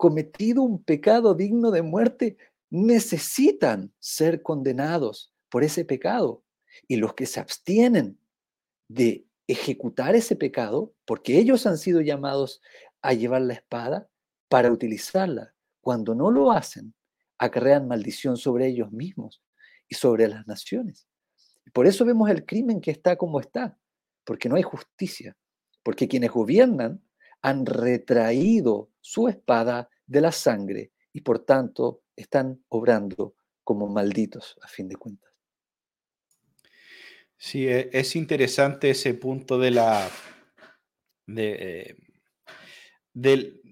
cometido 0.04 0.64
un 0.64 0.84
pecado 0.84 1.34
digno 1.34 1.72
de 1.72 1.82
muerte 1.82 2.36
necesitan 2.70 3.93
ser 3.99 4.41
condenados 4.41 5.34
por 5.47 5.64
ese 5.64 5.86
pecado. 5.86 6.43
Y 6.89 6.97
los 6.97 7.14
que 7.14 7.26
se 7.26 7.39
abstienen 7.39 8.20
de 8.89 9.26
ejecutar 9.47 10.14
ese 10.14 10.36
pecado, 10.36 10.93
porque 11.06 11.39
ellos 11.39 11.66
han 11.66 11.78
sido 11.78 12.01
llamados 12.01 12.62
a 13.01 13.14
llevar 13.14 13.43
la 13.43 13.54
espada 13.54 14.10
para 14.49 14.74
utilizarla. 14.74 15.56
Cuando 15.80 16.16
no 16.16 16.32
lo 16.32 16.51
hacen, 16.51 16.93
acarrean 17.38 17.88
maldición 17.88 18.36
sobre 18.36 18.68
ellos 18.68 18.91
mismos 18.91 19.41
y 19.88 19.95
sobre 19.95 20.28
las 20.28 20.45
naciones. 20.47 21.08
Por 21.72 21.88
eso 21.88 22.04
vemos 22.04 22.30
el 22.30 22.45
crimen 22.45 22.82
que 22.82 22.91
está 22.91 23.16
como 23.16 23.39
está, 23.39 23.80
porque 24.26 24.49
no 24.49 24.58
hay 24.58 24.64
justicia, 24.64 25.38
porque 25.82 26.10
quienes 26.10 26.32
gobiernan 26.32 27.01
han 27.41 27.66
retraído 27.66 28.89
su 28.99 29.30
espada 29.30 29.89
de 30.06 30.22
la 30.22 30.32
sangre 30.32 30.91
y 31.12 31.22
por 31.22 31.39
tanto 31.39 32.04
están 32.16 32.64
obrando 32.70 33.36
como 33.64 33.88
malditos 33.88 34.58
a 34.62 34.68
fin 34.68 34.88
de 34.88 34.95
cuentas. 34.95 35.32
Sí, 37.38 37.68
e, 37.68 37.89
es 37.91 38.16
interesante 38.16 38.89
ese 38.89 39.14
punto 39.14 39.58
de 39.58 39.72
la 39.72 40.10
de, 41.26 41.58
eh, 41.60 41.95
del 43.14 43.64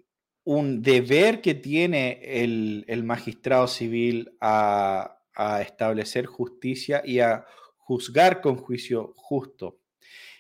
un 0.44 0.82
deber 0.82 1.42
que 1.42 1.54
tiene 1.54 2.20
el, 2.24 3.04
magistrado 3.04 3.68
civil 3.68 4.36
a, 4.42 5.18
establecer 5.62 6.26
justicia 6.28 7.02
y 7.04 7.20
a 7.20 7.46
juzgar 7.78 8.42
con 8.42 8.58
juicio 8.58 9.14
justo. 9.16 9.80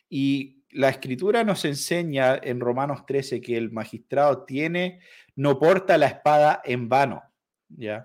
Y 0.10 0.64
la 0.70 0.89
escritura 0.89 1.44
nos 1.44 1.66
enseña 1.66 2.39
en 2.44 2.60
Romanos 2.60 3.06
13 3.08 3.42
que 3.42 3.58
el 3.58 3.72
magistrado 3.72 4.44
tiene, 4.44 5.00
no 5.36 5.60
porta 5.60 5.98
la 5.98 6.08
espada 6.08 6.62
en 6.64 6.90
vano, 6.90 7.24
¿ya? 7.70 8.04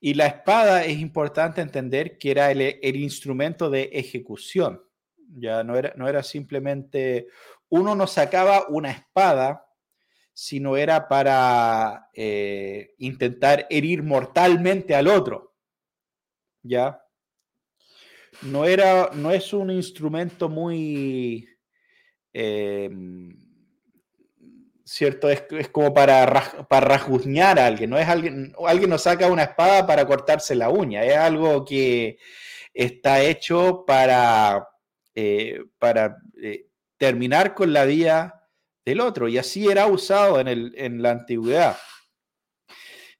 Y 0.00 0.14
la 0.14 0.26
espada 0.26 0.84
es 0.84 0.98
importante 0.98 1.60
entender 1.60 2.16
que 2.16 2.30
era 2.30 2.50
el, 2.50 2.96
instrumento 2.96 3.68
de 3.68 3.90
ejecución. 3.92 4.82
Ya 5.16 5.62
no 5.62 5.76
era, 5.76 5.92
no 5.96 6.08
era 6.08 6.22
simplemente, 6.22 7.28
uno 7.68 7.94
no 7.94 8.06
sacaba 8.06 8.66
una 8.68 8.90
espada 8.90 9.66
si 10.32 10.58
no 10.58 10.76
era 10.76 11.06
para 11.06 12.08
eh, 12.14 12.94
intentar 12.98 13.66
herir 13.68 14.02
mortalmente 14.02 14.94
al 14.94 15.06
otro. 15.06 15.54
¿Ya? 16.62 17.02
No, 18.42 18.64
era, 18.64 19.10
no 19.12 19.30
es 19.30 19.52
un 19.52 19.70
instrumento 19.70 20.48
muy... 20.48 21.46
Em, 22.32 23.49
¿cierto? 24.90 25.30
Es, 25.30 25.44
como 25.70 25.94
para, 25.94 26.66
para 26.68 26.86
rasguñar 26.86 27.60
a 27.60 27.66
alguien, 27.66 27.90
no 27.90 27.96
es 27.96 28.08
alguien, 28.08 28.52
alguien 28.66 28.90
nos 28.90 29.04
saca 29.04 29.28
una 29.28 29.44
espada 29.44 29.86
para 29.86 30.04
cortarse 30.04 30.56
la 30.56 30.68
uña, 30.68 31.04
es 31.04 31.16
algo 31.16 31.64
que 31.64 32.18
está 32.74 33.22
hecho 33.22 33.84
para, 33.86 34.68
eh, 35.14 35.60
para 35.78 36.16
eh, 36.42 36.66
terminar 36.96 37.54
con 37.54 37.72
la 37.72 37.84
vida 37.84 38.48
del 38.84 39.00
otro, 39.00 39.28
y 39.28 39.38
así 39.38 39.68
era 39.68 39.86
usado 39.86 40.40
en, 40.40 40.48
el, 40.48 40.74
en 40.76 41.00
la 41.02 41.12
antigüedad. 41.12 41.76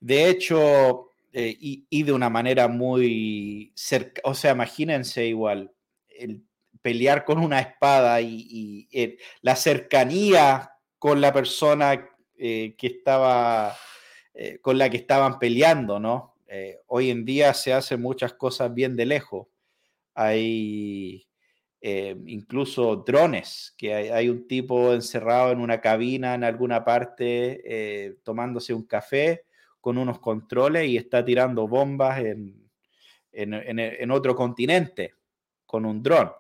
De 0.01 0.29
hecho, 0.29 1.13
eh, 1.33 1.57
y, 1.57 2.03
de 2.03 2.13
una 2.13 2.31
manera 2.31 2.67
muy 2.67 3.73
cerca, 3.77 4.21
o 4.25 4.35
sea, 4.35 4.53
imagínense 4.53 5.25
igual, 5.25 5.73
el 6.09 6.43
pelear 6.83 7.25
con 7.25 7.39
una 7.39 7.61
espada 7.61 8.21
y, 8.21 8.89
y 8.91 9.19
la 9.43 9.55
cercanía 9.55 10.73
con 11.01 11.19
la 11.23 11.33
persona 11.33 12.11
eh, 12.37 12.75
que 12.77 12.87
estaba, 12.87 13.75
eh, 14.35 14.59
con 14.61 14.77
la 14.77 14.91
que 14.91 14.99
estaban 14.99 15.39
peleando, 15.39 15.99
¿no? 15.99 16.37
Eh, 16.47 16.79
hoy 16.89 17.11
en 17.11 17.25
día 17.25 17.55
se 17.55 17.73
hacen 17.73 18.03
muchas 18.03 18.35
cosas 18.35 18.73
bien 18.73 18.95
de 18.95 19.07
lejos. 19.07 19.49
Hay 20.15 21.27
incluso 21.83 22.97
drones, 22.97 23.75
que 23.79 23.95
hay, 23.95 24.29
un 24.29 24.47
tipo 24.47 24.93
encerrado 24.93 25.51
en 25.51 25.61
una 25.61 25.81
cabina 25.81 26.35
en 26.35 26.45
alguna 26.45 26.85
parte 26.85 28.19
tomándose 28.23 28.75
un 28.75 28.83
café 28.83 29.47
con 29.81 29.97
unos 29.97 30.19
controles 30.19 30.87
y 30.87 30.99
está 30.99 31.25
tirando 31.25 31.67
bombas 31.67 32.21
en, 32.21 32.71
en 33.33 34.11
otro 34.11 34.37
continente 34.37 35.15
con 35.65 35.87
un 35.87 36.03
dron 36.03 36.31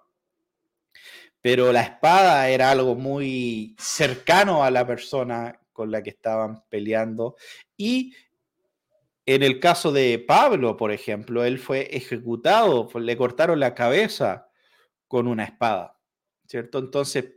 pero 1.43 1.73
la 1.73 1.83
espada 1.83 2.49
era 2.49 2.71
algo 2.71 2.95
muy 2.95 3.75
cercano 3.79 4.63
a 4.63 4.71
la 4.71 4.87
persona 4.87 5.59
con 5.73 5.91
la 5.91 6.03
que 6.03 6.11
estaban 6.11 6.63
peleando. 6.69 7.37
Y 7.77 8.15
en 9.25 9.43
el 9.43 9.61
caso 9.61 9.93
de 9.93 10.19
Pablo, 10.19 10.77
por 10.77 10.93
ejemplo, 10.93 11.45
él 11.45 11.59
fue 11.59 11.97
ejecutado, 11.97 12.89
le 12.99 13.17
cortaron 13.17 13.61
la 13.61 13.75
cabeza 13.75 14.49
con 15.09 15.27
una 15.27 15.45
espada, 15.45 15.99
¿cierto? 16.47 16.79
Entonces, 16.79 17.37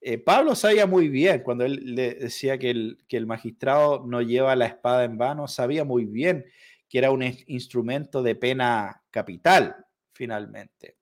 eh, 0.00 0.18
Pablo 0.18 0.54
sabía 0.54 0.86
muy 0.86 1.08
bien, 1.08 1.42
cuando 1.42 1.64
él 1.64 1.94
le 1.94 2.14
decía 2.14 2.58
que 2.58 2.70
el, 2.70 2.98
que 3.08 3.16
el 3.16 3.26
magistrado 3.26 4.04
no 4.06 4.22
lleva 4.22 4.56
la 4.56 4.66
espada 4.66 5.04
en 5.04 5.18
vano, 5.18 5.46
sabía 5.46 5.84
muy 5.84 6.06
bien 6.06 6.46
que 6.88 6.98
era 6.98 7.10
un 7.10 7.22
instrumento 7.46 8.22
de 8.22 8.34
pena 8.34 9.02
capital, 9.10 9.76
finalmente 10.12 11.01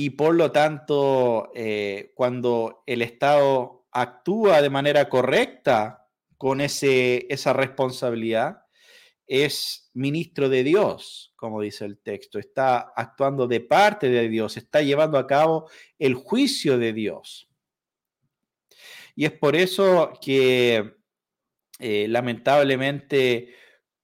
y 0.00 0.10
por 0.10 0.36
lo 0.36 0.52
tanto, 0.52 1.50
eh, 1.56 2.12
cuando 2.14 2.84
el 2.86 3.02
Estado 3.02 3.88
actúa 3.90 4.62
de 4.62 4.70
manera 4.70 5.08
correcta 5.08 6.06
con 6.36 6.60
ese, 6.60 7.26
esa 7.28 7.52
responsabilidad, 7.52 8.62
es 9.26 9.90
ministro 9.94 10.48
de 10.48 10.62
Dios, 10.62 11.32
como 11.34 11.60
dice 11.60 11.84
el 11.84 11.98
texto, 11.98 12.38
está 12.38 12.92
actuando 12.94 13.48
de 13.48 13.58
parte 13.58 14.08
de 14.08 14.28
Dios, 14.28 14.56
está 14.56 14.82
llevando 14.82 15.18
a 15.18 15.26
cabo 15.26 15.68
el 15.98 16.14
juicio 16.14 16.78
de 16.78 16.92
Dios. 16.92 17.48
Y 19.16 19.24
es 19.24 19.32
por 19.32 19.56
eso 19.56 20.12
que 20.22 20.94
eh, 21.80 22.06
lamentablemente 22.06 23.52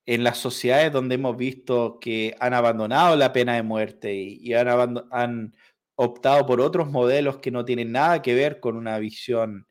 en 0.06 0.24
las 0.24 0.38
sociedades 0.38 0.92
donde 0.92 1.14
hemos 1.14 1.36
visto 1.36 2.00
que 2.00 2.34
han 2.40 2.52
abandonado 2.52 3.14
la 3.14 3.32
pena 3.32 3.54
de 3.54 3.62
muerte 3.62 4.12
y, 4.12 4.52
han, 4.54 5.04
han 5.12 5.54
optado 5.96 6.46
por 6.46 6.60
otros 6.60 6.90
modelos 6.90 7.38
que 7.38 7.50
no 7.50 7.64
tienen 7.64 7.92
nada 7.92 8.22
que 8.22 8.34
ver 8.34 8.60
con 8.60 8.76
una 8.76 8.98
visión 8.98 9.66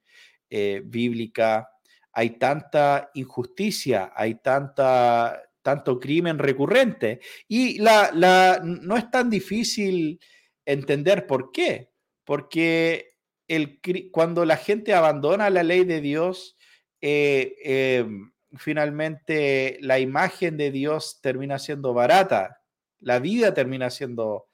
eh, 0.49 0.82
bíblica. 0.86 1.69
Hay 2.11 2.38
tanta 2.38 3.09
injusticia, 3.13 4.11
hay 4.15 4.36
tanta, 4.36 5.41
tanto 5.61 5.99
crimen 5.99 6.38
recurrente 6.38 7.19
y 7.47 7.80
la, 7.80 8.61
no 8.63 8.97
es 8.97 9.09
tan 9.09 9.30
difícil 9.30 10.19
entender 10.65 11.28
por 11.28 11.51
qué. 11.51 11.91
Porque 12.24 13.17
el, 13.47 13.82
cuando 14.11 14.45
la 14.45 14.57
gente 14.57 14.93
abandona 14.93 15.49
la 15.49 15.63
ley 15.63 15.84
de 15.84 16.01
Dios, 16.01 16.55
eh, 17.01 17.55
em, 17.63 18.32
finalmente 18.55 19.78
la 19.82 19.99
imagen 19.99 20.55
de 20.55 20.71
Dios 20.71 21.19
termina 21.21 21.59
siendo 21.59 21.93
barata, 21.93 22.61
la 22.99 23.19
vida 23.19 23.53
termina 23.53 23.89
siendo 23.89 24.47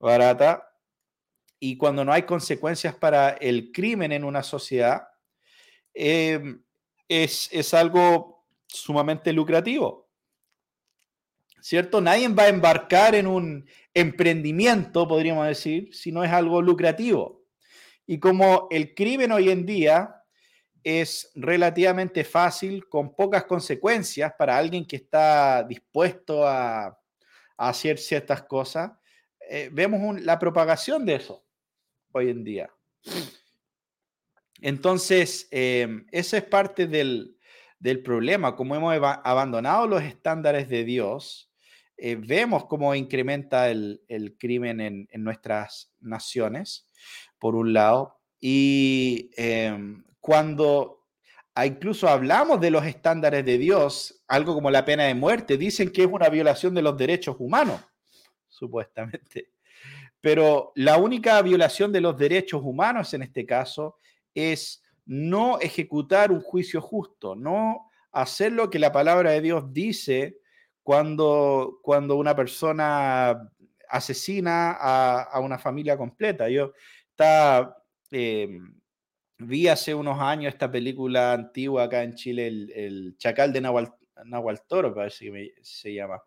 barata 0.00 0.71
y 1.64 1.76
cuando 1.76 2.04
no 2.04 2.12
hay 2.12 2.24
consecuencias 2.24 2.96
para 2.96 3.30
el 3.30 3.70
crimen 3.70 4.10
en 4.10 4.24
una 4.24 4.42
sociedad, 4.42 5.06
em, 5.94 6.60
es, 7.08 7.72
algo 7.72 8.48
sumamente 8.66 9.32
lucrativo. 9.32 10.10
¿cierto? 11.60 12.00
Nadie 12.00 12.28
va 12.30 12.44
a 12.44 12.48
embarcar 12.48 13.14
en 13.14 13.28
un 13.28 13.64
emprendimiento, 13.94 15.06
podríamos 15.06 15.46
decir, 15.46 15.94
si 15.94 16.10
no 16.10 16.24
es 16.24 16.32
algo 16.32 16.60
lucrativo. 16.60 17.44
Y 18.06 18.18
como 18.18 18.66
el 18.68 18.92
crimen 18.92 19.30
hoy 19.30 19.48
en 19.48 19.64
día 19.64 20.16
es 20.82 21.30
relativamente 21.36 22.24
fácil, 22.24 22.88
con 22.88 23.14
pocas 23.14 23.44
consecuencias 23.44 24.32
para 24.36 24.58
alguien 24.58 24.84
que 24.84 24.96
está 24.96 25.62
dispuesto 25.62 26.44
a, 26.44 26.98
hacer 27.56 27.98
ciertas 27.98 28.42
cosas, 28.42 28.90
eh, 29.48 29.68
vemos 29.70 30.20
la 30.22 30.36
propagación 30.40 31.06
de 31.06 31.14
eso 31.14 31.44
hoy 32.12 32.30
en 32.30 32.44
día. 32.44 32.70
Entonces, 34.60 35.48
eh, 35.50 36.04
eso 36.12 36.36
es 36.36 36.44
parte 36.44 36.86
del, 36.86 37.36
problema, 38.04 38.54
como 38.54 38.76
hemos 38.76 38.94
abandonado 39.24 39.88
los 39.88 40.02
estándares 40.02 40.68
de 40.68 40.84
Dios, 40.84 41.52
eh, 41.96 42.16
vemos 42.16 42.66
cómo 42.66 42.94
incrementa 42.94 43.70
el, 43.70 44.00
crimen 44.38 44.80
en, 44.80 45.08
nuestras 45.14 45.92
naciones, 46.00 46.88
por 47.38 47.56
un 47.56 47.72
lado, 47.72 48.20
y 48.40 49.30
em, 49.36 50.04
cuando 50.20 51.02
incluso 51.64 52.08
hablamos 52.08 52.60
de 52.60 52.70
los 52.70 52.84
estándares 52.84 53.44
de 53.44 53.58
Dios, 53.58 54.24
algo 54.28 54.54
como 54.54 54.70
la 54.70 54.84
pena 54.84 55.04
de 55.04 55.14
muerte, 55.14 55.58
dicen 55.58 55.90
que 55.90 56.02
es 56.02 56.08
una 56.10 56.28
violación 56.28 56.74
de 56.74 56.82
los 56.82 56.96
derechos 56.96 57.36
humanos, 57.38 57.80
supuestamente. 58.48 59.52
Pero 60.22 60.72
la 60.76 60.96
única 60.98 61.42
violación 61.42 61.92
de 61.92 62.00
los 62.00 62.16
derechos 62.16 62.62
humanos 62.64 63.12
en 63.12 63.22
este 63.22 63.44
caso 63.44 63.98
es 64.32 64.82
no 65.04 65.58
ejecutar 65.58 66.30
un 66.30 66.40
juicio 66.40 66.80
justo, 66.80 67.34
no 67.34 67.90
hacer 68.12 68.52
lo 68.52 68.70
que 68.70 68.78
la 68.78 68.92
palabra 68.92 69.32
de 69.32 69.40
Dios 69.40 69.72
dice 69.72 70.38
cuando, 70.84 71.80
cuando 71.82 72.14
una 72.16 72.36
persona 72.36 73.50
asesina 73.88 74.76
a, 74.78 75.40
una 75.40 75.58
familia 75.58 75.96
completa. 75.96 76.48
Yo 76.48 76.72
está, 77.10 77.76
em, 78.12 78.80
vi 79.38 79.66
hace 79.66 79.92
unos 79.92 80.20
años 80.20 80.52
esta 80.52 80.70
película 80.70 81.32
antigua 81.32 81.82
acá 81.82 82.04
en 82.04 82.14
Chile, 82.14 82.46
el, 82.46 83.16
Chacal 83.18 83.52
de 83.52 83.60
Nahual, 83.60 83.92
Toro, 84.68 84.94
parece 84.94 85.32
que 85.32 85.54
se 85.62 85.92
llama. 85.92 86.22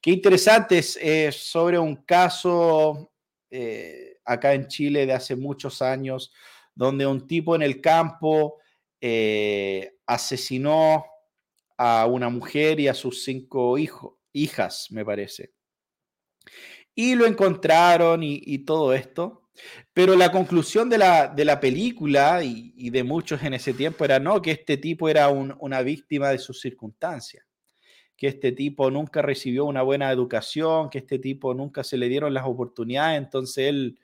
Qué 0.00 0.12
interesante, 0.12 0.78
es 0.78 1.36
sobre 1.36 1.76
un 1.76 1.96
caso 1.96 3.11
eh, 3.52 4.18
acá 4.24 4.54
en 4.54 4.66
Chile 4.66 5.06
de 5.06 5.12
hace 5.12 5.36
muchos 5.36 5.82
años, 5.82 6.32
donde 6.74 7.06
un 7.06 7.26
tipo 7.26 7.54
en 7.54 7.62
el 7.62 7.80
campo 7.80 8.58
eh, 9.00 9.96
asesinó 10.06 11.04
a 11.76 12.06
una 12.06 12.28
mujer 12.28 12.80
y 12.80 12.88
a 12.88 12.94
sus 12.94 13.22
cinco 13.24 13.78
hijos, 13.78 14.14
hijas, 14.32 14.88
me 14.90 15.04
parece. 15.04 15.52
Y 16.94 17.14
lo 17.14 17.26
encontraron 17.26 18.22
y 18.22 18.58
todo 18.64 18.92
esto. 18.92 19.42
Pero 19.92 20.16
la 20.16 20.32
conclusión 20.32 20.88
de 20.88 20.98
la, 20.98 21.28
de 21.28 21.44
la 21.44 21.60
película 21.60 22.42
y, 22.42 22.90
de 22.90 23.02
muchos 23.04 23.42
en 23.42 23.54
ese 23.54 23.74
tiempo 23.74 24.04
era 24.04 24.18
no, 24.18 24.40
que 24.40 24.52
este 24.52 24.76
tipo 24.76 25.08
era 25.08 25.28
una 25.28 25.82
víctima 25.82 26.30
de 26.30 26.38
sus 26.38 26.60
circunstancias, 26.60 27.44
que 28.22 28.28
este 28.28 28.52
tipo 28.52 28.88
nunca 28.88 29.20
recibió 29.20 29.64
una 29.64 29.82
buena 29.82 30.12
educación, 30.12 30.90
que 30.90 30.98
este 30.98 31.18
tipo 31.18 31.54
nunca 31.54 31.82
se 31.82 31.96
le 31.96 32.08
dieron 32.08 32.32
las 32.32 32.46
oportunidades, 32.46 33.18
entonces 33.18 33.66
él, 33.66 33.98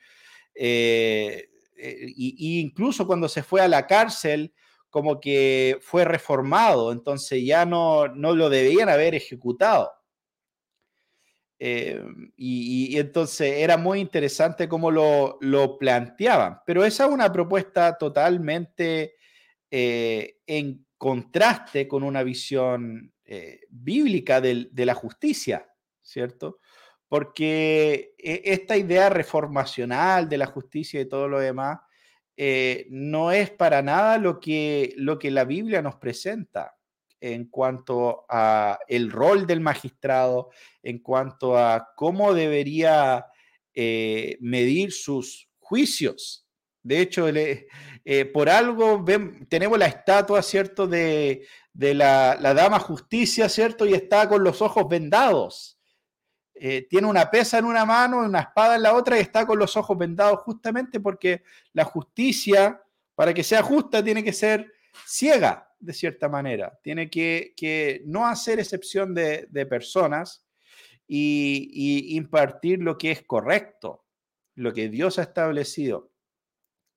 eh, 0.56 1.48
eh, 1.76 2.12
y, 2.16 2.58
incluso 2.58 3.06
cuando 3.06 3.28
se 3.28 3.44
fue 3.44 3.60
a 3.60 3.68
la 3.68 3.86
cárcel, 3.86 4.52
como 4.90 5.20
que 5.20 5.78
fue 5.82 6.04
reformado, 6.04 6.90
entonces 6.90 7.44
ya 7.44 7.64
no, 7.64 8.08
no 8.08 8.34
lo 8.34 8.50
debían 8.50 8.88
haber 8.88 9.14
ejecutado. 9.14 9.88
Eh, 11.60 12.02
y, 12.36 12.98
entonces 12.98 13.58
era 13.58 13.76
muy 13.76 14.00
interesante 14.00 14.68
cómo 14.68 14.90
lo, 14.90 15.78
planteaban. 15.78 16.58
Pero 16.66 16.84
esa 16.84 17.04
es 17.06 17.12
una 17.12 17.30
propuesta 17.32 17.96
totalmente 17.96 19.14
eh, 19.70 20.38
en 20.44 20.84
contraste 20.96 21.86
con 21.86 22.02
una 22.02 22.24
visión 22.24 23.12
eh, 23.28 23.60
bíblica 23.68 24.40
de, 24.40 24.68
la 24.74 24.94
justicia, 24.94 25.70
¿cierto? 26.02 26.58
Porque 27.06 28.14
esta 28.18 28.76
idea 28.76 29.08
reformacional 29.08 30.28
de 30.28 30.38
la 30.38 30.46
justicia 30.46 31.00
y 31.00 31.08
todo 31.08 31.28
lo 31.28 31.38
demás 31.38 31.78
no 32.90 33.32
es 33.32 33.50
para 33.50 33.82
nada 33.82 34.18
lo 34.18 34.40
que, 34.40 34.92
lo 34.96 35.18
que 35.18 35.30
la 35.30 35.44
Biblia 35.44 35.80
nos 35.80 35.96
presenta 35.96 36.78
en 37.20 37.46
cuanto 37.46 38.24
a 38.28 38.78
el 38.86 39.10
rol 39.10 39.46
del 39.46 39.60
magistrado, 39.60 40.50
en 40.82 40.98
cuanto 41.00 41.58
a 41.58 41.92
cómo 41.96 42.34
debería 42.34 43.26
eh, 43.74 44.36
medir 44.40 44.92
sus 44.92 45.48
juicios. 45.58 46.47
De 46.88 47.02
hecho, 47.02 47.28
eh, 47.28 48.24
por 48.32 48.48
algo 48.48 49.04
tenemos 49.46 49.78
la 49.78 49.84
estatua, 49.84 50.40
¿cierto?, 50.42 50.86
de, 50.86 51.46
la, 51.74 52.54
dama 52.54 52.78
justicia, 52.78 53.46
¿cierto? 53.50 53.84
Y 53.84 53.92
está 53.92 54.26
con 54.26 54.42
los 54.42 54.62
ojos 54.62 54.88
vendados. 54.88 55.78
Eh, 56.54 56.86
tiene 56.88 57.06
una 57.06 57.30
pesa 57.30 57.58
en 57.58 57.66
una 57.66 57.84
mano, 57.84 58.20
una 58.20 58.40
espada 58.40 58.76
en 58.76 58.82
la 58.82 58.94
otra 58.94 59.18
y 59.18 59.20
está 59.20 59.46
con 59.46 59.58
los 59.58 59.76
ojos 59.76 59.98
vendados 59.98 60.40
justamente 60.40 60.98
porque 60.98 61.42
la 61.74 61.84
justicia, 61.84 62.82
para 63.14 63.34
que 63.34 63.44
sea 63.44 63.62
justa, 63.62 64.02
tiene 64.02 64.24
que 64.24 64.32
ser 64.32 64.72
ciega 65.06 65.68
de 65.78 65.92
cierta 65.92 66.28
manera, 66.30 66.78
tiene 66.82 67.10
que, 67.10 68.02
no 68.06 68.26
hacer 68.26 68.58
excepción 68.60 69.14
de, 69.14 69.66
personas 69.68 70.42
y, 71.06 72.16
impartir 72.16 72.80
lo 72.80 72.96
que 72.96 73.10
es 73.10 73.22
correcto, 73.24 74.06
lo 74.54 74.72
que 74.72 74.88
Dios 74.88 75.18
ha 75.18 75.22
establecido. 75.24 76.10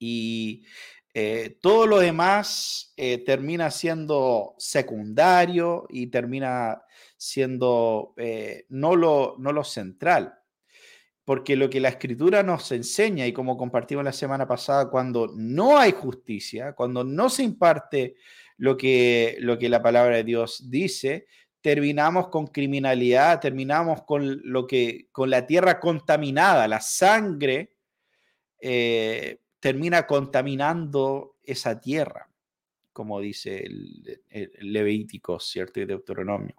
Y 0.04 0.66
eh, 1.14 1.58
todo 1.62 1.86
lo 1.86 2.00
demás 2.00 2.92
eh, 2.98 3.20
termina 3.20 3.70
siendo 3.70 4.56
secundario 4.58 5.86
y 5.90 6.08
termina 6.08 6.82
siendo 7.18 8.16
eh, 8.18 8.66
no, 8.70 8.96
lo, 8.96 9.36
no 9.38 9.52
lo 9.52 9.64
central 9.64 10.34
porque 11.24 11.56
lo 11.56 11.70
que 11.70 11.80
la 11.80 11.90
escritura 11.90 12.42
nos 12.42 12.72
enseña 12.72 13.28
y 13.28 13.32
como 13.32 13.56
compartimos 13.56 14.04
la 14.04 14.12
semana 14.12 14.48
pasada, 14.48 14.90
cuando 14.90 15.32
no 15.36 15.78
hay 15.78 15.92
justicia, 15.92 16.74
cuando 16.74 17.04
no 17.04 17.30
se 17.30 17.44
imparte 17.44 18.16
lo 18.58 18.76
que, 18.76 19.38
lo 19.40 19.58
que 19.58 19.70
la 19.70 19.82
palabra 19.84 20.18
de 20.18 20.24
Dios 20.24 20.70
dice, 20.70 21.28
terminamos 21.62 22.30
con 22.30 22.48
criminalidad, 22.48 23.40
terminamos 23.40 24.02
con 24.04 24.42
lo 24.44 24.66
que 24.66 25.10
con 25.12 25.30
la 25.30 25.46
tierra 25.46 25.80
contaminada, 25.80 26.68
la 26.68 26.82
sangre 26.82 27.76
termina 29.62 30.06
contaminando 30.08 31.38
esa 31.44 31.80
tierra, 31.80 32.28
como 32.92 33.22
dice 33.22 33.64
el, 33.64 34.22
Levítico, 34.60 35.40
¿cierto? 35.40 35.80
Y 35.80 35.86
Deuteronomio. 35.86 36.56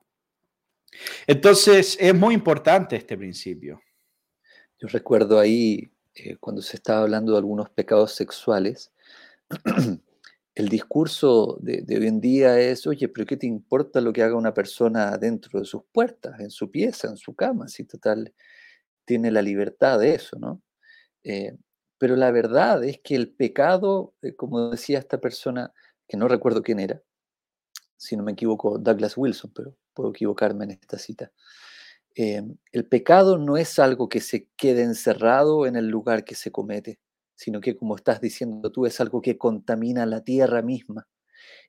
Entonces, 1.27 1.97
es 2.01 2.15
muy 2.15 2.35
importante 2.35 2.97
este 2.97 3.19
principio. 3.19 3.83
Yo 4.79 4.89
recuerdo 4.89 5.39
ahí, 5.39 5.93
eh, 6.15 6.37
cuando 6.37 6.63
se 6.63 6.77
estaba 6.77 7.03
hablando 7.03 7.33
de 7.33 7.39
algunos 7.39 7.71
pecados 7.71 8.15
sexuales, 8.15 8.93
el 10.55 10.69
discurso 10.69 11.59
de, 11.61 11.85
hoy 11.89 12.07
en 12.07 12.21
día 12.21 12.61
es, 12.61 12.87
oye, 12.87 13.09
pero 13.09 13.27
¿qué 13.27 13.37
te 13.37 13.47
importa 13.47 14.01
lo 14.01 14.13
que 14.13 14.23
haga 14.23 14.37
una 14.37 14.55
persona 14.55 15.19
dentro 15.19 15.59
de 15.59 15.67
sus 15.67 15.83
puertas, 15.91 16.39
en 16.41 16.51
su 16.51 16.71
pieza, 16.71 17.09
en 17.09 17.17
su 17.17 17.35
cama? 17.35 17.69
Si 17.69 17.85
total 17.85 18.33
tiene 19.05 19.31
la 19.31 19.43
libertad 19.43 19.99
de 19.99 20.15
eso, 20.15 20.39
¿no? 20.39 20.63
Eh, 21.25 21.57
pero 22.03 22.17
la 22.17 22.33
verdad 22.33 22.83
es 22.83 22.99
que 22.99 23.15
el 23.15 23.29
pecado, 23.33 24.13
eh, 24.23 24.35
como 24.35 24.71
decía 24.71 24.99
esta 24.99 25.21
persona, 25.21 25.73
que 26.09 26.17
no 26.17 26.27
recuerdo 26.27 26.61
quién 26.61 26.81
era, 26.81 27.01
si 27.97 28.17
no 28.17 28.25
me 28.25 28.33
equivoco, 28.33 28.77
Douglas 28.77 29.17
Wilson, 29.17 29.53
pero 29.55 29.77
puedo 29.95 30.11
equivocarme 30.11 30.65
en 30.65 30.73
esta 30.73 30.99
cita. 30.99 31.31
Eh, 32.17 32.43
el 32.73 32.87
pecado 32.89 33.39
no 33.39 33.57
es 33.57 33.79
algo 33.79 34.09
que 34.09 34.21
se 34.21 34.49
quede 34.57 34.83
encerrado 34.83 35.65
en 35.65 35.77
el 35.77 35.87
lugar 35.87 36.25
que 36.25 36.35
se 36.35 36.51
comete 36.51 36.99
sino 37.37 37.61
que 37.61 37.77
como 37.77 37.95
estás 37.95 38.21
diciendo 38.21 38.73
tú, 38.73 38.85
es 38.85 39.01
algo 39.01 39.23
que 39.23 39.39
contamina 39.39 40.05
la 40.05 40.25
tierra 40.25 40.61
misma, 40.61 41.07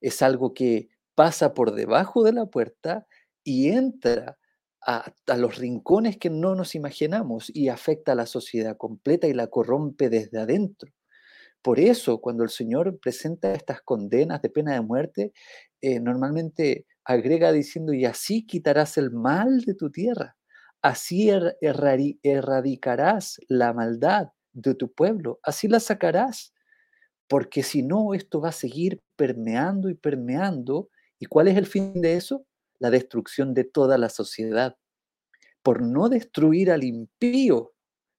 es 0.01 0.23
algo 0.23 0.55
que 0.55 0.89
pasa 1.13 1.53
por 1.53 1.73
debajo 1.73 2.23
de 2.23 2.33
la 2.33 2.47
puerta 2.47 3.05
y 3.43 3.69
entra 3.69 4.39
a, 4.85 5.13
los 5.37 5.57
rincones 5.57 6.17
que 6.17 6.29
no 6.29 6.55
nos 6.55 6.75
imaginamos 6.75 7.51
y 7.53 7.69
afecta 7.69 8.13
a 8.13 8.15
la 8.15 8.25
sociedad 8.25 8.77
completa 8.77 9.27
y 9.27 9.33
la 9.33 9.47
corrompe 9.47 10.09
desde 10.09 10.39
adentro. 10.39 10.91
Por 11.61 11.79
eso, 11.79 12.19
cuando 12.19 12.43
el 12.43 12.49
Señor 12.49 12.99
presenta 12.99 13.53
estas 13.53 13.81
condenas 13.81 14.41
de 14.41 14.49
pena 14.49 14.73
de 14.73 14.81
muerte, 14.81 15.33
eh, 15.81 15.99
normalmente 15.99 16.85
agrega 17.05 17.51
diciendo, 17.51 17.93
y 17.93 18.05
así 18.05 18.45
quitarás 18.45 18.97
el 18.97 19.11
mal 19.11 19.61
de 19.61 19.73
tu 19.73 19.89
tierra, 19.89 20.35
así 20.81 21.29
er, 21.29 21.57
erradicarás 21.61 23.39
la 23.47 23.73
maldad 23.73 24.27
de 24.51 24.75
tu 24.75 24.91
pueblo, 24.93 25.39
así 25.43 25.67
la 25.67 25.79
sacarás, 25.79 26.53
porque 27.27 27.63
si 27.63 27.83
no, 27.83 28.13
esto 28.13 28.41
va 28.41 28.49
a 28.49 28.51
seguir 28.51 29.01
permeando 29.15 29.89
y 29.89 29.95
permeando. 29.95 30.89
¿Y 31.19 31.25
cuál 31.25 31.47
es 31.47 31.57
el 31.57 31.65
fin 31.65 32.01
de 32.01 32.15
eso? 32.15 32.45
La 32.83 32.89
destrucción 32.89 33.53
de 33.53 33.63
toda 33.63 33.97
la 33.97 34.09
sociedad. 34.09 34.75
por 35.61 35.81
no 35.81 36.09
destruir 36.09 36.69
al 36.69 36.83
impío 36.83 37.73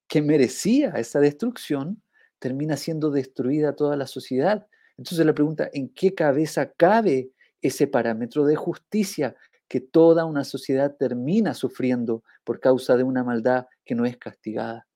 que 0.09 0.23
merecía 0.23 0.93
esa 0.93 1.21
destrucción, 1.21 2.03
termina 2.39 2.79
siendo 2.79 3.11
destruida 3.11 3.77
toda 3.77 3.97
la 3.99 4.07
sociedad. 4.07 4.67
Entonces 4.97 5.27
la 5.27 5.35
pregunta, 5.35 5.69
¿en 5.75 5.91
qué 5.91 6.15
cabeza 6.15 6.73
cabe 6.73 7.33
ese 7.61 7.87
parámetro 7.87 8.47
de 8.47 8.57
justicia 8.57 9.37
que 9.69 9.81
toda 9.81 10.25
una 10.25 10.43
sociedad 10.45 10.97
termina 10.99 11.53
sufriendo 11.53 12.25
por 12.45 12.61
causa 12.61 12.97
de 12.97 13.03
una 13.03 13.23
maldad 13.23 13.67
que 13.85 13.95
no 13.95 14.07
es 14.07 14.17
castigada? 14.17 14.87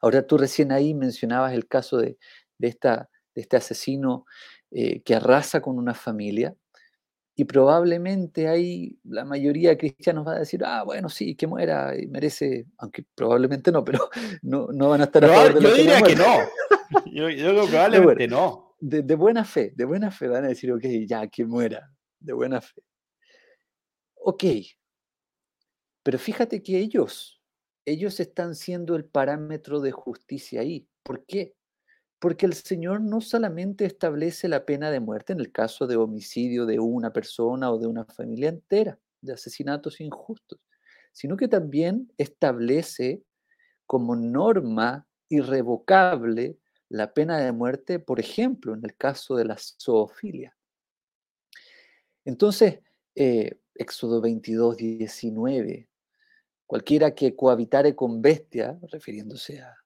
Ahora 0.00 0.24
tú 0.24 0.38
recién 0.38 0.70
ahí 0.70 0.94
mencionabas 0.94 1.54
el 1.54 1.66
caso 1.66 1.96
de, 1.96 2.18
esta, 2.60 3.10
de 3.34 3.42
este 3.42 3.56
asesino 3.56 4.26
eh, 4.70 5.02
que 5.02 5.16
arrasa 5.16 5.60
con 5.60 5.76
una 5.76 5.94
familia 5.94 6.54
y 7.34 7.44
probablemente 7.44 8.48
ahí 8.48 8.98
la 9.04 9.24
mayoría 9.24 9.70
de 9.70 9.78
cristianos 9.78 10.26
va 10.26 10.32
a 10.32 10.38
decir, 10.40 10.62
ah, 10.64 10.82
bueno, 10.84 11.08
sí, 11.08 11.34
que 11.34 11.46
muera, 11.46 11.96
y 11.98 12.06
merece, 12.06 12.66
aunque 12.78 13.04
probablemente 13.14 13.72
no, 13.72 13.84
pero 13.84 14.10
no, 14.42 14.68
no 14.68 14.90
van 14.90 15.00
a 15.00 15.04
estar 15.04 15.24
a 15.24 15.28
favor 15.28 15.54
de 15.54 15.60
Yo 15.62 15.74
diría 15.74 16.02
que 16.02 16.16
no. 16.16 16.24
Yo, 17.06 17.28
yo 17.30 17.66
probablemente 17.66 18.28
no. 18.28 18.74
De, 18.78 19.02
de, 19.02 19.14
buena 19.14 19.44
fe, 19.44 19.72
de 19.74 19.84
buena 19.84 20.10
fe 20.10 20.28
van 20.28 20.44
a 20.44 20.48
decir, 20.48 20.72
ok, 20.72 20.84
ya, 21.06 21.26
que 21.28 21.44
muera, 21.44 21.90
de 22.20 22.32
buena 22.32 22.60
fe. 22.60 22.82
Ok, 24.14 24.44
pero 26.02 26.18
fíjate 26.18 26.62
que 26.62 26.78
ellos, 26.78 27.40
ellos 27.84 28.18
están 28.20 28.54
siendo 28.54 28.96
el 28.96 29.04
parámetro 29.04 29.80
de 29.80 29.92
justicia 29.92 30.60
ahí. 30.60 30.88
¿Por 31.02 31.24
qué? 31.24 31.54
Porque 32.22 32.46
el 32.46 32.54
Señor 32.54 33.00
no 33.00 33.20
solamente 33.20 33.84
establece 33.84 34.46
la 34.46 34.64
pena 34.64 34.92
de 34.92 35.00
muerte 35.00 35.32
en 35.32 35.40
el 35.40 35.50
caso 35.50 35.88
de 35.88 35.96
homicidio 35.96 36.66
de 36.66 36.78
una 36.78 37.12
persona 37.12 37.72
o 37.72 37.78
de 37.80 37.88
una 37.88 38.04
familia 38.04 38.48
entera, 38.48 38.96
de 39.20 39.32
asesinatos 39.32 40.00
injustos, 40.00 40.60
sino 41.10 41.36
que 41.36 41.48
también 41.48 42.12
establece 42.18 43.24
como 43.86 44.14
norma 44.14 45.04
irrevocable 45.28 46.60
la 46.88 47.12
pena 47.12 47.38
de 47.38 47.50
muerte, 47.50 47.98
por 47.98 48.20
ejemplo, 48.20 48.72
en 48.72 48.84
el 48.84 48.96
caso 48.96 49.34
de 49.34 49.44
la 49.44 49.56
zoofilia. 49.58 50.56
Entonces, 52.24 52.78
eh, 53.16 53.58
Éxodo 53.74 54.20
22, 54.20 54.76
19, 54.76 55.88
cualquiera 56.66 57.16
que 57.16 57.34
cohabitare 57.34 57.96
con 57.96 58.22
bestia, 58.22 58.78
refiriéndose 58.92 59.60
a 59.60 59.81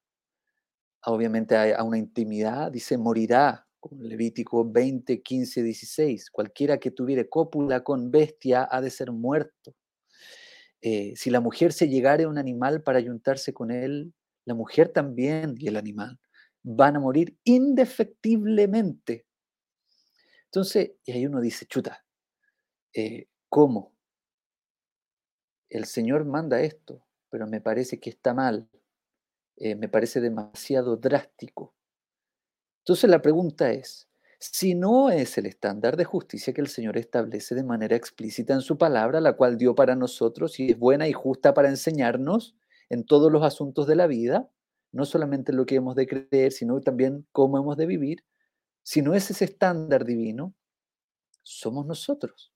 obviamente 1.07 1.57
a, 1.75 1.83
una 1.83 1.99
intimidad, 1.99 2.71
dice 2.71 2.99
morirá, 2.99 3.67
como 3.81 4.03
Levítico 4.03 4.69
20, 4.69 5.23
15, 5.23 5.63
16. 5.63 6.31
Cualquiera 6.31 6.79
que 6.79 6.91
tuviere 6.91 7.29
cópula 7.29 7.85
con 7.85 8.11
bestia 8.11 8.69
ha 8.71 8.81
de 8.81 8.91
ser 8.91 9.13
muerto. 9.13 9.75
Eh, 10.81 11.13
si 11.17 11.31
la 11.31 11.41
mujer 11.41 11.73
se 11.73 11.89
llegare 11.89 12.25
a 12.25 12.29
un 12.29 12.39
animal 12.39 12.83
para 12.83 12.99
ayuntarse 12.99 13.53
con 13.53 13.71
él, 13.71 14.13
la 14.45 14.55
mujer 14.55 14.89
también 14.89 15.55
y 15.59 15.69
el 15.69 15.77
animal 15.77 16.19
van 16.63 16.97
a 16.97 17.01
morir 17.01 17.37
indefectiblemente. 17.45 19.27
Entonces, 20.47 20.93
y 21.05 21.13
ahí 21.13 21.27
uno 21.27 21.41
dice, 21.41 21.67
chuta, 21.67 22.05
eh, 22.93 23.29
¿cómo? 23.49 23.95
El 25.69 25.85
Señor 25.85 26.25
manda 26.25 26.61
esto, 26.61 27.07
pero 27.31 27.47
me 27.47 27.61
parece 27.61 28.01
que 28.01 28.11
está 28.11 28.35
mal. 28.35 28.69
Eh, 29.57 29.75
me 29.75 29.89
parece 29.89 30.21
demasiado 30.21 30.97
drástico. 30.97 31.75
Entonces 32.81 33.11
la 33.11 33.23
pregunta 33.23 33.73
es, 33.73 34.09
si 34.39 34.75
no 34.75 35.11
es 35.11 35.39
el 35.39 35.47
estándar 35.47 35.97
de 35.97 36.05
justicia 36.05 36.53
que 36.53 36.61
el 36.61 36.69
Señor 36.69 36.97
establece 36.97 37.55
de 37.55 37.65
manera 37.65 37.97
explícita 37.97 38.55
en 38.55 38.61
su 38.61 38.77
palabra, 38.79 39.21
la 39.21 39.37
cual 39.37 39.57
dio 39.57 39.75
para 39.75 39.97
nosotros 39.97 40.61
y 40.61 40.71
es 40.73 40.79
buena 40.79 41.09
y 41.09 41.13
justa 41.13 41.55
para 41.55 41.69
enseñarnos 41.69 42.55
en 42.91 43.05
todos 43.05 43.33
los 43.33 43.43
asuntos 43.43 43.87
de 43.87 43.97
la 43.97 44.07
vida, 44.07 44.49
no 44.93 45.05
solamente 45.05 45.53
lo 45.53 45.67
que 45.67 45.77
hemos 45.77 45.97
de 45.97 46.07
creer, 46.07 46.53
sino 46.53 46.81
también 46.81 47.27
cómo 47.33 47.59
hemos 47.59 47.77
de 47.77 47.87
vivir, 47.87 48.25
si 48.83 49.03
no 49.03 49.15
es 49.15 49.31
ese 49.31 49.47
estándar 49.47 50.05
divino, 50.05 50.55
somos 51.43 51.87
nosotros. 51.87 52.53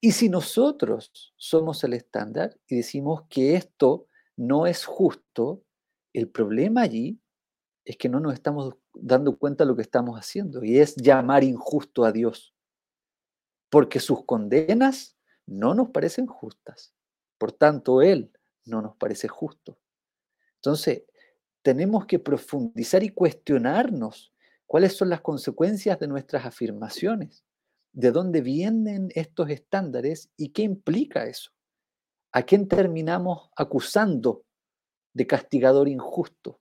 Y 0.00 0.12
si 0.12 0.28
nosotros 0.28 1.32
somos 1.36 1.82
el 1.82 1.94
estándar 1.94 2.56
y 2.68 2.76
decimos 2.76 3.22
que 3.28 3.56
esto 3.56 4.06
no 4.36 4.66
es 4.66 4.84
justo, 4.84 5.64
el 6.14 6.28
problema 6.28 6.82
allí 6.82 7.20
es 7.84 7.98
que 7.98 8.08
no 8.08 8.20
nos 8.20 8.32
estamos 8.32 8.76
dando 8.94 9.36
cuenta 9.36 9.64
de 9.64 9.68
lo 9.68 9.76
que 9.76 9.82
estamos 9.82 10.18
haciendo 10.18 10.64
y 10.64 10.78
es 10.78 10.96
llamar 10.96 11.44
injusto 11.44 12.04
a 12.04 12.12
Dios. 12.12 12.54
Porque 13.68 14.00
sus 14.00 14.24
condenas 14.24 15.16
no 15.46 15.74
nos 15.74 15.90
parecen 15.90 16.26
justas. 16.26 16.94
Por 17.36 17.52
tanto, 17.52 18.00
Él 18.00 18.32
no 18.64 18.80
nos 18.80 18.96
parece 18.96 19.28
justo. 19.28 19.78
Entonces, 20.56 21.02
tenemos 21.62 22.06
que 22.06 22.18
profundizar 22.18 23.02
y 23.02 23.10
cuestionarnos 23.10 24.32
cuáles 24.66 24.96
son 24.96 25.10
las 25.10 25.20
consecuencias 25.20 25.98
de 25.98 26.08
nuestras 26.08 26.46
afirmaciones, 26.46 27.44
de 27.92 28.12
dónde 28.12 28.40
vienen 28.40 29.08
estos 29.14 29.50
estándares 29.50 30.30
y 30.36 30.50
qué 30.50 30.62
implica 30.62 31.26
eso. 31.26 31.50
¿A 32.32 32.42
quién 32.42 32.66
terminamos 32.66 33.50
acusando 33.56 34.43
de 35.14 35.26
castigador 35.26 35.88
injusto? 35.88 36.60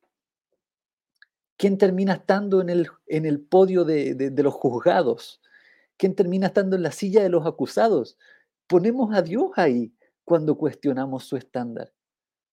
¿Quién 1.58 1.78
termina 1.78 2.14
estando 2.14 2.62
en 2.62 2.70
el, 2.70 2.88
en 3.08 3.26
el 3.26 3.42
podio 3.42 3.84
de, 3.84 4.16
de 4.16 4.44
los 4.44 4.54
juzgados? 4.54 5.42
¿Quién 5.98 6.16
termina 6.16 6.48
estando 6.48 6.76
en 6.76 6.84
la 6.84 6.92
silla 6.92 7.22
de 7.22 7.30
los 7.30 7.46
acusados? 7.46 8.18
Ponemos 8.68 9.14
a 9.14 9.22
Dios 9.22 9.52
ahí 9.56 9.94
cuando 10.24 10.58
cuestionamos 10.58 11.26
su 11.26 11.38
estándar. 11.38 11.94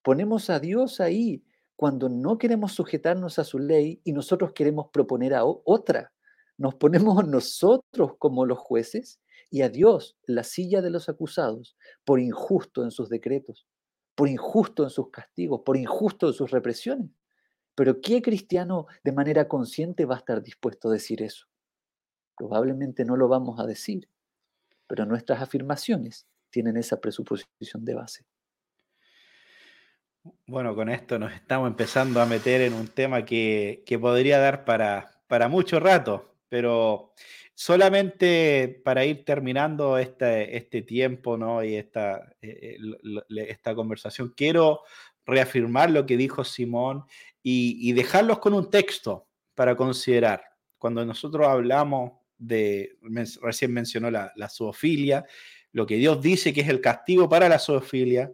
Ponemos 0.02 0.50
a 0.50 0.58
Dios 0.58 1.00
ahí 1.00 1.44
cuando 1.76 2.08
no 2.08 2.36
queremos 2.36 2.72
sujetarnos 2.72 3.38
a 3.38 3.44
su 3.44 3.58
ley 3.58 4.00
y 4.04 4.12
nosotros 4.12 4.52
queremos 4.52 4.88
proponer 4.92 5.34
a 5.34 5.44
otra. 5.44 6.12
Nos 6.58 6.74
ponemos 6.74 7.26
nosotros 7.26 8.16
como 8.18 8.44
los 8.44 8.58
jueces 8.58 9.20
y 9.50 9.62
a 9.62 9.68
Dios 9.68 10.16
en 10.26 10.34
la 10.36 10.44
silla 10.44 10.82
de 10.82 10.90
los 10.90 11.08
acusados 11.08 11.76
por 12.04 12.20
injusto 12.20 12.84
en 12.84 12.90
sus 12.90 13.08
decretos 13.08 13.66
por 14.20 14.28
injusto 14.28 14.82
en 14.84 14.90
sus 14.90 15.08
castigos, 15.08 15.62
por 15.64 15.78
injusto 15.78 16.26
en 16.26 16.34
sus 16.34 16.50
represiones. 16.50 17.08
Pero 17.74 18.02
¿qué 18.02 18.20
cristiano 18.20 18.86
de 19.02 19.12
manera 19.12 19.48
consciente 19.48 20.04
va 20.04 20.16
a 20.16 20.18
estar 20.18 20.42
dispuesto 20.42 20.90
a 20.90 20.92
decir 20.92 21.22
eso? 21.22 21.46
Probablemente 22.36 23.06
no 23.06 23.16
lo 23.16 23.28
vamos 23.28 23.58
a 23.58 23.64
decir, 23.64 24.10
pero 24.86 25.06
nuestras 25.06 25.40
afirmaciones 25.40 26.26
tienen 26.50 26.76
esa 26.76 27.00
presuposición 27.00 27.82
de 27.82 27.94
base. 27.94 28.26
Bueno, 30.46 30.74
con 30.74 30.90
esto 30.90 31.18
nos 31.18 31.32
estamos 31.32 31.70
empezando 31.70 32.20
a 32.20 32.26
meter 32.26 32.60
en 32.60 32.74
un 32.74 32.88
tema 32.88 33.24
que, 33.24 33.82
podría 33.98 34.38
dar 34.38 34.66
para, 34.66 35.22
para 35.28 35.48
mucho 35.48 35.80
rato, 35.80 36.29
pero 36.50 37.14
solamente 37.54 38.82
para 38.84 39.06
ir 39.06 39.24
terminando 39.24 39.96
este, 39.96 40.56
este 40.56 40.82
tiempo 40.82 41.38
¿no? 41.38 41.64
y 41.64 41.76
esta, 41.76 42.34
eh, 42.42 42.76
eh, 42.76 43.46
esta 43.48 43.74
conversación, 43.74 44.34
quiero 44.36 44.80
reafirmar 45.24 45.90
lo 45.90 46.04
que 46.04 46.18
dijo 46.18 46.44
Simón 46.44 47.04
y, 47.42 47.92
dejarlos 47.92 48.40
con 48.40 48.52
un 48.52 48.68
texto 48.70 49.28
para 49.54 49.76
considerar. 49.76 50.42
Cuando 50.76 51.04
nosotros 51.06 51.46
hablamos 51.46 52.12
de, 52.36 52.98
recién 53.40 53.72
mencionó 53.72 54.10
la, 54.10 54.32
la 54.36 54.48
zoofilia, 54.48 55.24
lo 55.72 55.86
que 55.86 55.96
Dios 55.96 56.20
dice 56.20 56.52
que 56.52 56.62
es 56.62 56.68
el 56.68 56.80
castigo 56.80 57.28
para 57.28 57.48
la 57.48 57.58
zoofilia, 57.58 58.32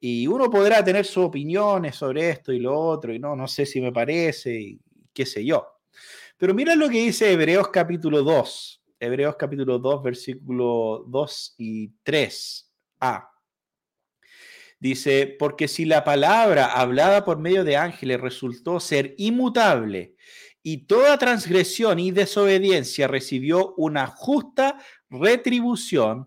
y 0.00 0.26
uno 0.26 0.50
podrá 0.50 0.84
tener 0.84 1.04
sus 1.04 1.24
opiniones 1.26 1.94
sobre 1.94 2.28
esto 2.28 2.52
y 2.52 2.58
lo 2.58 2.76
otro, 2.76 3.14
y 3.14 3.20
no, 3.20 3.36
no 3.36 3.46
sé 3.46 3.64
si 3.64 3.80
me 3.80 3.92
parece, 3.92 4.60
y 4.60 4.80
qué 5.12 5.24
sé 5.24 5.44
yo. 5.44 5.72
Pero 6.42 6.54
mira 6.54 6.74
lo 6.74 6.88
que 6.88 6.98
dice 6.98 7.30
Hebreos 7.30 7.68
capítulo 7.68 8.24
2. 8.24 8.82
Hebreos 8.98 9.36
capítulo 9.38 9.78
2, 9.78 10.02
versículo 10.02 11.04
2 11.06 11.54
y 11.56 11.92
3. 12.02 12.72
A. 12.98 13.30
Dice, 14.80 15.36
porque 15.38 15.68
si 15.68 15.84
la 15.84 16.02
palabra 16.02 16.72
hablada 16.72 17.24
por 17.24 17.38
medio 17.38 17.62
de 17.62 17.76
ángeles 17.76 18.20
resultó 18.20 18.80
ser 18.80 19.14
inmutable 19.18 20.16
y 20.64 20.78
toda 20.78 21.16
transgresión 21.16 22.00
y 22.00 22.10
desobediencia 22.10 23.06
recibió 23.06 23.74
una 23.76 24.08
justa 24.08 24.84
retribución, 25.10 26.26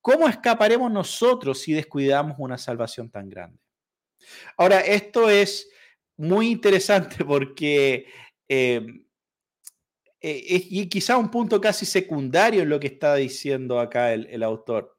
¿cómo 0.00 0.28
escaparemos 0.28 0.90
nosotros 0.90 1.60
si 1.60 1.74
descuidamos 1.74 2.36
una 2.38 2.56
salvación 2.56 3.10
tan 3.10 3.28
grande? 3.28 3.58
Ahora, 4.56 4.80
esto 4.80 5.28
es 5.28 5.68
muy 6.16 6.48
interesante 6.52 7.22
porque 7.22 8.06
eh, 8.48 8.86
eh, 10.24 10.66
y 10.70 10.88
quizá 10.88 11.16
un 11.18 11.30
punto 11.30 11.60
casi 11.60 11.84
secundario 11.84 12.62
en 12.62 12.68
lo 12.68 12.78
que 12.78 12.86
está 12.86 13.16
diciendo 13.16 13.80
acá 13.80 14.12
el, 14.12 14.42
autor. 14.44 14.96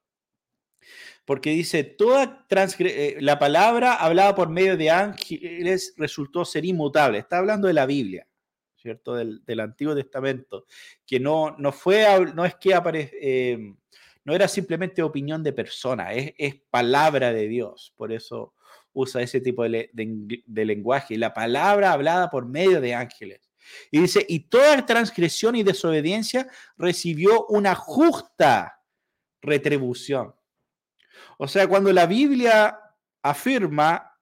Porque 1.24 1.52
dice, 1.52 1.86
toda 1.86 2.46
eh, 2.80 3.18
la 3.22 3.40
palabra 3.40 3.96
hablada 3.96 4.36
por 4.36 4.50
medio 4.50 4.76
de 4.76 4.90
ángeles 4.90 5.94
resultó 5.96 6.44
ser 6.44 6.66
inmutable. 6.66 7.20
Está 7.20 7.38
hablando 7.38 7.70
de 7.70 7.74
la 7.74 7.86
Biblia, 7.86 8.28
¿cierto? 8.76 9.16
Del, 9.16 9.60
Antiguo 9.62 9.96
Testamento, 9.96 10.66
que 11.06 11.22
no, 11.22 11.56
no 11.58 11.72
fue, 11.72 12.06
no 12.36 12.44
es 12.44 12.56
que 12.56 12.74
aparece, 12.74 13.18
eh, 13.22 13.76
no 14.26 14.36
era 14.36 14.50
simplemente 14.50 15.02
opinión 15.02 15.42
de 15.42 15.54
persona, 15.54 16.12
es, 16.12 16.56
palabra 16.70 17.32
de 17.32 17.48
Dios. 17.48 17.94
Por 17.96 18.12
eso 18.12 18.56
usa 18.92 19.22
ese 19.22 19.40
tipo 19.40 19.64
de, 19.64 19.90
de 19.94 20.66
lenguaje. 20.66 21.18
La 21.18 21.34
palabra 21.34 21.94
hablada 21.94 22.30
por 22.30 22.46
medio 22.46 22.82
de 22.82 22.94
ángeles. 22.94 23.53
Y 23.92 24.02
dice, 24.02 24.26
y 24.28 24.42
toda 24.50 24.86
transgresión 24.86 25.56
y 25.56 25.64
desobediencia 25.64 26.48
recibió 26.78 27.46
una 27.48 27.76
justa 27.76 28.82
retribución. 29.42 30.36
O 31.38 31.48
sea, 31.48 31.68
cuando 31.68 31.92
la 31.92 32.06
Biblia 32.06 32.80
afirma 33.22 34.14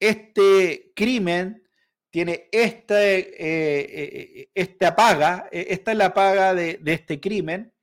este 0.00 0.92
crimen 0.94 1.62
tiene 2.10 2.48
esta, 2.52 3.02
eh, 3.02 3.34
eh, 3.38 4.50
esta 4.54 4.94
paga, 4.94 5.48
e, 5.50 5.66
esta 5.70 5.92
es 5.92 5.98
la 5.98 6.14
paga 6.14 6.54
de, 6.54 6.80
este 6.84 7.18
crimen, 7.18 7.74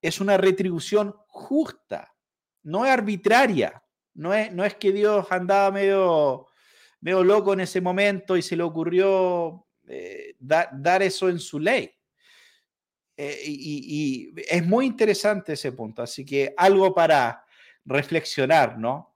es 0.00 0.20
una 0.20 0.38
retribución 0.38 1.14
justa, 1.26 2.14
no 2.62 2.86
es 2.86 2.92
arbitraria, 2.92 3.82
no 4.14 4.32
es, 4.32 4.52
no 4.52 4.64
es 4.64 4.74
que 4.76 4.92
Dios 4.92 5.26
andaba 5.30 5.70
medio, 5.70 6.46
medio 7.00 7.22
loco 7.22 7.52
en 7.52 7.60
ese 7.60 7.80
momento 7.80 8.36
y 8.36 8.42
se 8.42 8.56
le 8.56 8.62
ocurrió 8.62 9.67
eh, 9.88 10.34
dar 10.38 11.02
eso 11.02 11.28
en 11.28 11.38
su 11.38 11.58
ley. 11.58 11.90
y, 13.16 14.32
es 14.48 14.64
muy 14.66 14.86
interesante 14.86 15.54
ese 15.54 15.72
punto, 15.72 16.02
así 16.02 16.24
que 16.24 16.54
algo 16.56 16.94
para 16.94 17.44
reflexionar, 17.84 18.78
¿no? 18.78 19.08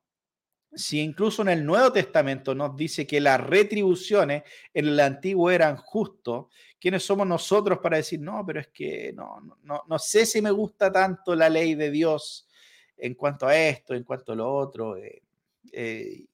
si 0.75 1.01
incluso 1.01 1.43
en 1.43 1.49
el 1.49 1.65
Nuevo 1.65 1.93
Testamento 1.93 2.55
nos 2.55 2.77
dice 2.77 3.07
que 3.07 3.21
las 3.21 3.41
retribuciones 3.41 4.43
en 4.73 4.89
el 4.89 5.01
Antiguo 5.01 5.51
eran 5.51 5.77
justos, 5.77 6.47
¿quiénes 6.81 7.05
somos 7.05 7.27
nosotros 7.27 7.79
para 7.79 7.99
decir, 7.99 8.21
no, 8.21 8.45
pero 8.47 8.61
es 8.61 8.69
que 8.69 9.13
no, 9.13 9.39
no, 9.63 9.83
no 9.87 9.99
sé 9.99 10.25
si 10.25 10.41
me 10.41 10.51
gusta 10.51 10.91
tanto 10.91 11.35
la 11.35 11.49
ley 11.49 11.75
de 11.75 11.91
Dios 11.91 12.49
en 12.97 13.15
cuanto 13.15 13.47
a 13.47 13.57
esto, 13.57 13.95
en 13.95 14.05
cuanto 14.05 14.33
a 14.33 14.37
lo 14.37 14.53
otro? 14.53 14.97
Eh, 14.97 15.23
eh, 15.73 16.25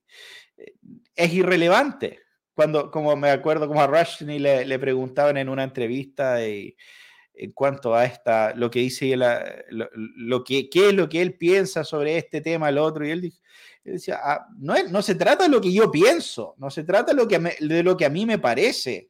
eh, 0.57 0.75
es 1.15 1.33
irrelevante. 1.33 2.21
Cuando, 2.59 2.91
como 2.91 3.15
me 3.15 3.31
acuerdo, 3.31 3.69
como 3.69 3.81
a 3.81 3.87
Rushdie 3.87 4.41
le, 4.41 4.79
preguntaban 4.81 5.37
en 5.37 5.49
una 5.49 5.63
entrevista 5.63 6.43
en 6.43 7.53
cuanto 7.55 7.95
a 7.95 8.05
esta, 8.05 8.53
lo 8.57 8.69
que 8.69 8.81
dice, 8.81 9.17
lo, 9.17 10.43
que, 10.43 10.69
qué 10.69 10.89
es 10.89 10.93
lo 10.93 11.09
que 11.09 11.23
él 11.23 11.35
piensa 11.35 11.85
sobre 11.85 12.19
este 12.19 12.41
tema, 12.41 12.69
el 12.69 12.79
otro, 12.79 13.07
y 13.07 13.13
él 13.13 13.21
dijo, 13.21 13.39
decía, 13.85 14.19
ah, 14.21 14.49
no, 14.59 14.75
no 14.91 15.03
se 15.03 15.15
trata 15.15 15.45
de 15.45 15.51
lo 15.51 15.61
que 15.61 15.73
yo 15.73 15.89
pienso, 15.89 16.57
no 16.59 16.69
se 16.69 16.83
trata 16.83 17.13
de 17.13 17.17
lo 17.19 17.29
que, 17.29 17.39
de 17.39 17.83
lo 17.85 17.97
que 17.97 18.07
a 18.07 18.11
mí 18.11 18.27
me 18.27 18.41
parece. 18.41 19.09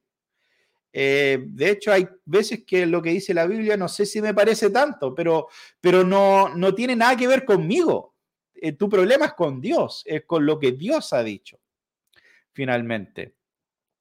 Eh, 0.92 1.38
de 1.42 1.70
hecho, 1.70 1.90
hay 1.90 2.06
veces 2.26 2.66
que 2.66 2.84
lo 2.84 3.00
que 3.00 3.12
dice 3.12 3.32
la 3.32 3.46
Biblia 3.46 3.78
no 3.78 3.88
sé 3.88 4.04
si 4.04 4.20
me 4.20 4.34
parece 4.34 4.68
tanto, 4.68 5.14
pero, 5.14 5.48
pero 5.80 6.04
no, 6.04 6.54
no 6.54 6.74
tiene 6.74 6.94
nada 6.94 7.16
que 7.16 7.26
ver 7.26 7.46
conmigo. 7.46 8.14
Eh, 8.54 8.72
tu 8.72 8.90
problema 8.90 9.24
es 9.24 9.32
con 9.32 9.58
Dios, 9.58 10.02
es 10.04 10.26
con 10.26 10.44
lo 10.44 10.58
que 10.58 10.72
Dios 10.72 11.14
ha 11.14 11.22
dicho, 11.22 11.58
finalmente. 12.52 13.37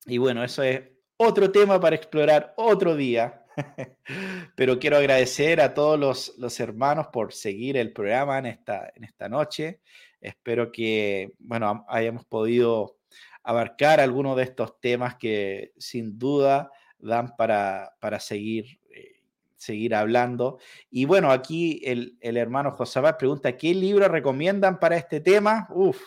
Y 0.08 0.18
bueno, 0.20 0.42
eso 0.44 0.64
es 0.64 0.82
otro 1.18 1.52
tema 1.52 1.80
para 1.80 1.98
explorar 1.98 2.54
otro 2.56 2.96
día. 2.96 3.44
Pero 4.56 4.80
quiero 4.80 4.98
agradecer 4.98 5.60
a 5.60 5.74
todos 5.74 6.34
los, 6.38 6.60
hermanos 6.62 7.08
por 7.12 7.34
seguir 7.34 7.76
el 7.76 7.92
programa 7.92 8.40
en 8.40 8.46
esta, 8.46 9.30
noche. 9.30 9.82
Espero 10.22 10.72
que, 10.72 11.34
bueno, 11.40 11.86
hayamos 11.90 12.24
podido 12.26 12.98
abarcar 13.44 14.00
algunos 14.00 14.38
de 14.38 14.44
estos 14.44 14.80
temas 14.80 15.16
que 15.16 15.74
sin 15.78 16.18
duda 16.18 16.72
dan 17.00 17.36
para, 17.36 17.96
para 18.00 18.22
seguir, 18.22 18.80
eh, 18.90 19.22
seguir 19.58 19.94
hablando. 19.94 20.60
Y 20.90 21.04
bueno, 21.04 21.32
aquí 21.32 21.82
el, 21.84 22.18
el 22.22 22.38
hermano 22.38 22.72
Josabal 22.72 23.18
pregunta, 23.18 23.58
¿qué 23.58 23.74
libro 23.74 24.08
recomiendan 24.08 24.80
para 24.80 24.96
este 24.96 25.20
tema? 25.20 25.68
Uf, 25.72 26.00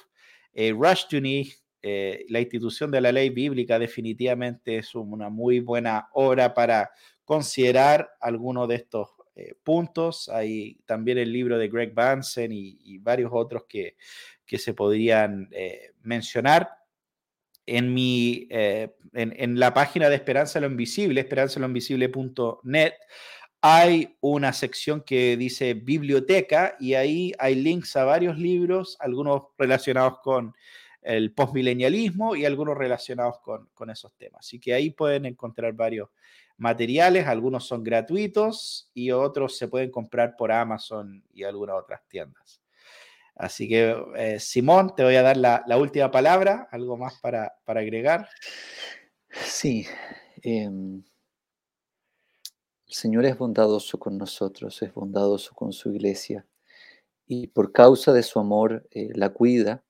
eh, 0.53 0.73
Rush 0.73 1.07
eh, 1.83 2.25
la 2.29 2.41
institución 2.41 2.91
de 2.91 3.01
la 3.01 3.13
ley 3.13 3.31
bíblica 3.31 3.79
definitivamente 3.79 4.79
es 4.79 4.95
una 4.95 5.29
muy 5.29 5.61
buena 5.61 6.09
obra 6.13 6.53
para 6.53 6.91
considerar 7.25 8.11
algunos 8.21 8.69
de 8.69 8.75
estos 8.75 9.09
eh, 9.37 9.55
puntos. 9.63 10.29
Hay 10.29 10.81
también 10.85 11.17
el 11.17 11.33
libro 11.33 11.57
de 11.57 11.69
Greg 11.69 11.95
Bansen 11.95 12.51
y, 12.53 12.99
varios 12.99 13.31
otros 13.33 13.65
que, 13.69 13.97
que 14.45 14.59
se 14.59 14.75
podrían 14.75 15.49
eh, 15.53 15.93
mencionar. 16.03 16.69
En, 17.65 17.95
mi, 17.95 18.49
eh, 18.51 18.97
en, 19.13 19.59
la 19.61 19.73
página 19.73 20.09
de 20.09 20.17
Esperanza 20.17 20.59
lo 20.59 20.67
Invisible, 20.67 21.21
esperanzaloinvisible.net, 21.21 22.95
hay 23.63 24.17
una 24.21 24.53
sección 24.53 25.03
que 25.03 25.37
dice 25.37 25.75
biblioteca 25.75 26.77
y 26.81 26.95
ahí 26.95 27.33
hay 27.39 27.55
links 27.55 27.95
a 27.95 28.05
varios 28.05 28.39
libros, 28.39 28.97
algunos 28.99 29.45
relacionados 29.57 30.19
con 30.21 30.53
el 31.03 31.33
postmilenialismo 31.33 32.37
y 32.37 32.45
algunos 32.45 32.77
relacionados 32.77 33.39
con, 33.41 33.91
esos 33.91 34.13
temas. 34.15 34.41
Así 34.41 34.59
que 34.59 34.75
ahí 34.75 34.91
pueden 34.91 35.27
encontrar 35.27 35.73
varios 35.73 36.11
materiales, 36.57 37.27
algunos 37.27 37.67
son 37.67 37.83
gratuitos 37.83 38.91
y 38.93 39.11
otros 39.11 39.57
se 39.57 39.69
pueden 39.69 39.91
comprar 39.91 40.37
por 40.37 40.53
Amazon 40.53 41.25
y 41.33 41.45
algunas 41.45 41.77
otras 41.77 42.07
tiendas. 42.09 42.61
Así 43.35 43.69
que, 43.69 43.97
eh, 44.17 44.39
Simón, 44.39 44.95
te 44.95 45.03
voy 45.03 45.17
a 45.17 45.23
dar 45.23 45.37
la, 45.39 45.65
última 45.79 46.11
palabra, 46.11 46.69
algo 46.71 46.99
más 46.99 47.19
para, 47.21 47.55
agregar. 47.67 48.29
Sí, 49.31 49.87
em, 50.43 51.03
el 52.87 52.95
Señor 52.95 53.25
es 53.25 53.39
bondadoso 53.39 53.99
con 53.99 54.19
nosotros, 54.19 54.83
es 54.83 54.93
bondadoso 54.93 55.55
con 55.55 55.73
su 55.73 55.91
iglesia 55.91 56.47
y 57.27 57.47
por 57.47 57.73
causa 57.73 58.13
de 58.13 58.25
su 58.25 58.41
amor 58.41 58.87
eh, 58.91 59.11
la 59.15 59.31
cuida 59.31 59.85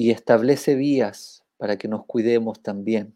y 0.00 0.12
establece 0.12 0.76
vías 0.76 1.44
para 1.58 1.76
que 1.76 1.86
nos 1.86 2.06
cuidemos 2.06 2.62
también. 2.62 3.14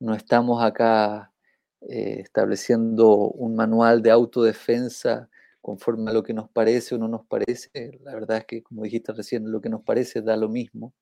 No 0.00 0.14
estamos 0.14 0.64
acá 0.64 1.34
eh, 1.82 2.20
estableciendo 2.20 3.14
un 3.28 3.54
manual 3.54 4.00
de 4.00 4.10
autodefensa 4.10 5.28
conforme 5.60 6.10
a 6.10 6.14
lo 6.14 6.22
que 6.22 6.32
nos 6.32 6.48
parece 6.48 6.94
o 6.94 6.98
no 6.98 7.08
nos 7.08 7.26
parece. 7.26 8.00
La 8.04 8.14
verdad 8.14 8.38
es 8.38 8.46
que, 8.46 8.62
como 8.62 8.84
dijiste 8.84 9.12
recién, 9.12 9.52
lo 9.52 9.60
que 9.60 9.68
nos 9.68 9.82
parece 9.82 10.22
da 10.22 10.34
lo 10.38 10.48
mismo, 10.48 10.94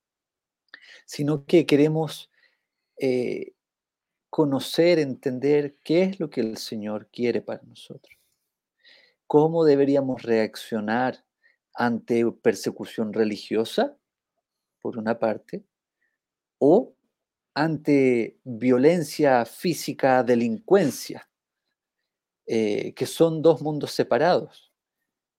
sino 1.07 1.47
que 1.47 1.66
queremos 1.66 2.28
eh, 2.97 3.53
conocer, 4.28 4.99
entender 4.99 5.76
qué 5.84 6.03
es 6.03 6.18
lo 6.18 6.30
que 6.30 6.41
el 6.41 6.57
Señor 6.57 7.07
quiere 7.12 7.43
para 7.43 7.62
nosotros, 7.62 8.18
cómo 9.28 9.64
deberíamos 9.64 10.22
reaccionar 10.22 11.24
ante 11.74 12.28
persecución 12.43 13.12
religiosa, 13.12 13.97
por 14.81 14.99
una 14.99 15.18
parte, 15.18 15.64
o 16.59 16.95
ante 17.55 18.39
violencia 18.45 19.45
física, 19.45 20.22
delincuencia, 20.22 21.28
eh, 22.47 22.95
que 22.95 23.07
son 23.07 23.43
dos 23.43 23.62
mundos 23.62 23.93
separados. 23.93 24.72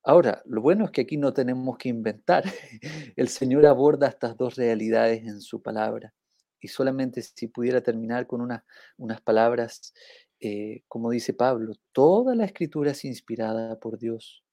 Ahora, 0.03 0.41
lo 0.45 0.61
bueno 0.61 0.85
es 0.85 0.91
que 0.91 1.01
aquí 1.01 1.17
no 1.17 1.33
tenemos 1.33 1.77
que 1.77 1.89
inventar. 1.89 2.43
El 3.15 3.27
Señor 3.27 3.65
aborda 3.65 4.07
estas 4.07 4.35
dos 4.35 4.55
realidades 4.55 5.23
en 5.23 5.41
su 5.41 5.61
palabra. 5.61 6.13
Y 6.59 6.67
solamente 6.67 7.21
si 7.21 7.47
pudiera 7.47 7.81
terminar 7.81 8.27
con 8.27 8.41
unas 8.97 9.21
palabras, 9.21 9.93
eh, 10.39 10.83
como 10.87 11.11
dice 11.11 11.33
Pablo, 11.33 11.73
toda 11.91 12.35
la 12.35 12.45
escritura 12.45 12.91
es 12.91 13.05
inspirada 13.05 13.79
por 13.79 13.97
Dios, 13.99 14.43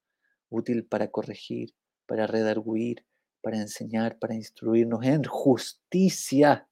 útil 0.50 0.84
para 0.84 1.08
corregir, 1.10 1.74
para 2.06 2.26
redarguir, 2.26 3.04
para 3.40 3.58
enseñar, 3.58 4.18
para 4.18 4.34
instruirnos 4.34 5.04
en 5.04 5.24
justicia 5.24 6.68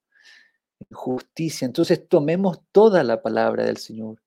justicia. 0.90 1.66
Entonces 1.66 2.08
tomemos 2.08 2.60
toda 2.72 3.02
la 3.04 3.22
palabra 3.22 3.64
del 3.64 3.76
Señor 3.76 4.22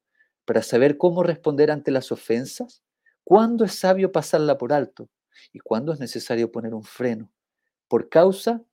para 0.46 0.64
saber 0.64 0.98
cómo 0.98 1.24
responder 1.24 1.72
ante 1.72 1.92
las 1.92 2.12
ofensas, 2.12 2.84
cuándo 3.24 3.66
es 3.66 3.74
sabio 3.76 4.12
pasarla 4.12 4.58
por 4.58 4.74
alto 4.74 5.10
y 5.54 5.60
cuándo 5.60 5.94
es 5.94 6.00
necesario 6.00 6.52
poner 6.52 6.74
un 6.74 6.84
freno, 6.84 7.32
por 7.88 8.10
causa 8.10 8.64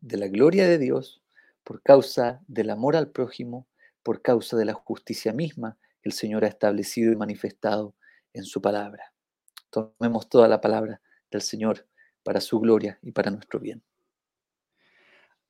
de 0.00 0.16
la 0.16 0.28
gloria 0.28 0.66
de 0.66 0.78
Dios, 0.78 1.22
por 1.64 1.82
causa 1.82 2.40
del 2.48 2.70
amor 2.70 2.96
al 2.96 3.10
prójimo, 3.10 3.68
por 4.02 4.22
causa 4.22 4.56
de 4.56 4.64
la 4.64 4.72
justicia 4.72 5.32
misma 5.32 5.78
que 6.00 6.08
el 6.08 6.12
Señor 6.12 6.44
ha 6.44 6.48
establecido 6.48 7.12
y 7.12 7.16
manifestado 7.16 7.94
en 8.32 8.44
su 8.44 8.60
palabra. 8.60 9.12
Tomemos 9.70 10.28
toda 10.28 10.48
la 10.48 10.60
palabra 10.60 11.00
del 11.30 11.42
Señor 11.42 11.86
para 12.22 12.40
su 12.40 12.60
gloria 12.60 12.98
y 13.02 13.12
para 13.12 13.30
nuestro 13.30 13.60
bien. 13.60 13.82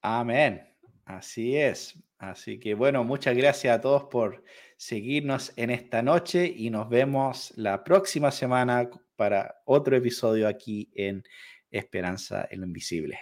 Amén. 0.01 0.69
Así 1.05 1.57
es. 1.57 1.99
Así 2.19 2.59
que 2.61 2.75
bueno, 2.75 3.03
muchas 3.03 3.37
gracias 3.37 3.77
a 3.77 3.81
todos 3.81 4.05
por 4.05 4.45
seguirnos 4.77 5.53
en 5.57 5.71
esta 5.71 6.03
noche 6.03 6.47
y 6.47 6.71
nos 6.71 6.89
vemos 6.89 7.53
la 7.57 7.83
próxima 7.83 8.31
semana 8.31 8.89
para 9.17 9.63
otro 9.65 9.97
episodio 9.97 10.47
aquí 10.47 10.91
en 10.95 11.25
Esperanza 11.71 12.47
en 12.51 12.61
lo 12.61 12.67
Invisible. 12.67 13.19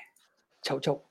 Chau, 0.62 0.80
chau. 0.80 1.09